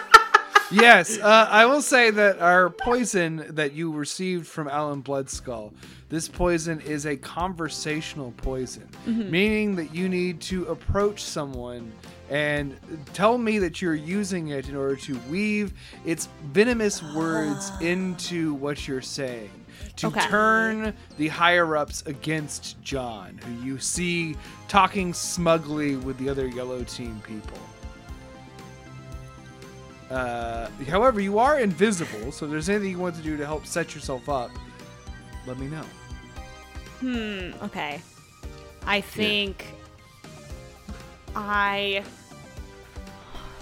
[0.70, 5.72] yes, uh, I will say that our poison that you received from Alan Bloodskull,
[6.10, 11.90] this poison is a conversational poison, meaning that you need to approach someone
[12.30, 12.78] and
[13.12, 15.72] tell me that you're using it in order to weave
[16.04, 19.50] its venomous words into what you're saying.
[19.96, 20.20] To Okay.
[20.28, 24.36] turn the higher ups against John, who you see
[24.68, 27.58] talking smugly with the other yellow team people.
[30.10, 33.66] Uh, however, you are invisible, so if there's anything you want to do to help
[33.66, 34.50] set yourself up,
[35.46, 35.84] let me know.
[37.00, 38.00] Hmm, okay.
[38.86, 39.64] I think
[41.34, 42.02] I.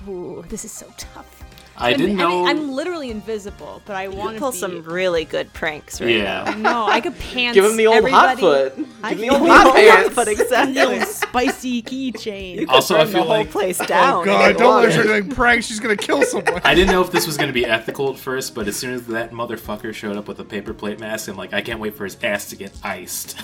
[0.09, 1.45] Ooh, this is so tough.
[1.81, 2.45] I I'm- didn't know.
[2.45, 4.59] I am literally invisible, but I want to Pull be...
[4.59, 6.43] some really good pranks right yeah.
[6.57, 6.57] now.
[6.57, 7.55] No, I could pants.
[7.55, 8.41] Give him the old hot everybody.
[8.41, 8.77] foot.
[8.77, 10.15] Give I him the can old give hot him the pants.
[10.17, 11.01] But And the old exactly.
[11.29, 12.69] spicy keychain.
[12.69, 14.23] Also, I Burn feel the whole like place oh, down.
[14.23, 14.95] oh god, don't let want.
[14.95, 15.67] her doing pranks.
[15.67, 16.61] She's gonna kill someone.
[16.65, 18.95] I didn't know if this was going to be ethical at first, but as soon
[18.95, 21.95] as that motherfucker showed up with a paper plate mask, I'm like, I can't wait
[21.95, 23.39] for his ass to get iced.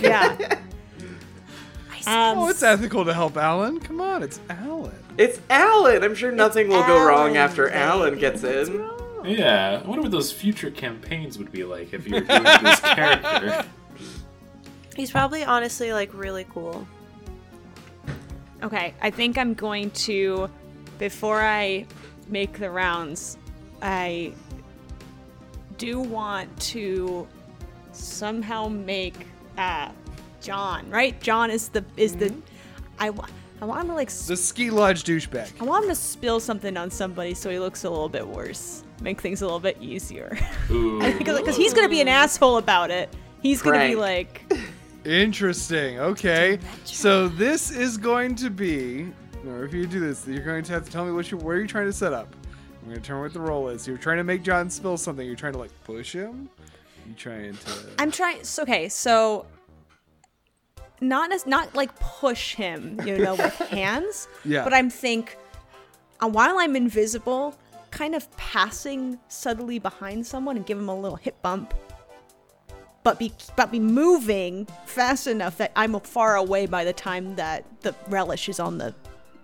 [0.00, 0.58] yeah.
[2.08, 3.80] Um, oh, it's ethical to help Alan.
[3.80, 4.94] Come on, it's Alan.
[5.18, 6.02] It's Alan.
[6.02, 7.76] I'm sure nothing will go wrong after baby.
[7.76, 8.88] Alan gets in.
[9.24, 12.80] yeah, I wonder what those future campaigns would be like if you were doing this
[12.80, 13.62] character.
[14.96, 16.88] He's probably honestly like really cool.
[18.62, 20.48] Okay, I think I'm going to,
[20.98, 21.84] before I
[22.26, 23.36] make the rounds,
[23.82, 24.32] I
[25.76, 27.28] do want to
[27.92, 29.26] somehow make
[29.58, 29.90] uh,
[30.40, 31.20] John right.
[31.20, 32.40] John is the is the mm-hmm.
[32.98, 33.26] I wa-
[33.60, 34.08] I want him to like.
[34.08, 35.60] s- The ski lodge douchebag.
[35.60, 38.84] I want him to spill something on somebody so he looks a little bit worse.
[39.00, 40.36] Make things a little bit easier.
[40.70, 41.00] Ooh.
[41.18, 43.14] Because he's gonna be an asshole about it.
[43.42, 44.42] He's gonna be like,
[45.04, 45.98] Interesting.
[46.00, 46.58] Okay.
[46.84, 49.12] So this is going to be,
[49.46, 51.56] or if you do this, you're going to have to tell me what you where
[51.56, 52.28] you're trying to set up.
[52.82, 53.86] I'm going to tell me what the role is.
[53.86, 55.26] You're trying to make John spill something.
[55.26, 56.50] You're trying to like push him.
[57.06, 57.72] You're trying to?
[57.98, 58.44] I'm trying.
[58.44, 59.46] So, okay, so
[61.00, 64.28] not as not like push him, you know, with hands.
[64.44, 64.64] Yeah.
[64.64, 65.36] But I'm think,
[66.20, 67.56] uh, while I'm invisible,
[67.90, 71.74] kind of passing subtly behind someone and give him a little hip bump.
[73.04, 77.64] But be but be moving fast enough that I'm far away by the time that
[77.80, 78.94] the relish is on the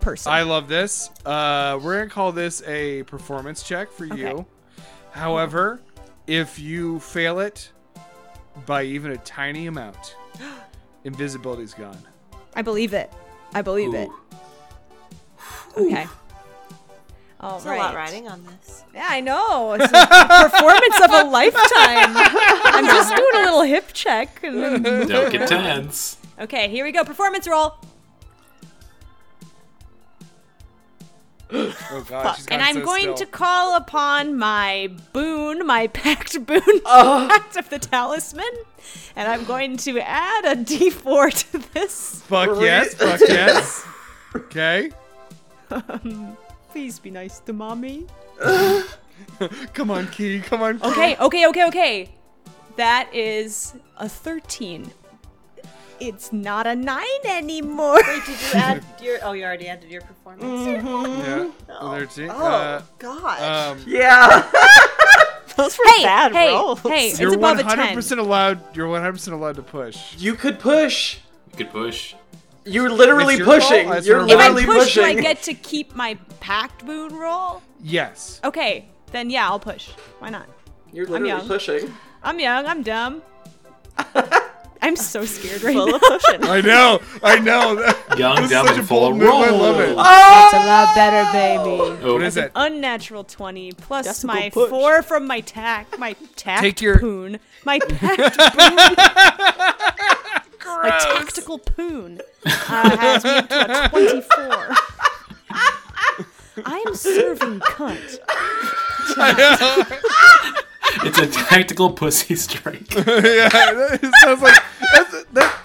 [0.01, 0.33] person.
[0.33, 1.09] I love this.
[1.25, 4.27] Uh, we're gonna call this a performance check for you.
[4.27, 4.45] Okay.
[5.13, 5.81] However,
[6.27, 7.71] if you fail it
[8.67, 10.17] by even a tiny amount,
[11.05, 11.99] invisibility's gone.
[12.55, 13.13] I believe it.
[13.53, 14.09] I believe it.
[15.79, 15.87] Ooh.
[15.87, 16.07] Okay.
[17.41, 18.85] All There's a lot riding on this.
[18.95, 19.75] Yeah, I know.
[19.75, 19.89] It's a
[20.51, 22.17] performance of a lifetime.
[22.65, 24.41] I'm just doing a little hip check.
[24.43, 26.17] Don't get tense.
[26.41, 27.05] Okay, here we go.
[27.05, 27.75] Performance roll.
[31.57, 33.15] Oh god, she's And I'm so going still.
[33.17, 37.27] to call upon my boon, my pact boon, Oh.
[37.31, 38.51] pact of the talisman.
[39.17, 42.23] And I'm going to add a d4 to this.
[42.23, 43.85] Fuck yes, fuck yes.
[44.37, 44.91] Okay.
[45.71, 46.37] Um,
[46.71, 48.07] please be nice to mommy.
[49.75, 50.41] Come on, Key.
[50.41, 50.83] Come on.
[50.83, 52.11] Okay, okay, okay, okay.
[52.77, 54.91] That is a 13.
[56.01, 57.95] It's not a 9 anymore.
[58.07, 59.19] Wait, did you add your?
[59.23, 60.67] Oh, you already added your performance.
[60.87, 61.51] Yeah.
[61.81, 62.31] Thirteen.
[62.31, 64.51] Oh Uh, God, um, Yeah.
[65.57, 66.81] those were hey, bad hey, rolls.
[66.81, 67.95] hey, it's you're above a 100 10.
[67.95, 68.77] percent allowed.
[68.77, 70.17] You're 100 percent allowed to push.
[70.19, 71.19] you could push.
[71.53, 72.15] You could push.
[72.67, 73.91] You're literally your pushing.
[73.91, 77.15] That's You're your If I Literally push, do I get to keep my pact boon
[77.15, 77.63] roll?
[77.83, 78.41] Yes.
[78.43, 79.91] Okay, then yeah, I'll push.
[80.19, 80.47] Why not?
[80.93, 81.47] You're literally young.
[81.47, 81.93] pushing.
[82.23, 83.23] I'm young, I'm dumb.
[84.85, 85.95] I'm so scared right full now.
[85.97, 86.45] of pushing.
[86.45, 87.01] I know.
[87.23, 87.73] I know.
[88.17, 89.29] Young, dumb, and full bold of move.
[89.31, 89.87] I love it.
[89.89, 89.97] roll.
[89.97, 91.81] That's a lot better, baby.
[92.05, 92.53] Oh, What is it?
[92.55, 94.69] Unnatural 20 plus That's my push.
[94.71, 98.77] 4 from my tack, my tack Take your- poon, my packed poon,
[100.83, 102.51] my tactical poon uh,
[102.97, 104.69] has me up to a 24.
[106.67, 108.19] I'm serving cunt.
[111.03, 112.95] It's a tactical pussy strike.
[112.95, 114.63] yeah, it sounds like
[114.93, 115.61] that's, that.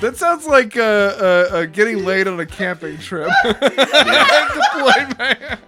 [0.00, 3.30] That sounds like uh, uh, uh, getting laid on a camping trip.
[3.44, 3.70] Deployed
[5.18, 5.58] my-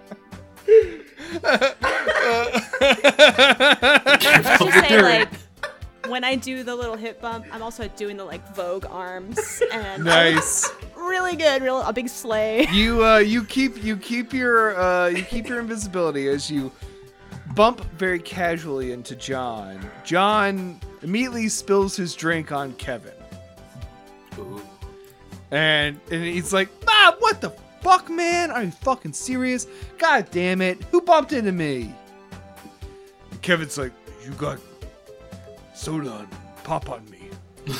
[4.19, 5.29] I say, like,
[6.07, 9.61] when I do the little hip bump, I'm also doing the, like, Vogue arms.
[9.71, 10.69] And nice.
[10.95, 12.67] really good, real a big sleigh.
[12.71, 16.71] You uh, you keep you keep your uh, you keep your invisibility as you
[17.55, 19.79] bump very casually into John.
[20.03, 23.13] John immediately spills his drink on Kevin,
[24.37, 24.61] Ooh.
[25.51, 27.51] and and he's like, "Ah, what the
[27.81, 28.51] fuck, man?
[28.51, 29.67] Are you fucking serious?
[29.97, 30.81] God damn it!
[30.91, 31.93] Who bumped into me?"
[33.41, 33.93] Kevin's like,
[34.25, 34.59] "You got
[35.73, 37.29] soda and pop on me."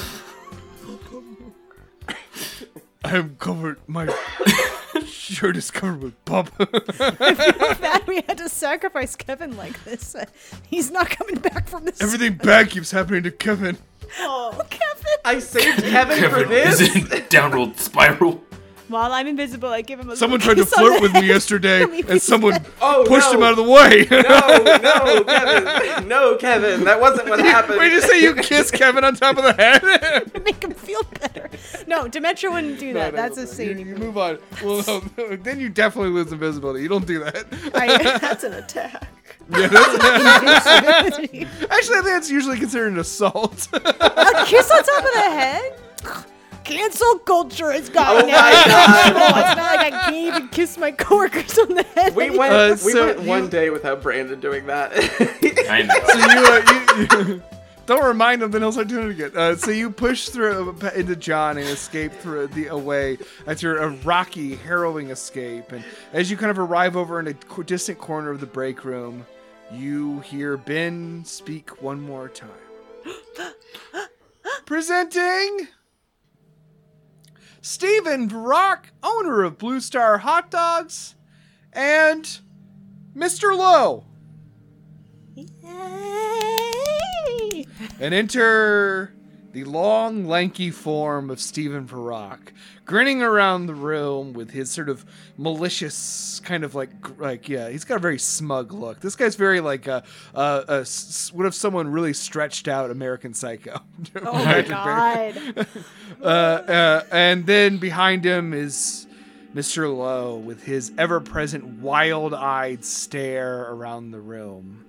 [3.03, 3.79] I'm covered.
[3.87, 4.05] My
[5.33, 6.49] shirt is covered with pop.
[6.97, 10.15] Bad we had to sacrifice Kevin like this.
[10.15, 10.25] Uh,
[10.67, 12.01] he's not coming back from this.
[12.01, 13.77] Everything bad keeps happening to Kevin.
[14.19, 15.17] Oh, Kevin.
[15.25, 16.95] I saved Kevin for Kevin is this.
[17.13, 18.43] in downward spiral.
[18.87, 21.83] While I'm invisible, I give him a Someone little tried to flirt with me yesterday,
[21.83, 23.37] and someone Oh, pushed no.
[23.37, 24.07] him out of the way.
[24.09, 26.07] No, no, Kevin.
[26.07, 26.83] No, Kevin.
[26.85, 27.79] That wasn't what happened.
[27.79, 30.43] Wait, you say you kiss Kevin on top of the head?
[30.45, 31.49] Make him feel better.
[31.85, 33.13] No, Demetra wouldn't do that.
[33.13, 33.99] No, no, That's no, a you, you move.
[33.99, 34.39] move on.
[34.63, 36.81] Well, no, then you definitely lose invisibility.
[36.81, 37.45] You don't do that.
[37.75, 39.07] I, That's an attack.
[39.49, 43.67] Yeah, that's, actually, I think that's usually considered an assault.
[43.73, 45.73] A kiss on top of the head?
[46.67, 49.03] Cancel culture has gotten Oh out my of God.
[49.05, 49.27] control.
[49.45, 52.15] It's not like I can't even kiss my coworkers on the head.
[52.15, 52.53] We went.
[52.53, 54.91] Uh, we so went you- one day without Brandon doing that.
[55.69, 55.93] I know.
[56.07, 57.43] so you, uh, you, you
[57.85, 59.31] don't remind him, then he'll start doing it again.
[59.35, 63.17] Uh, so you push through uh, into John and escape through the away
[63.47, 65.71] after a rocky, harrowing escape.
[65.71, 69.25] And as you kind of arrive over in a distant corner of the break room,
[69.71, 72.49] you hear Ben speak one more time.
[74.65, 75.67] Presenting
[77.67, 81.15] Stephen Brock, owner of Blue Star Hot Dogs,
[81.73, 82.39] and
[83.13, 83.55] Mr.
[83.55, 84.05] Lowe.
[85.35, 85.45] Yay!
[87.99, 89.13] And enter
[89.57, 92.51] the long, lanky form of Stephen Varrock,
[92.85, 95.03] grinning around the room with his sort of
[95.35, 98.99] malicious kind of like, like yeah, he's got a very smug look.
[98.99, 100.03] This guy's very like a,
[100.35, 100.85] a, a
[101.33, 103.81] what if someone really stretched out American Psycho?
[104.23, 105.65] Oh my god.
[106.21, 109.07] uh, uh, and then behind him is
[109.55, 109.91] Mr.
[109.91, 114.85] Lowe with his ever present wild eyed stare around the room.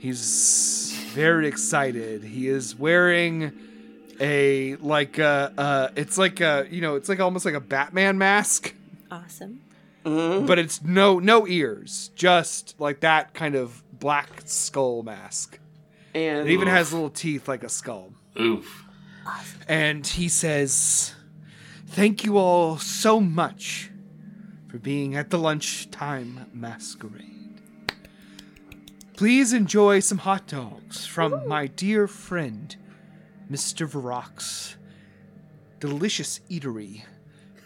[0.00, 2.24] He's very excited.
[2.24, 3.52] He is wearing
[4.22, 8.16] a like uh uh it's like a you know it's like almost like a Batman
[8.18, 8.74] mask
[9.10, 9.60] Awesome.
[10.04, 15.58] but it's no no ears just like that kind of black skull mask
[16.14, 18.84] And it even has little teeth like a skull Oof.
[19.68, 21.14] and he says,
[21.86, 23.90] Thank you all so much
[24.68, 27.60] for being at the lunchtime masquerade.
[29.16, 32.74] Please enjoy some hot dogs from my dear friend,
[33.52, 33.86] Mr.
[33.86, 34.76] Varrock's
[35.78, 37.02] delicious eatery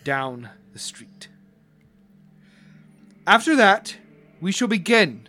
[0.02, 1.28] down the street.
[3.24, 3.96] After that,
[4.40, 5.28] we shall begin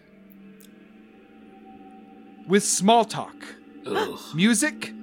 [2.47, 3.35] with small talk
[3.85, 4.19] Ugh.
[4.33, 4.93] music,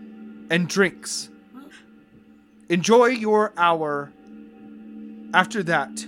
[0.50, 1.30] and drinks.
[2.68, 4.12] Enjoy your hour.
[5.32, 6.04] After that,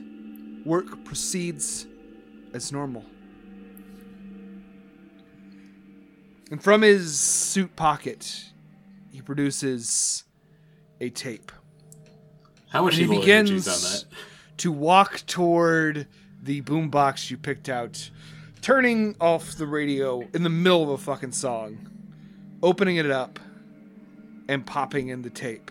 [0.64, 1.86] work proceeds
[2.52, 3.04] as normal.
[6.50, 8.52] And from his suit pocket,
[9.16, 10.24] he produces
[11.00, 11.50] a tape.
[12.68, 14.04] How much he evil energy is begins
[14.58, 16.06] to walk toward
[16.42, 18.10] the boombox you picked out,
[18.60, 21.88] turning off the radio in the middle of a fucking song,
[22.62, 23.40] opening it up,
[24.48, 25.70] and popping in the tape.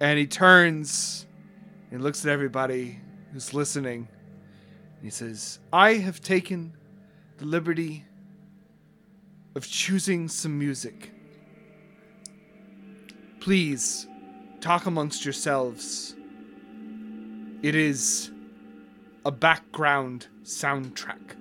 [0.00, 1.26] And he turns
[1.90, 3.00] and looks at everybody
[3.32, 4.08] who's listening.
[5.02, 6.74] He says, I have taken
[7.38, 8.04] the liberty
[9.54, 11.10] of choosing some music.
[13.40, 14.06] Please
[14.60, 16.14] talk amongst yourselves.
[17.62, 18.30] It is
[19.24, 21.32] a background soundtrack.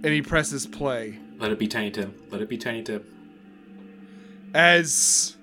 [0.00, 2.14] And he presses play Let it be Tiny Tim.
[2.30, 3.04] Let it be Tiny Tim.
[4.54, 5.36] as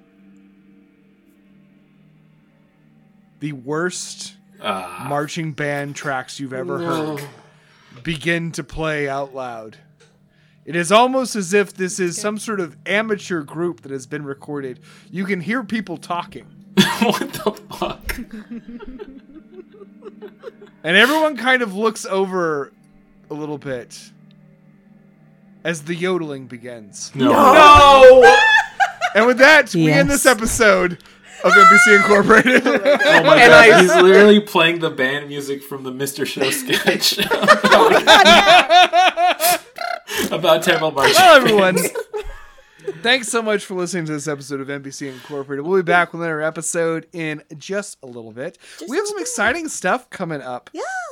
[3.39, 5.05] the worst Ah.
[5.09, 7.21] marching band tracks you've ever heard
[8.03, 9.77] begin to play out loud.
[10.65, 14.25] It is almost as if this is some sort of amateur group that has been
[14.25, 14.79] recorded.
[15.11, 16.47] You can hear people talking.
[17.01, 18.19] what the fuck?
[20.83, 22.71] And everyone kind of looks over
[23.31, 23.99] a little bit
[25.63, 27.11] as the yodeling begins.
[27.15, 27.31] No.
[27.31, 28.21] no.
[29.15, 30.99] And with that, we end this episode
[31.43, 32.67] of NPC Incorporated.
[32.67, 36.23] Oh my And god, I- he's literally playing the band music from the Mr.
[36.27, 37.17] Show sketch.
[37.31, 37.89] Oh
[40.31, 41.15] About terrible marching.
[41.15, 41.77] well, everyone,
[43.05, 45.63] thanks so much for listening to this episode of NPC Incorporated.
[45.63, 48.57] We'll be back with another episode in just a little bit.
[48.89, 50.71] we have some exciting stuff coming up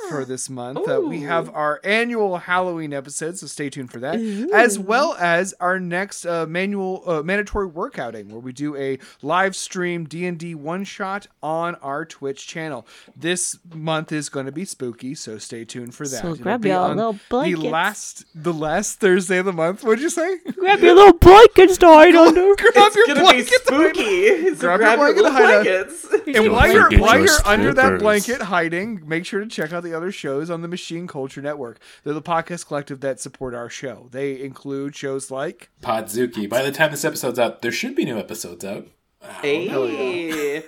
[0.10, 0.90] for this month.
[0.90, 4.16] Uh, we have our annual Halloween episode, so stay tuned for that,
[4.54, 9.56] as well as our next uh, manual uh, mandatory workouting, where we do a live
[9.56, 12.88] stream D and D one shot on our Twitch channel.
[13.16, 16.22] This month is going to be spooky, so stay tuned for that.
[16.22, 17.20] So It'll grab your little
[17.64, 19.84] The last, the last Thursday of the month.
[19.84, 20.40] What'd you say?
[20.58, 22.56] Grab your little blankets to hide under.
[22.58, 23.66] grab It's your gonna be blanket.
[23.66, 24.56] spooky.
[24.56, 26.08] So Grab grab, your your, blanket little to blankets.
[26.36, 29.94] And while you're while you're under that blanket hiding, make sure to check out the
[29.94, 31.80] other shows on the Machine Culture Network.
[32.04, 34.08] They're the podcast collective that support our show.
[34.12, 36.50] They include shows like Podzuki.
[36.50, 38.88] By the time this episode's out, there should be new episodes out.
[39.42, 40.64] Hey,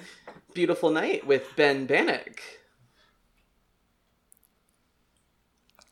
[0.54, 2.42] beautiful night with Ben Bannock.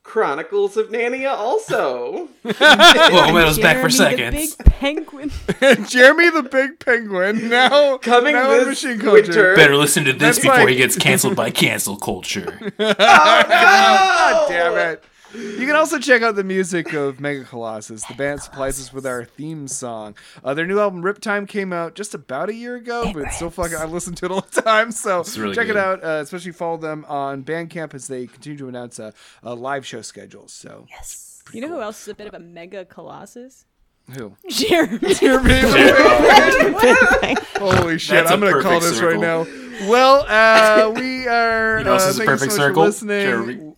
[0.03, 2.27] Chronicles of Narnia also.
[2.43, 4.55] Whoa, Meadow's back for Jeremy seconds.
[4.57, 5.31] The big penguin.
[5.87, 7.47] Jeremy the Big Penguin.
[7.49, 9.13] Now Coming now this Machine Culture.
[9.21, 9.55] winter.
[9.55, 10.69] Better listen to this That's before right.
[10.69, 12.59] he gets canceled by cancel culture.
[12.79, 15.03] Oh, God oh, damn it.
[15.33, 18.03] You can also check out the music of Mega Colossus.
[18.05, 20.15] The band supplies us with our theme song.
[20.43, 23.49] Uh, their new album Riptime came out just about a year ago, but it's still
[23.49, 23.77] fucking.
[23.77, 26.03] I listen to it all the time, so really check it out.
[26.03, 30.01] Uh, especially follow them on Bandcamp as they continue to announce a, uh, live show
[30.01, 30.47] schedule.
[30.47, 33.65] So yes, You know who else is a bit of a mega colossus?
[34.15, 34.35] who?
[34.49, 34.99] Jeremy.
[37.57, 38.15] Holy shit!
[38.15, 39.19] That's a I'm gonna call this circle.
[39.19, 39.45] right now.
[39.89, 41.79] Well, uh, we are.
[41.79, 42.83] You know, this uh, is a perfect so circle.
[42.83, 43.21] listening.
[43.21, 43.72] Jeremy.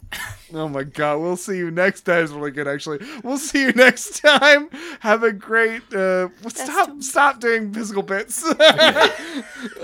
[0.57, 2.23] Oh my god, we'll see you next time.
[2.23, 2.99] It's really good, actually.
[3.23, 4.69] We'll see you next time.
[5.01, 5.81] Have a great.
[5.93, 7.01] Uh, well, stop!
[7.03, 8.41] Stop doing physical bits.
[8.53, 9.11] Bye,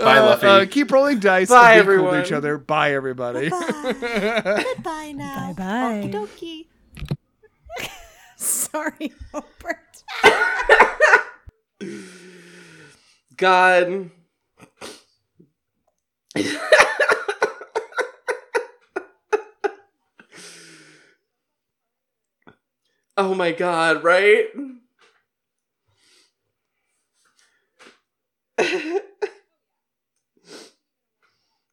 [0.00, 0.46] Luffy.
[0.46, 1.50] uh, keep rolling dice.
[1.50, 2.24] Bye, and be cool to everyone.
[2.26, 2.56] each other.
[2.58, 3.50] Bye, everybody.
[3.50, 5.52] Goodbye now.
[5.52, 6.10] Bye-bye.
[6.10, 6.66] Okie
[7.78, 7.88] dokie.
[8.36, 10.04] Sorry, Albert.
[13.36, 14.10] God.
[23.16, 24.46] Oh my god, right?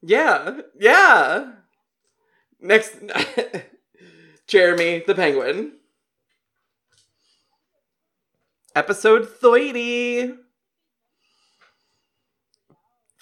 [0.01, 1.51] yeah, yeah.
[2.59, 2.95] Next,
[4.47, 5.73] Jeremy the Penguin.
[8.75, 10.33] Episode 30.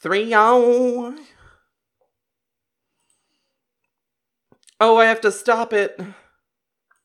[0.02, 0.34] Three.
[0.34, 1.18] Oh,
[4.80, 6.00] I have to stop it.